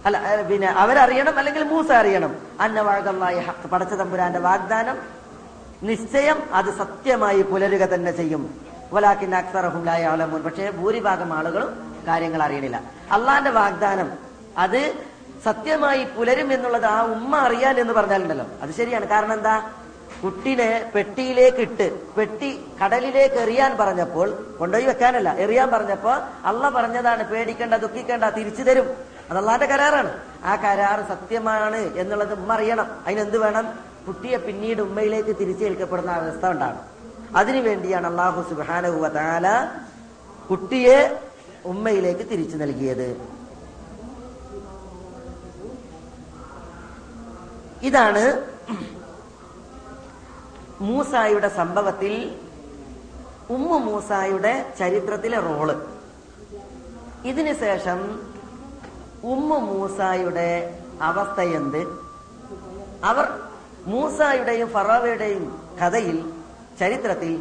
അല്ല 0.07 0.43
പിന്നെ 0.43 0.67
അവരറിയണം 0.67 1.39
അല്ലെങ്കിൽ 1.39 1.63
മൂസ 1.63 1.91
അറിയണം. 1.91 2.37
അന്ന 2.61 2.81
വഅദല്ലാഹി 2.81 3.39
ഹഖ് 3.39 3.69
പടച്ച 3.69 3.95
തമ്പുരാന്റെ 3.95 4.39
വാഗ്ദാനം. 4.39 4.97
നിശ്ചയം 5.83 6.55
അത് 6.55 6.79
സത്യമായി 6.79 7.43
പുലരുക 7.43 7.87
തന്നെ 7.87 8.13
ചെയ്യും. 8.13 8.74
വലാക്കിൻ 8.95 9.35
അക്സറഹും 9.35 9.85
ലാ 9.85 9.97
യഅലമൂൻ. 9.97 10.43
പക്ഷേ 10.43 10.71
ഭൂരിഭാഗം 10.71 11.33
ആളുകളും 11.33 11.71
കാര്യങ്ങൾ 12.07 12.43
അറിയണില്ല. 12.43 12.81
അള്ളാന്റെ 13.13 13.51
വാഗ്ദാനം 13.51 14.09
അത് 14.59 14.95
സത്യമായി 15.45 16.05
പുലരും 16.05 16.53
എന്നുള്ളത് 16.53 16.85
ആ 16.85 17.05
ഉമ്മ 17.05 17.37
അറിയാൻ 17.37 17.81
എന്ന് 17.81 17.93
പറഞ്ഞാലുണ്ടല്ലോ. 17.93 18.47
അത് 18.63 18.71
ശരിയാണ്. 18.71 19.07
കാരണം 19.07 19.33
എന്താ? 19.33 19.71
കുട്ടിനെ 20.25 20.91
പെട്ടിയിലേക്ക് 20.95 21.57
ഇട്ട് 21.57 22.15
പെട്ടി 22.15 22.65
കടലിലേക്ക് 22.85 23.35
എറിയാൻ 23.35 23.77
പറഞ്ഞപ്പോൾ 23.77 24.57
കൊണ്ടുപോയി 24.59 24.87
വെക്കാനല്ല 24.87 25.33
എറിയാൻ 25.33 25.71
പറഞ്ഞപ്പോ 25.71 26.13
അള്ള 26.45 26.69
പറഞ്ഞതാണ് 26.69 27.31
പേടിക്കേണ്ട 27.31 27.75
ദുഃഖിക്കേണ്ട 27.75 28.25
തിരിച്ചു 28.25 28.63
തരും. 28.63 28.89
അത് 29.31 29.39
അള്ളാന്റെ 29.39 29.67
കരാറാണ്. 29.67 30.13
ആ 30.45 30.57
കരാർ 30.57 31.05
സത്യമാണ് 31.09 31.77
എന്നുള്ളത് 31.77 32.33
ഉമ്മ 32.33 32.53
അറിയണം. 32.55 32.87
അതിനെന്ത് 33.07 33.39
വേണം? 33.39 33.67
കുട്ടിയെ 34.07 34.37
പിന്നീട് 34.37 34.83
ഉമ്മയിലേക്ക് 34.83 35.37
തിരിച്ചേൽക്കപ്പെടുന്ന 35.41 36.11
അവസ്ഥ 36.11 36.47
ഉണ്ടാകണം 36.47 36.94
അതിനു 37.37 37.61
വേണ്ടിയാണ് 37.69 38.07
അള്ളാഹു 38.07 38.41
സുബാനഹുവ 38.51 39.09
കുട്ടിയെ 40.49 40.99
ഉമ്മയിലേക്ക് 41.67 42.25
തിരിച്ചു 42.31 42.57
നൽകിയത്. 42.57 43.09
ഇതാണ് 47.89 48.25
മൂസായുടെ 50.81 51.49
സംഭവത്തിൽ 51.61 52.13
ഉമ്മ 53.55 53.79
മൂസായുടെ 53.89 54.53
ചരിത്രത്തിലെ 54.79 55.41
റോൾ. 55.49 55.69
ഇതിനു 57.31 57.53
ശേഷം 57.65 57.99
ഉമ്മ 59.33 59.59
മൂസായുടെ 59.71 60.49
അവസ്ഥ 61.03 61.41
എന്ത് 61.59 61.83
അവർ 63.11 63.27
മൂസായുടെയും 63.93 64.69
ഫറോവയുടെയും 64.75 65.45
കഥയിൽ 65.81 66.19
ചരിത്രത്തിൽ 66.79 67.33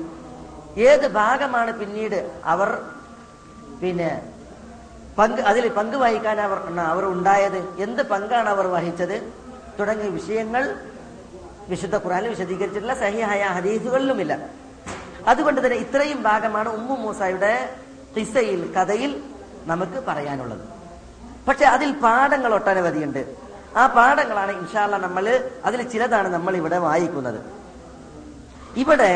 ഏത് 0.78 1.08
ഭാഗമാണ് 1.08 1.80
പിന്നീട് 1.80 2.32
അവർ 2.46 2.70
പിന്നെ 3.82 4.22
പങ്ക് 5.18 5.42
അതിൽ 5.42 5.70
പങ്ക് 5.70 5.96
വഹിക്കാൻ 5.96 6.42
അവർ 6.42 6.80
അവർ 6.80 7.06
ഉണ്ടായത്? 7.06 7.82
എന്ത് 7.82 8.02
പങ്കാണ് 8.04 8.50
അവർ 8.50 8.68
വഹിച്ചത്? 8.68 9.34
തുടങ്ങിയ 9.80 10.10
വിഷയങ്ങൾ 10.10 10.64
വിശുദ്ധ 11.70 11.96
ഖുറാനിൽ 11.96 12.30
വിശദീകരിച്ചിട്ടില്ല 12.30 12.94
സഹിഹായ 12.94 13.44
ഹദീസുകളിലുമില്ല. 13.44 14.34
അതുകൊണ്ട് 15.28 15.66
തന്നെ 15.66 15.78
ഇത്രയും 15.78 16.24
ഭാഗമാണ് 16.24 16.70
ഉമ്മു 16.70 16.96
മൂസായുടെ 16.96 17.70
തിസയിൽ 18.18 18.74
കഥയിൽ 18.74 19.24
നമുക്ക് 19.66 20.00
പറയാനുള്ളത്. 20.08 20.64
പക്ഷെ 21.48 21.66
അതിൽ 21.66 21.92
പാഠങ്ങൾ 21.92 22.54
ഒട്ടനവധിയുണ്ട്. 22.54 23.36
ആ 23.78 23.88
പാഠങ്ങളാണ് 23.88 24.52
ഇൻഷാല്ല 24.52 24.98
നമ്മൾ 24.98 25.52
അതിൽ 25.66 25.90
ചിലതാണ് 25.90 26.28
നമ്മൾ 26.28 26.56
ഇവിടെ 26.56 26.78
വായിക്കുന്നത്. 26.78 27.63
ഇവിടെ 28.82 29.12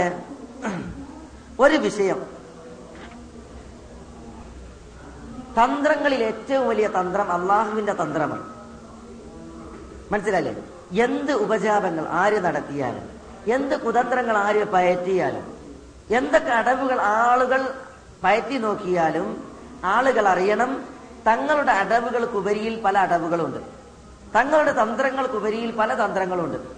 ഒരു 1.60 1.78
വിഷയം. 1.86 2.20
തന്ത്രങ്ങളിൽ 5.60 6.24
ഏറ്റവും 6.24 6.68
വലിയ 6.68 6.88
തന്ത്രം 6.88 7.32
അള്ളാഹുവിന്റെ 7.32 7.94
തന്ത്രമാണ്. 7.94 8.46
മനസ്സിലല്ലേ 10.12 10.54
എന്ത് 11.06 11.32
ഉപജാപങ്ങൾ 11.32 12.06
ആര് 12.24 12.38
നടത്തിയാലും 12.46 13.06
എന്ത് 13.56 13.76
കുതന്ത്രങ്ങൾ 13.82 14.38
ആര് 14.38 14.64
പയറ്റിയാലും 14.72 15.46
എന്തൊക്കെ 16.10 16.52
അടവുകൾ 16.52 17.00
ആളുകൾ 17.02 17.62
പയറ്റി 18.24 18.58
നോക്കിയാലും 18.58 19.28
ആളുകൾ 19.86 20.28
അറിയണം 20.28 20.72
തങ്ങളുടെ 21.28 21.72
അടവുകൾക്കുപരിയിൽ 21.72 22.82
പല 22.82 22.98
അടവുകളുണ്ട്. 22.98 23.60
തങ്ങളുടെ 24.36 24.72
തന്ത്രങ്ങൾക്കുപരിയിൽ 24.72 25.72
പല 25.76 26.06
തന്ത്രങ്ങളുണ്ട്. 26.06 26.77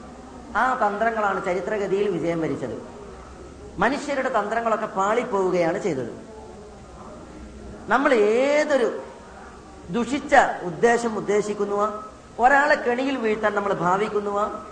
ആ 0.56 0.88
തന്ത്രങ്ങളാണ് 0.88 1.46
ചരിത്രഗതിയിൽ 1.46 2.10
വിജയം 2.10 2.42
വരിച്ചത്. 2.42 2.82
മനുഷ്യരുടെ 3.78 4.30
തന്ത്രങ്ങളൊക്കെ 4.30 4.86
പാളിപ്പോവുകയാണ് 4.86 5.80
ചെയ്തത്. 5.80 6.30
നമ്മൾ 7.88 8.14
ഏതൊരു 8.14 9.02
ദുഷിച്ച 9.90 10.36
ഉദ്ദേശം 10.64 11.18
ഉദ്ദേശിക്കുന്നുവ? 11.18 12.02
ഒരാളെ 12.40 12.76
കെണിയിൽ 12.76 13.18
വീഴ്ത്താൻ 13.18 13.56
നമ്മൾ 13.56 13.74
ഭാവിക്കുന്നുവ? 13.74 14.66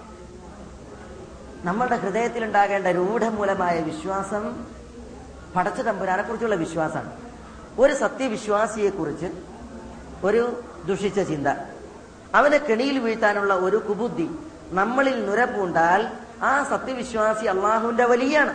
നമ്മളുടെ 1.63 1.95
ഹൃദയത്തിൽ 1.95 2.43
ഉണ്ടാകേണ്ട 2.43 2.87
രൂഢമൂലമായ 2.87 3.79
വിശ്വാസം 3.79 4.65
പടച്ച 5.55 5.81
തമ്പുരാനെ 5.81 6.23
കുറിച്ചുള്ള 6.23 6.55
വിശ്വാസമാണ്. 6.55 7.13
ഒരു 7.79 7.93
സത്യവിശ്വാസിയെ 7.93 8.89
കുറിച്ച് 8.89 9.25
ഒരു 10.23 10.63
ദുഷിച്ച 10.85 11.19
ചിന്ത. 11.19 11.47
അവനെ 12.35 12.57
കെണിയിൽ 12.57 12.99
വീഴ്ത്താനുള്ള 12.99 13.53
ഒരു 13.53 13.77
കുബുദ്ധി. 13.77 14.29
നമ്മളിൽ 14.71 15.25
നുര 15.25 15.43
പൂണ്ടാൽ 15.43 16.07
ആ 16.43 16.63
സത്യവിശ്വാസി 16.63 17.45
അള്ളാഹുവിന്റെ 17.45 18.05
വലിയാണ്. 18.05 18.53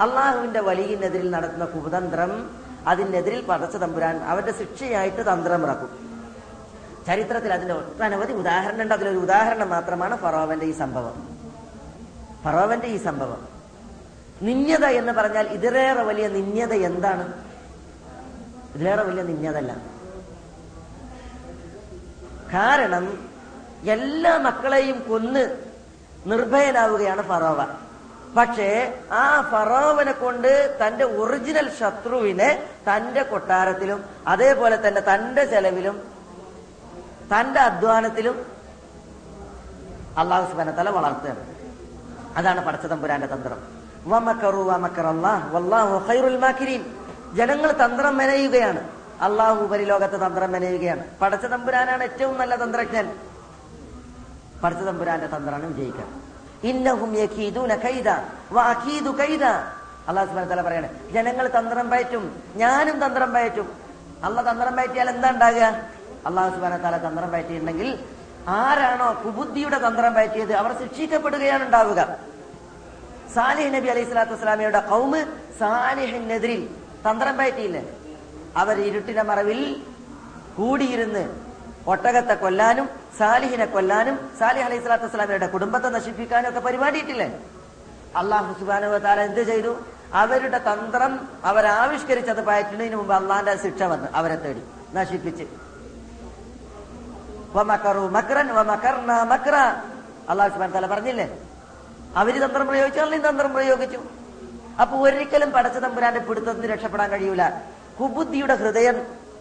അള്ളാഹുവിന്റെ 0.00 0.60
വലിയിനെതിരിൽ 0.60 1.30
നടത്തുന്ന 1.30 1.64
കുതന്ത്രം 1.64 2.50
അതിനെതിരിൽ 2.86 3.44
പടച്ച 3.44 3.76
തമ്പുരാൻ 3.76 4.22
അവന്റെ 4.22 4.52
ശിക്ഷയായിട്ട് 4.52 5.32
തന്ത്രം 5.32 5.62
ഇറക്കും 5.62 6.14
ചരിത്രത്തിൽ 7.06 7.52
അതിന്റെ 7.52 7.74
ഒട്ടനവധി 7.74 8.32
ഉദാഹരണം 8.32 8.82
ഉണ്ട് 8.82 8.94
അതിലൊരു 8.94 9.18
ഉദാഹരണം 9.18 9.68
മാത്രമാണ് 9.68 10.16
ഫറോവന്റെ 10.16 10.66
ഈ 10.66 10.72
സംഭവം. 10.72 11.38
ഫറോവന്റെ 12.44 12.86
ഈ 12.86 12.96
സംഭവം. 12.96 13.48
നിന്യത 14.42 14.84
എന്ന് 14.84 15.12
പറഞ്ഞാൽ 15.12 15.48
ഇതിലേറെ 15.48 16.02
വലിയ 16.02 16.28
നിന്യത 16.28 16.72
എന്താണ്? 16.72 17.32
ഇതിലേറെ 18.74 19.02
വലിയ 19.02 19.22
നിന്യതല്ല 19.22 19.76
കാരണം 22.54 23.33
എല്ലാ 23.82 24.38
മക്കളെയും 24.38 25.08
കൊന്ന് 25.08 25.56
നിർഭയനാവുകയാണ് 26.26 27.22
ഫറോവ. 27.22 27.66
പക്ഷേ 28.36 29.00
ആ 29.12 29.48
ഫറോവനെ 29.52 30.12
കൊണ്ട് 30.12 30.78
തന്റെ 30.86 31.04
ഒറിജിനൽ 31.04 31.70
ശത്രുവിനെ 31.80 32.68
തന്റെ 32.88 33.22
കൊട്ടാരത്തിലും 33.22 34.04
അതേപോലെ 34.28 34.88
തന്നെ 34.88 35.00
തന്റെ 35.00 35.44
ചെലവിലും 35.44 36.02
തന്റെ 37.32 37.60
അധ്വാനത്തിലും 37.60 38.46
അള്ളാഹു 40.18 40.50
സുബാനത്തല 40.50 40.90
വളർത്തുകയാണ്. 40.90 41.54
അതാണ് 42.36 42.66
പടച്ചതമ്പുരാന്റെ 42.66 43.26
തന്ത്രം. 43.26 43.84
ജനങ്ങൾ 47.34 47.72
തന്ത്രം 47.72 48.16
മെനയുകയാണ്. 48.16 48.88
അള്ളാഹു 49.20 49.64
ഉപരിലോകത്തെ 49.64 50.16
തന്ത്രം 50.16 50.52
മെനയുകയാണ്. 50.52 51.04
പടച്ചതമ്പുരാനാണ് 51.22 52.02
ഏറ്റവും 52.02 52.38
നല്ല 52.38 52.64
തന്ത്രജ്ഞൻ. 52.64 53.12
പടച്ചതമ്പുരാന്റെ 54.64 55.28
തന്ത്രമാണ് 55.34 55.66
വിജയിക്കുക. 55.72 56.06
ഇന്നഹും 56.70 57.10
യഖീദൂന 57.22 57.72
കൈദ 57.86 58.08
കൈദ. 59.20 59.44
അള്ളാഹു 60.08 60.26
സുബ്ഹാനഹു 60.28 60.66
പറയാണ് 60.68 60.88
ജനങ്ങൾ 61.14 61.46
തന്ത്രം 61.56 61.86
പയറ്റും 61.90 62.24
ഞാനും 62.62 62.96
തന്ത്രം 63.04 63.30
പയറ്റും. 63.36 63.68
അല്ല 64.26 64.38
തന്ത്രം 64.50 64.76
പയറ്റിയാൽ 64.76 65.08
എന്താ 65.14 65.30
ഉണ്ടാകുക? 65.36 65.66
അള്ളാഹു 66.28 66.50
സുബ്ഹാനഹു 66.54 66.80
വതആല 66.80 66.96
തന്ത്രം 67.06 67.30
പയറ്റിയിട്ടുണ്ടെങ്കിൽ 67.34 67.88
ആരാണോ 68.60 69.08
കുബുദ്ധിയുടെ 69.24 69.78
തന്ത്രം 69.86 70.14
പയറ്റിയത് 70.14 70.52
അവർ 70.60 70.70
ശിക്ഷിക്കപ്പെടുകയാണ് 70.80 71.62
ഉണ്ടാവുക. 71.66 72.00
സാലിഹ് 73.34 73.70
നബി 73.74 73.88
അലൈഹി 73.92 74.06
സ്വലാത്തു 74.08 74.32
വസ്സലാമയുടെ 74.32 74.80
കൗമ് 74.90 75.20
സാലിഹിനെതിരിൽ 75.60 76.62
തന്ത്രം 77.06 77.36
പയറ്റിയില്ലേ? 77.36 77.82
അവർ 78.56 78.76
ഇരുട്ടിന്റെ 78.88 79.22
മറവിൽ 79.22 79.60
കൂടിയിരുന്ന് 80.56 81.24
ഒട്ടകത്തെ 81.92 82.34
കൊല്ലാനും 82.34 82.86
സാലിഹിനെ 83.18 83.66
കൊല്ലാനും 83.74 84.16
സാലിഹ് 84.38 84.66
അലൈഹി 84.66 84.80
സ്വലാത്തു 84.80 85.06
വസ്സലാമയുടെ 85.06 85.48
കുടുംബത്തെ 85.54 85.88
നശിപ്പിക്കാനും 85.96 86.48
ഒക്കെ 86.50 86.60
പരിപാടിയിട്ടില്ലേ? 86.60 87.28
അള്ളാഹു 88.20 88.50
സുബാനു 88.60 88.98
താല 89.06 89.20
എന്ത് 89.30 89.42
ചെയ്തു? 89.50 89.72
അവരുടെ 90.22 90.58
തന്ത്രം 90.68 91.12
അവരാവിഷ്കരിച്ചത് 91.50 92.42
പയറ്റുന്നതിന് 92.48 92.96
മുമ്പ് 92.96 93.14
അള്ളാന്റെ 93.14 93.54
ശിക്ഷ 93.62 93.82
വന്ന് 93.92 94.08
അവരെ 94.18 94.36
തേടി 94.44 94.62
നശിപ്പിച്ച്. 94.94 95.44
അള്ളാഹു 100.30 100.52
സുബാൻ 100.54 100.70
താല 100.76 100.86
പറഞ്ഞില്ലേ? 100.94 101.26
അവർ 102.20 102.34
തന്ത്രം 102.44 102.66
പ്രയോഗിച്ചു 102.66 103.00
അല്ലെങ്കിൽ 103.00 103.28
തന്ത്രം 103.30 103.52
പ്രയോഗിച്ചു. 103.54 104.00
അപ്പൊ 104.82 104.94
ഒരിക്കലും 105.06 105.50
പടച്ച 105.52 105.78
തമ്പുരാന്റെ 105.84 106.20
പിടുത്തത്തിന് 106.28 106.68
രക്ഷപ്പെടാൻ 106.72 107.08
കഴിയൂല. 107.10 107.42
കുബുദ്ധിയുടെ 107.98 108.54
ഹൃദയം 108.62 108.96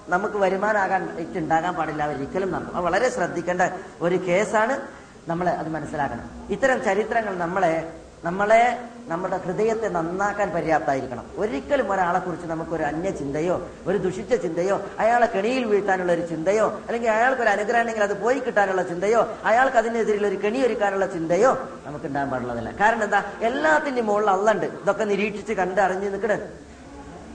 നമുക്ക് 0.09 0.35
വരുമാനാകാൻ 0.35 1.27
ഉണ്ടാകാൻ 1.35 1.75
പാടില്ല. 1.75 2.07
ഒരിക്കലും 2.07 2.51
നമ്മൾ 2.51 2.75
അത് 2.75 2.85
വളരെ 2.85 3.09
ശ്രദ്ധിക്കേണ്ട 3.09 3.61
ഒരു 4.01 4.15
കേസാണ് 4.15 4.81
നമ്മൾ 5.27 5.49
അത് 5.49 5.69
മനസ്സിലാക്കണം. 5.69 6.47
ഇത്തരം 6.49 6.83
ചരിത്രങ്ങൾ 6.83 7.37
നമ്മളെ 7.37 7.93
നമ്മളെ 8.23 8.79
നമ്മുടെ 9.07 9.37
ഹൃദയത്തെ 9.37 9.87
നന്നാക്കാൻ 9.87 10.49
പര്യാപ്തമായിരിക്കണം. 10.49 11.25
ഒരിക്കലും 11.37 11.91
ഒരാളെ 11.91 12.19
കുറിച്ച് 12.19 12.47
നമുക്കൊരു 12.47 12.83
അന്യ 12.83 13.11
ചിന്തയോ 13.11 13.67
ഒരു 13.87 13.97
ദുഷിച്ച 13.97 14.35
ചിന്തയോ 14.35 14.81
അയാളെ 14.99 15.25
കെണിയിൽ 15.25 15.65
വീഴ്ത്താനുള്ള 15.65 16.11
ഒരു 16.11 16.27
ചിന്തയോ 16.27 16.81
അല്ലെങ്കിൽ 16.87 17.09
അയാൾക്ക് 17.09 17.41
ഒരു 17.41 17.49
അനുഗ്രഹം 17.49 17.81
ഉണ്ടെങ്കിൽ 17.81 18.03
അത് 18.03 18.21
പോയി 18.21 18.39
കിട്ടാനുള്ള 18.39 18.83
ചിന്തയോ 18.83 19.27
അയാൾക്ക് 19.45 19.77
അതിനെതിരിൽ 19.77 20.27
ഒരു 20.27 20.35
കെണി 20.35 20.61
ഒരുക്കാനുള്ള 20.61 21.05
ചിന്തയോ 21.05 21.69
നമുക്ക് 21.85 22.05
ഉണ്ടാകാൻ 22.05 22.29
പാടുള്ളതല്ല. 22.29 22.71
കാരണം 22.79 23.03
എന്താ? 23.03 23.23
എല്ലാത്തിന്റെ 23.41 24.01
മുകളിൽ 24.01 24.29
അള്ളുണ്ട്. 24.29 24.65
ഇതൊക്കെ 24.65 25.03
നിരീക്ഷിച്ച് 25.03 25.53
കണ്ട് 25.53 25.81
അറിഞ്ഞ് 25.81 26.13
നിൽക്കണേ. 26.13 26.47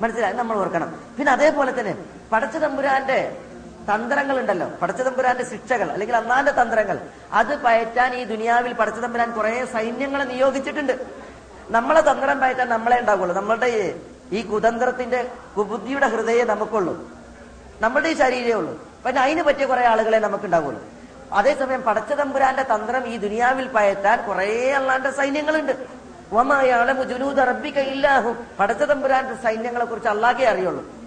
മനസ്സിലായി? 0.01 0.33
നമ്മൾ 0.33 0.57
ഓർക്കണം. 0.57 0.95
പിന്നെ 1.19 1.33
അതേപോലെ 1.33 1.81
തന്നെ 1.81 1.97
പടച്ച 2.33 2.57
തമ്പുരാന്റെ 2.57 3.37
തന്ത്രങ്ങൾ 3.95 4.41
ഉണ്ടല്ലോ 4.41 4.67
പടച്ചതമ്പുരാന്റെ 4.83 5.45
ശിക്ഷകൾ 5.45 5.93
അല്ലെങ്കിൽ 5.93 6.17
അന്നാന്റെ 6.17 6.53
തന്ത്രങ്ങൾ. 6.53 6.99
അത് 7.33 7.63
പയറ്റാൻ 7.63 8.15
ഈ 8.15 8.25
ദുനിയാവിൽ 8.25 8.73
പടച്ചതമ്പുരാൻ 8.73 9.31
കുറെ 9.31 9.65
സൈന്യങ്ങളെ 9.65 10.25
നിയോഗിച്ചിട്ടുണ്ട്. 10.25 11.07
നമ്മളെ 11.71 12.01
തന്ത്രം 12.01 12.41
പയറ്റാൻ 12.41 12.69
നമ്മളെ 12.69 13.01
ഉണ്ടാവുള്ളൂ. 13.01 13.37
നമ്മളുടെ 13.37 13.95
ഈ- 14.33 14.43
കുതന്ത്രത്തിന്റെ 14.43 15.31
കുബുദ്ധിയുടെ 15.59 16.07
ഹൃദയം 16.07 16.47
നമുക്കുള്ളൂ. 16.47 17.11
നമ്മുടെ 17.81 18.09
ഈ 18.09 18.19
ശരീരമേ 18.19 18.53
ഉള്ളൂ. 18.53 18.89
പിന്നെ 19.07 19.23
അതിന് 19.23 19.43
പറ്റിയ 19.43 19.67
കുറെ 19.67 19.87
ആളുകളെ 19.87 20.19
നമുക്ക് 20.19 20.45
ഉണ്ടാവുള്ളൂ 20.45 20.83
അതേസമയം 21.33 21.83
പടച്ചതമ്പുരാന്റെ 21.83 22.63
തന്ത്രം 22.63 23.07
ഈ 23.07 23.17
ദുനിയാവിൽ 23.17 23.69
പയറ്റാൻ 23.69 24.27
കുറെ 24.29 24.73
അള്ളാന്റെ 24.73 25.11
സൈന്യങ്ങളുണ്ട്. 25.11 25.87
ഒമായാളെ 26.33 27.03
ജുനൂദ് 27.03 27.41
അറബിക്കയില്ലാഹും 27.41 28.31
ഇല്ലാഹു. 28.31 28.57
പടച്ചതമ്പുരാന്റെ 28.59 29.35
സൈന്യങ്ങളെ 29.35 29.85
കുറിച്ച് 29.85 30.09
അള്ളാഹേ 30.09 30.45
അറിയുള്ളൂ. 30.45 30.98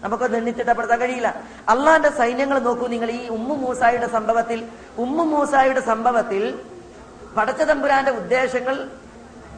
നമുക്കൊന്ന് 0.00 0.38
എണ്ണിത്തിട്ടപ്പെടുത്താൻ 0.38 1.00
കഴിയില്ല. 1.00 1.42
അള്ളാന്റെ 1.68 2.10
സൈന്യങ്ങൾ 2.10 2.58
നോക്കൂ 2.58 2.86
നിങ്ങൾ 2.86 3.10
ഈ 3.10 3.28
ഉമ്മു 3.28 3.54
മൂസായുടെ 3.54 4.08
സംഭവത്തിൽ 4.08 4.64
ഉമ്മു 4.98 5.24
മൂസായുടെ 5.24 5.80
സംഭവത്തിൽ 5.80 6.58
പടച്ചതമ്പുരാന്റെ 7.36 8.10
ഉദ്ദേശങ്ങൾ 8.10 8.90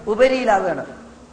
ഉപരിയിലാവുകയാണ്. 0.07 0.86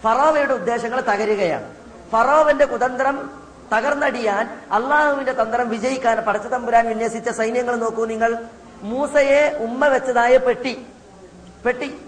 ഫറോവയുടെ 0.03 0.53
ഉദ്ദേശങ്ങൾ 0.53 1.01
തകരുകയാണ്. 1.01 1.75
ഫറോവന്റെ 2.11 2.65
കുതന്ത്രം 2.65 3.31
തകർന്നടിയാൻ 3.73 4.59
അള്ളാഹുവിന്റെ 4.71 5.33
തന്ത്രം 5.33 5.69
വിജയിക്കാൻ 5.69 6.17
പടച്ചതമ്പുരാൻ 6.25 6.87
വിന്യസിച്ച 6.87 7.29
സൈന്യങ്ങൾ 7.29 7.75
നോക്കൂ 7.75 8.05
നിങ്ങൾ. 8.05 8.37
മൂസയെ 8.81 9.57
ഉമ്മ 9.59 9.87
വെച്ചതായ 9.87 10.37
പെട്ടി. 10.37 10.85
പെട്ടി. 11.65 12.01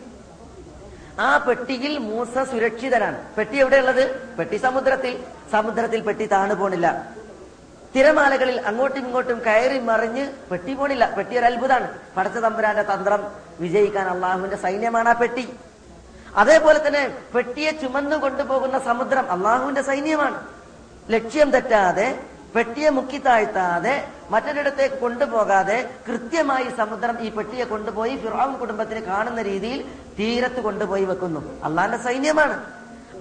ആ 1.28 1.30
പെട്ടിയിൽ 1.38 1.94
മൂസ 2.10 2.34
സുരക്ഷിതനാണ്. 2.52 3.18
പെട്ടി 3.38 3.58
എവിടെയുള്ളത്? 3.58 4.04
പെട്ടി 4.38 4.58
സമുദ്രത്തിൽ. 4.66 5.14
സമുദ്രത്തിൽ 5.52 6.02
പെട്ടി 6.02 6.26
താണു 6.26 6.54
പോണില്ല. 6.54 6.88
തിരമാലകളിൽ 7.96 8.58
അങ്ങോട്ടും 8.70 9.00
ഇങ്ങോട്ടും 9.06 9.38
കയറി 9.46 9.80
മറിഞ്ഞ് 9.80 10.24
പെട്ടി 10.52 10.74
പോണില്ല. 10.74 11.06
പെട്ടി 11.18 11.34
ഒരു 11.40 11.46
അത്ഭുതമാണ് 11.46 11.88
പടച്ച 12.18 12.38
തമ്പുരാന്റെ 12.38 12.84
തന്ത്രം 12.92 13.22
വിജയിക്കാൻ 13.60 14.08
അള്ളാഹുവിന്റെ 14.10 14.58
സൈന്യമാണ് 14.66 15.10
ആ 15.10 15.14
പെട്ടി. 15.14 15.46
അതേപോലെ 16.42 16.88
തന്നെ 16.88 17.04
പെട്ടിയെ 17.36 17.72
ചുമന്നു 17.72 18.16
കൊണ്ടുപോകുന്ന 18.16 18.80
സമുദ്രം 18.80 19.32
അള്ളാഹുവിന്റെ 19.32 19.82
സൈന്യമാണ്. 19.82 20.40
ലക്ഷ്യം 21.10 21.50
തെറ്റാതെ 21.52 22.08
പെട്ടിയെ 22.56 22.90
മുക്കി 22.98 23.18
താഴ്ത്താതെ 23.18 23.96
മറ്റൊരിടത്തേക്ക് 24.30 24.96
കൊണ്ടുപോകാതെ 24.96 25.90
കൃത്യമായി 26.08 26.70
സമുദ്രം 26.78 27.22
ഈ 27.22 27.30
പെട്ടിയെ 27.30 27.64
കൊണ്ടുപോയി 27.64 28.18
ഫിറാവുൻ 28.18 28.54
കുടുംബത്തിന് 28.54 29.00
കാണുന്ന 29.00 29.42
രീതിയിൽ 29.42 29.92
തീരത്ത് 30.20 30.62
കൊണ്ടുപോയി 30.62 31.06
വെക്കുന്നു. 31.06 31.64
അള്ളാന്റെ 31.64 31.98
സൈന്യമാണ്. 31.98 32.64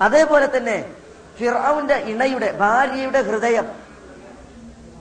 അതേപോലെ 0.03 0.57
തന്നെ 0.57 0.95
ഫിറാവുന്റെ 1.37 1.95
ഇണയുടെ 1.95 2.53
ഭാര്യയുടെ 2.53 3.23
ഹൃദയം 3.23 3.69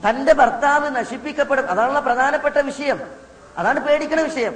തന്റെ 0.08 0.32
ഭർത്താവ് 0.32 0.96
നശിപ്പിക്കപ്പെടും. 0.96 1.70
അതാണുള്ള 1.70 2.00
പ്രധാനപ്പെട്ട 2.00 2.58
വിഷയം. 2.58 3.00
അതാണ് 3.58 3.80
പേടിക്കുന്ന 3.80 4.22
വിഷയം. 4.22 4.54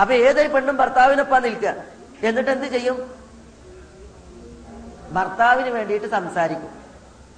അപ്പൊ 0.00 0.14
ഏതൊരു 0.14 0.48
പെണ്ണും 0.48 0.76
ഭർത്താവിനൊപ്പം 0.76 1.42
നിൽക്കുക. 1.42 1.74
എന്നിട്ട് 2.22 2.50
എന്ത് 2.50 2.66
ചെയ്യും? 2.66 3.14
ഭർത്താവിന് 5.12 5.68
വേണ്ടിയിട്ട് 5.68 6.06
സംസാരിക്കും. 6.06 6.68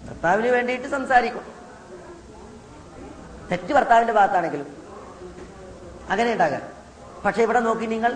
ഭർത്താവിന് 0.09 0.49
വേണ്ടിയിട്ട് 0.49 0.88
സംസാരിക്കും. 0.88 1.56
തെറ്റ് 3.51 3.72
ഭർത്താവിന്റെ 3.72 4.12
ഭാഗത്താണെങ്കിലും 4.12 4.66
അങ്ങനെ 6.11 6.32
ഉണ്ടാകാൻ. 6.32 6.62
പക്ഷെ 7.24 7.42
ഇവിടെ 7.42 7.61
നോക്കി 7.61 7.86
നിങ്ങൾ 7.86 8.12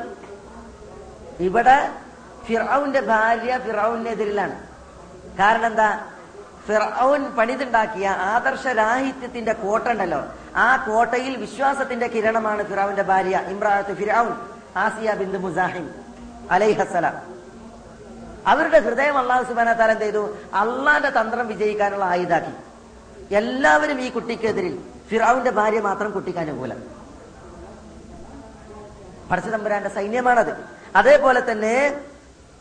ഇവിടെ 1.41 1.91
ഫിറൌന്റെ 2.45 3.01
ഭാര്യ 3.01 3.59
ഫിറൌനെതിരിലാണ് 3.59 4.57
കാരണം 5.39 5.67
എന്താ? 5.67 6.09
ഫിറൌൻ 6.67 7.25
പണിതുണ്ടാക്കിയ 7.37 8.09
ആദർശരാഹിത്യത്തിന്റെ 8.09 9.53
കോട്ട 9.53 9.89
ഉണ്ടല്ലോ. 9.89 10.25
ആ 10.57 10.77
കോട്ടയിൽ 10.77 11.37
വിശ്വാസത്തിന്റെ 11.37 12.07
കിരണമാണ് 12.07 12.63
ഫിറൌന്റെ 12.65 13.03
ഭാര്യ 13.03 13.37
ഇമ്രാത്ത് 13.49 13.97
ഫിറൌൻ 13.97 14.35
ആസിയ 14.77 15.15
ബിന്ദു 15.15 15.39
മുസാഹിം 15.39 15.91
അലൈഹസലാം 16.51 17.17
അവരുടെ 18.47 18.79
ഹൃദയം 18.81 19.19
അള്ളാഹു 19.19 19.45
സുബാന 19.45 19.73
താരം 19.73 19.99
ചെയ്തു? 19.99 20.37
അള്ളാന്റെ 20.55 21.11
തന്ത്രം 21.11 21.47
വിജയിക്കാനുള്ള 21.49 22.05
ആയുധാക്കി 22.05 22.55
എല്ലാവരും 23.35 24.01
ഈ 24.01 24.11
കുട്ടിക്കെതിരിൽ 24.11 24.85
ഫിറാവിന്റെ 25.11 25.51
ഭാര്യ 25.51 25.81
മാത്രം 25.81 26.11
കുട്ടിക്ക് 26.11 26.39
അനുകൂലം 26.39 26.83
പടച്ചതമ്പുരാന്റെ 29.31 29.89
സൈന്യമാണത്. 29.89 30.57
അതേപോലെ 30.97 31.53
തന്നെ 31.53 32.01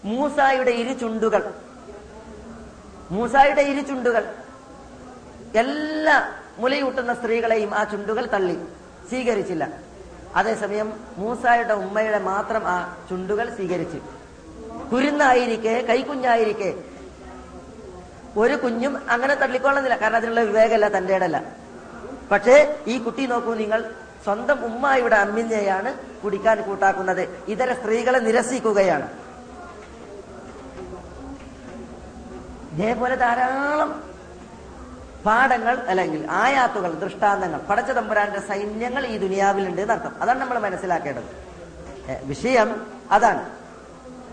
മൂസായുടെ 0.05 0.71
ഇരു 0.71 0.93
ചുണ്ടുകൾ 0.93 1.53
മൂസായുടെ 3.11 3.61
ഇരു 3.61 3.81
ചുണ്ടുകൾ 3.81 4.35
എല്ലാ 5.55 6.33
മുലയൂട്ടുന്ന 6.57 7.13
സ്ത്രീകളെയും 7.13 7.75
ആ 7.75 7.83
ചുണ്ടുകൾ 7.83 8.25
തള്ളി. 8.25 8.57
സ്വീകരിച്ചില്ല. 9.09 9.67
അതേസമയം 10.35 10.99
മൂസായുടെ 11.17 11.73
ഉമ്മയുടെ 11.73 12.19
മാത്രം 12.19 12.67
ആ 12.67 12.97
ചുണ്ടുകൾ 13.09 13.55
സ്വീകരിച്ച്. 13.55 13.97
കുരുന്നായിരിക്കെ 14.91 15.85
കൈക്കുഞ്ഞായിരിക്കെ. 15.89 16.73
ഒരു 18.37 18.53
കുഞ്ഞും 18.53 19.09
അങ്ങനെ 19.09 19.35
തള്ളിക്കൊള്ളുന്നില്ല. 19.35 20.01
കാരണം 20.01 20.15
അതിനുള്ള 20.15 20.41
വിവേകമല്ല 20.41 20.97
തന്റെ 20.97 21.15
ഇടല്ല 21.15 21.58
പക്ഷേ 22.31 22.79
ഈ 22.87 22.97
കുട്ടി 22.97 23.25
നോക്കൂ 23.25 23.53
നിങ്ങൾ. 23.53 23.91
സ്വന്തം 24.23 24.65
ഉമ്മായിയുടെ 24.65 25.15
അമ്മിഞ്ഞയാണ് 25.15 25.93
കുടിക്കാൻ 26.23 26.61
കൂട്ടാക്കുന്നത്. 26.61 27.43
ഇതര 27.47 27.73
സ്ത്രീകളെ 27.73 28.19
നിരസിക്കുകയാണ്. 28.19 29.09
ഇതേപോലെ 32.71 33.15
ധാരാളം 33.15 34.03
പാഠങ്ങൾ 35.25 35.77
അല്ലെങ്കിൽ 35.77 36.27
ആയാത്തുകൾ 36.29 36.93
ദൃഷ്ടാന്തങ്ങൾ 36.93 37.59
പടച്ച 37.59 37.91
തമ്പുരാന്റെ 37.91 38.39
സൈന്യങ്ങൾ 38.39 39.05
ഈ 39.05 39.17
ദുനിയാവിലുണ്ട് 39.17 39.81
എന്നർത്ഥം. 39.81 40.21
അതാണ് 40.21 40.41
നമ്മൾ 40.41 40.59
മനസ്സിലാക്കേണ്ടത്. 40.59 41.23
വിഷയം 42.23 42.87
അതാണ്. 43.11 43.49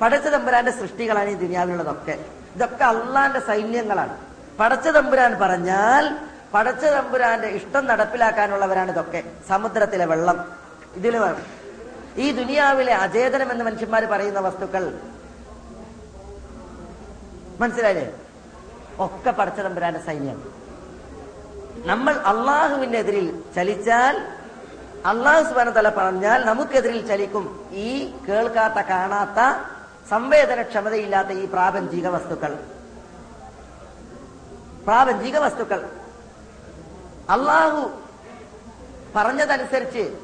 പടച്ച 0.01 0.27
തമ്പുരാന്റെ 0.27 0.71
സൃഷ്ടികളാണ് 0.71 1.29
ഈ 1.29 1.35
ദുനിയാവിലുള്ളതൊക്കെ. 1.35 2.25
ഇതൊക്കെ 2.55 2.85
അള്ളാന്റെ 2.85 3.41
സൈന്യങ്ങളാണ്. 3.41 4.19
പടച്ച 4.61 4.89
തമ്പുരാൻ 4.89 5.41
പറഞ്ഞാൽ 5.41 6.19
പടച്ച 6.55 6.85
തമ്പുരാന്റെ 6.85 7.49
ഇഷ്ടം 7.49 7.87
നടപ്പിലാക്കാനുള്ളവരാണ് 7.87 8.91
ഇതൊക്കെ. 8.91 9.25
സമുദ്രത്തിലെ 9.49 10.05
വെള്ളം. 10.05 10.53
ഇതിൽ 10.95 11.21
ഈ 12.17 12.33
ദുനിയാവിലെ 12.33 12.95
അചേതനം 12.95 13.53
എന്ന് 13.53 13.65
മനുഷ്യന്മാർ 13.65 14.05
പറയുന്ന 14.05 14.41
വസ്തുക്കൾ. 14.41 15.01
മനസ്സിലായില്ലേ? 17.61 18.15
ഒക്കെ 18.99 19.31
പടച്ച 19.31 19.61
തമ്പുരാന്റെ 19.61 20.01
സൈന്യം. 20.01 20.53
നമ്മൾ 21.87 22.15
അള്ളാഹുവിന്റെ 22.15 22.99
എതിരിൽ 22.99 23.43
ചലിച്ചാൽ 23.57 24.29
അള്ളാഹു 25.07 25.43
സുബാന 25.43 25.71
തല 25.71 25.89
പറഞ്ഞാൽ 25.89 26.45
നമുക്കെതിരിൽ 26.45 27.07
ചലിക്കും. 27.07 27.69
ഈ 27.73 28.15
കേൾക്കാത്ത 28.29 28.75
കാണാത്ത 28.75 29.69
സംവേദനക്ഷമതയില്ലാത്ത 30.11 31.29
ഈ 31.29 31.45
പ്രാപഞ്ചിക 31.45 32.09
വസ്തുക്കൾ. 32.09 32.55
പ്രാപഞ്ചിക 34.85 35.39
വസ്തുക്കൾ. 35.39 35.96
അള്ളാഹു 37.31 37.91
പറഞ്ഞതനുസരിച്ച് 39.17 40.17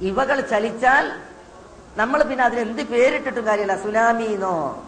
ഇവകൾ 0.00 0.40
ചലിച്ചാൽ 0.40 1.12
നമ്മൾ 1.96 2.22
പിന്നെ 2.22 2.44
അതിന് 2.44 2.60
എന്ത് 2.60 2.82
പേരിട്ടിട്ടും 2.82 3.46
കാര്യമല്ല. 3.46 3.82
സുനാമിന്നോ 3.82 4.84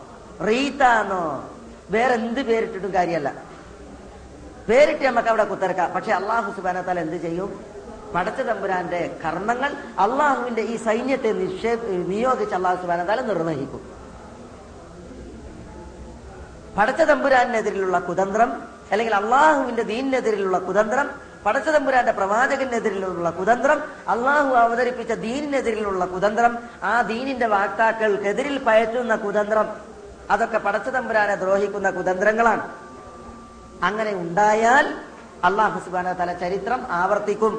റീത്താന്നോ 0.46 1.50
വേറെ 1.90 2.14
എന്ത് 2.14 2.40
പേരിട്ടിട്ടും 2.40 2.94
കാര്യമല്ല. 2.94 3.34
പേരിട്ട് 4.68 5.04
നമുക്ക് 5.04 5.28
അവിടെ 5.28 5.44
കുത്തിറക്കാം. 5.44 5.92
പക്ഷെ 5.92 6.12
അള്ളാഹു 6.12 6.52
സുബാന 6.52 6.80
താല 6.80 7.00
എന്ത് 7.00 7.16
ചെയ്യും? 7.22 7.64
പടച്ച 8.14 8.40
തമ്പുരാന്റെ 8.40 9.18
കർമ്മങ്ങൾ 9.24 9.76
അള്ളാഹുവിന്റെ 9.98 10.62
ഈ 10.62 10.76
സൈന്യത്തെ 10.76 11.32
നിക്ഷേ 11.32 11.74
നിയോഗിച്ച് 12.06 12.54
അള്ളാഹു 12.54 12.82
സുബാന 12.82 13.04
താല 13.04 13.20
നിർവഹിക്കും. 13.20 13.94
പടച്ച 16.78 17.00
തമ്പുരാനെതിരിലുള്ള 17.00 17.98
കുതന്ത്രം 17.98 18.73
അല്ലെങ്കിൽ 18.90 19.14
അള്ളാഹുവിന്റെ 19.14 19.82
ദീനിനെതിരിലുള്ള 19.82 20.58
കുതന്ത്രം 20.58 21.08
പടച്ചതമ്പുരാന്റെ 21.44 22.12
പ്രവാചകനെതിരിലുള്ള 22.12 23.30
കുതന്ത്രം 23.30 23.78
അള്ളാഹു 24.08 24.54
അവതരിപ്പിച്ച 24.54 25.12
ദീനിനെതിരിലുള്ള 25.12 26.04
കുതന്ത്രം 26.04 26.58
ആ 26.82 27.00
ദീനിന്റെ 27.00 27.46
വാക്താക്കൾക്കെതിരിൽ 27.46 28.56
പയറ്റുന്ന 28.64 29.16
കുതന്ത്രം 29.16 29.68
അതൊക്കെ 30.30 30.58
പടച്ചതമ്പുരാനെ 30.58 31.34
ദ്രോഹിക്കുന്ന 31.34 31.90
കുതന്ത്രങ്ങളാണ്. 31.90 32.64
അങ്ങനെ 33.82 34.12
ഉണ്ടായാൽ 34.14 34.86
അള്ളാഹു 35.44 35.78
സുബാന 35.84 36.12
തല 36.12 36.32
ചരിത്രം 36.32 36.86
ആവർത്തിക്കും 36.90 37.54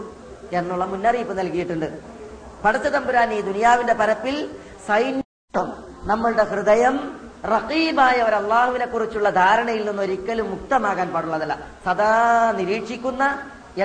എന്നുള്ള 0.51 0.86
മുന്നറിയിപ്പ് 0.86 1.38
നൽകിയിട്ടുണ്ട്. 1.39 1.88
പടച്ചതമ്പുരാൻ 2.63 3.34
ഈ 3.34 3.41
ദുനിയാവിന്റെ 3.41 3.93
പരപ്പിൽ 3.93 4.36
സൈന്യം 4.88 5.69
നമ്മളുടെ 6.11 6.43
ഹൃദയം 6.43 6.95
റഖീബായ 7.54 8.18
ഒരു 8.28 8.36
അള്ളാഹുവിനെ 8.41 8.86
കുറിച്ചുള്ള 8.86 9.30
ധാരണയിൽ 9.41 9.84
നിന്ന് 9.88 10.02
ഒരിക്കലും 10.04 10.48
മുക്തമാകാൻ 10.54 11.08
പാടുള്ളതല്ല. 11.14 11.56
സദാ 11.86 12.16
നിരീക്ഷിക്കുന്ന 12.60 13.24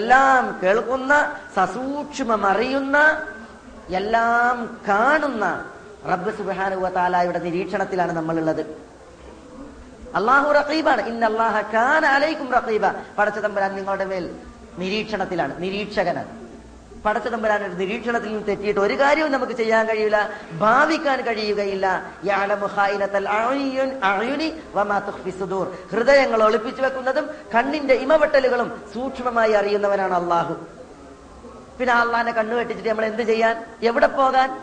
എല്ലാം 0.01 0.45
കേൾക്കുന്ന 0.63 1.13
സസൂക്ഷ്മം 1.57 2.43
അറിയുന്ന 2.53 2.97
എല്ലാം 4.01 4.57
കാണുന്ന 4.89 5.45
റബ്ബ് 6.11 6.33
സുബാനുവ 6.39 6.89
താലായുടെ 6.99 7.41
നിരീക്ഷണത്തിലാണ് 7.47 8.13
നമ്മളുള്ളത്. 8.19 8.63
അള്ളാഹു 10.19 10.49
റഖീബാണ് 10.59 11.03
ഇന്ന് 11.11 11.27
അള്ളാഹ 11.31 11.57
ഖാൻ 11.75 12.05
അലൈക്കും 12.15 12.49
റഖീബ 12.59 12.85
പടച്ച 13.19 13.39
തമ്പുരാൻ 13.39 13.73
നിങ്ങളുടെ 13.79 14.07
മേൽ 14.13 14.25
നിരീക്ഷണത്തിലാണ് 14.79 15.55
നിരീക്ഷകനാണ്. 15.63 16.31
പടച്ച 17.05 17.29
തമ്പുരാൻ 17.29 17.65
ഒരു 17.65 17.73
നിരീക്ഷണത്തിൽ 17.73 18.29
നിന്ന് 18.29 18.47
തെറ്റിയിട്ട് 18.47 18.81
ഒരു 18.81 19.01
കാര്യവും 19.01 19.33
നമുക്ക് 19.33 19.53
ചെയ്യാൻ 19.53 19.87
കഴിയില്ല 19.87 20.31
ഭാവിക്കാൻ 20.53 21.21
കഴിയുകയില്ല. 21.21 22.13
ഹൃദയങ്ങൾ 25.93 26.43
ഒളിപ്പിച്ചു 26.43 26.83
വെക്കുന്നതും 26.83 27.31
കണ്ണിന്റെ 27.55 27.95
ഇമവെട്ടലുകളും 27.95 28.83
സൂക്ഷ്മമായി 28.95 29.53
അറിയുന്നവനാണ് 29.53 30.15
അള്ളാഹു. 30.15 30.55
പിന്നെ 31.79 31.95
അള്ളാഹിനെ 31.95 32.33
കണ്ണു 32.33 32.55
വെട്ടിച്ചിട്ട് 32.55 32.91
നമ്മൾ 32.91 33.05
എന്ത് 33.05 33.23
ചെയ്യാൻ? 33.23 33.65
എവിടെ 33.83 34.07
പോകാൻ? 34.07 34.61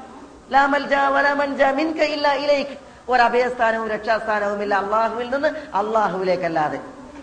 ഒരു 3.10 3.22
അഭയസ്ഥാനവും 3.22 3.88
രക്ഷാസ്ഥാനവും 3.90 4.64
ഇല്ല 4.64 4.76
അള്ളാഹുവിൽ 4.76 5.30
നിന്ന് 5.30 5.48
അള്ളാഹുവിലേക്കല്ലാതെ. 5.78 6.80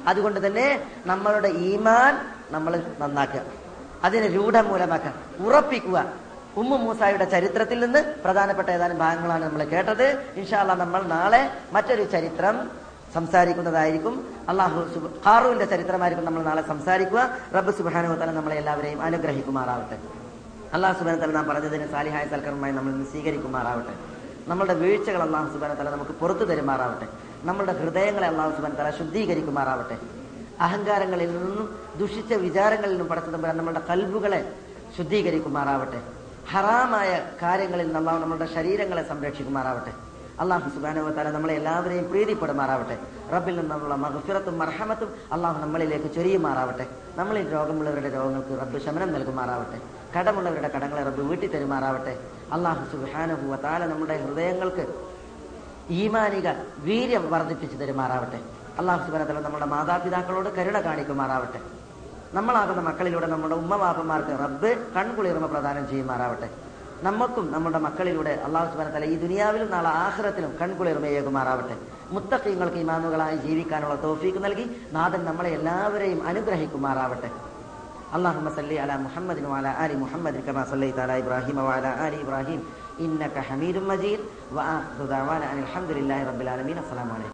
അതുകൊണ്ട് 0.07 0.47
തന്നെ 0.47 0.83
നമ്മളുടെ 1.07 1.49
ഈമാൻ 1.49 2.19
നമ്മൾ 2.51 2.83
നന്നാക്കുക. 2.99 3.64
അതിനെ 4.05 4.27
രൂഢമൂലമാക്കാൻ 4.29 5.15
ഉറപ്പിക്കുക. 5.47 6.13
ഉമ്മു 6.57 6.77
മൂസായുടെ 6.77 7.25
ചരിത്രത്തിൽ 7.25 7.85
നിന്ന് 7.85 8.15
പ്രധാനപ്പെട്ട 8.25 8.69
ഏതാനും 8.69 8.99
ഭാഗങ്ങളാണ് 8.99 9.45
നമ്മൾ 9.45 9.65
കേട്ടത്. 9.65 10.25
ഇൻഷാല്ല 10.37 10.75
നമ്മൾ 10.75 11.03
നാളെ 11.03 11.51
മറ്റൊരു 11.73 12.05
ചരിത്രം 12.05 12.71
സംസാരിക്കുന്നതായിരിക്കും. 13.15 14.35
അള്ളാഹു 14.49 14.95
സുബ് 14.95 15.11
ഹാറുവിന്റെ 15.27 15.65
ചരിത്രമായിരിക്കും 15.65 16.27
നമ്മൾ 16.27 16.43
നാളെ 16.43 16.63
സംസാരിക്കുക. 16.69 17.37
റബ്ബ് 17.57 17.73
സുബാനുവത്തല 17.75 18.31
നമ്മളെ 18.31 18.57
എല്ലാവരെയും 18.57 19.03
അനുഗ്രഹിക്കുമാറാവട്ടെ. 19.03 19.99
അള്ളാഹു 20.75 20.99
സുബാന 20.99 21.17
തല 21.17 21.31
നാം 21.31 21.49
പറഞ്ഞതിന് 21.49 21.91
സാലിഹായ 21.93 22.27
സൽക്കരമായി 22.27 22.73
നമ്മൾ 22.73 23.05
സ്വീകരിക്കുമാറാവട്ടെ. 23.11 23.95
നമ്മളുടെ 24.49 24.75
വീഴ്ചകൾ 24.75 25.23
അള്ളാഹു 25.23 25.53
സുബാന 25.53 25.75
തല 25.75 25.91
നമുക്ക് 25.91 26.11
പുറത്തു 26.11 26.45
തരുമാറാവട്ടെ. 26.45 27.07
നമ്മളുടെ 27.45 27.73
ഹൃദയങ്ങളെ 27.73 28.27
അള്ളാഹു 28.27 28.51
സുബാന 28.51 28.73
തല 28.73 28.91
ശുദ്ധീകരിക്കുമാറാവട്ടെ. 28.91 30.24
അഹങ്കാരങ്ങളിൽ 30.61 31.29
നിന്നും 31.39 31.79
ദുഷിച്ച 31.99 32.33
വിചാരങ്ങളിൽ 32.33 32.91
നിന്നും 32.91 33.09
പടച്ചു 33.09 33.31
തമ്പുരാൻ 33.31 33.57
നമ്മളുടെ 33.57 33.83
കൽബുകളെ 33.91 34.53
ശുദ്ധീകരിക്കുമാറാവട്ടെ. 34.97 36.01
ഹറാമായ 36.51 37.27
കാര്യങ്ങളിൽ 37.43 37.85
നിന്ന് 37.85 37.99
അള്ളാഹു 37.99 38.19
നമ്മളുടെ 38.19 38.47
ശരീരങ്ങളെ 38.55 39.09
സംരക്ഷിക്കുമാറാവട്ടെ. 39.09 39.93
അള്ളാഹു 40.41 40.69
സുബാനുവത്താല 40.69 41.31
നമ്മളെ 41.31 41.55
എല്ലാവരെയും 41.55 42.11
പ്രീതിപ്പെടുമാറാവട്ടെ. 42.11 42.99
റബ്ബിൽ 43.33 43.57
നിന്നുള്ള 43.57 43.95
മഹഫിറത്തും 43.95 44.59
മർഹമത്തും 44.59 45.15
അള്ളാഹു 45.33 45.61
നമ്മളിലേക്ക് 45.61 46.15
ചൊരിയുമാറാവട്ടെ. 46.15 46.87
നമ്മളിൽ 47.17 47.53
രോഗമുള്ളവരുടെ 47.53 48.09
രോഗങ്ങൾക്ക് 48.09 48.61
റബ്ബ് 48.61 48.81
ശമനം 48.81 49.13
നൽകുമാറാവട്ടെ. 49.13 49.81
കടമുള്ളവരുടെ 50.19 50.69
കടങ്ങളെ 50.69 51.03
റബ്ബ് 51.03 51.23
വീട്ടി 51.23 51.47
തരുമാറാവട്ടെ 51.47 52.19
അള്ളാഹു 52.53 52.85
സുബാനുഭവത്താല 52.93 53.87
നമ്മുടെ 53.87 54.17
ഹൃദയങ്ങൾക്ക് 54.25 54.87
ഈമാനിക 55.91 56.49
വീര്യം 56.79 57.31
വർദ്ധിപ്പിച്ചു 57.31 57.77
തരുമാറാവട്ടെ. 57.77 58.64
അള്ളാഹു 58.80 59.02
സുബാനത്തല 59.08 59.42
നമ്മുടെ 59.48 59.68
മാതാപിതാക്കളോട് 59.76 60.50
കരുണ 60.58 60.78
കാണിക്കുമാറാവട്ടെ 60.88 61.60
നമ്മളാകുന്ന 62.38 62.82
മക്കളിലൂടെ 62.90 63.28
നമ്മുടെ 63.34 63.56
ഉമ്മവാപ്പന്മാർക്ക് 63.64 64.34
റബ്ബ് 64.44 64.72
കൺകുളിർമ 64.96 65.46
പ്രദാനം 65.54 65.86
ചെയ്യുമാറാവട്ടെ 65.92 66.50
നമുക്കും 67.08 67.46
നമ്മുടെ 67.56 67.80
മക്കളിലൂടെ 67.88 68.34
അള്ളാഹു 68.48 68.68
സുബാനത്തല 68.72 69.10
ഈ 69.14 69.18
ദുനിയാവിലും 69.26 69.70
നാളെ 69.76 69.92
ആഹ്റത്തിലും 70.08 70.54
കൺകുളിർമയേകുമാറാവട്ടെ 70.62 71.78
മുത്തക്കീങ്ങൾക്ക് 72.16 72.80
ഇമാമുകളായി 72.86 73.38
ജീവിക്കാനുള്ള 73.46 73.96
തോഫീക്ക് 74.06 74.42
നൽകി 74.46 74.66
നാഥൻ 74.98 75.24
നമ്മളെ 75.30 75.52
എല്ലാവരെയും 75.60 76.22
അനുഗ്രഹിക്കുമാറാവട്ടെ 76.32 77.32
اللهم 78.18 78.50
صل 78.50 78.72
على 78.74 78.96
محمد 78.98 79.38
وعلى 79.44 79.72
ال 79.86 80.00
محمد 80.00 80.36
كما 80.48 80.66
صليت 80.66 81.00
على 81.00 81.20
ابراهيم 81.20 81.58
وعلى 81.58 81.90
ال 82.08 82.14
ابراهيم 82.24 82.60
انك 83.00 83.36
حميد 83.40 83.78
مجيد 83.84 84.20
واخر 84.52 85.06
دعوانا 85.06 85.52
ان 85.54 85.60
الحمد 85.60 85.92
لله 85.92 86.20
رب 86.24 86.42
العالمين 86.42 86.78
السلام 86.78 87.08
عليكم 87.08 87.28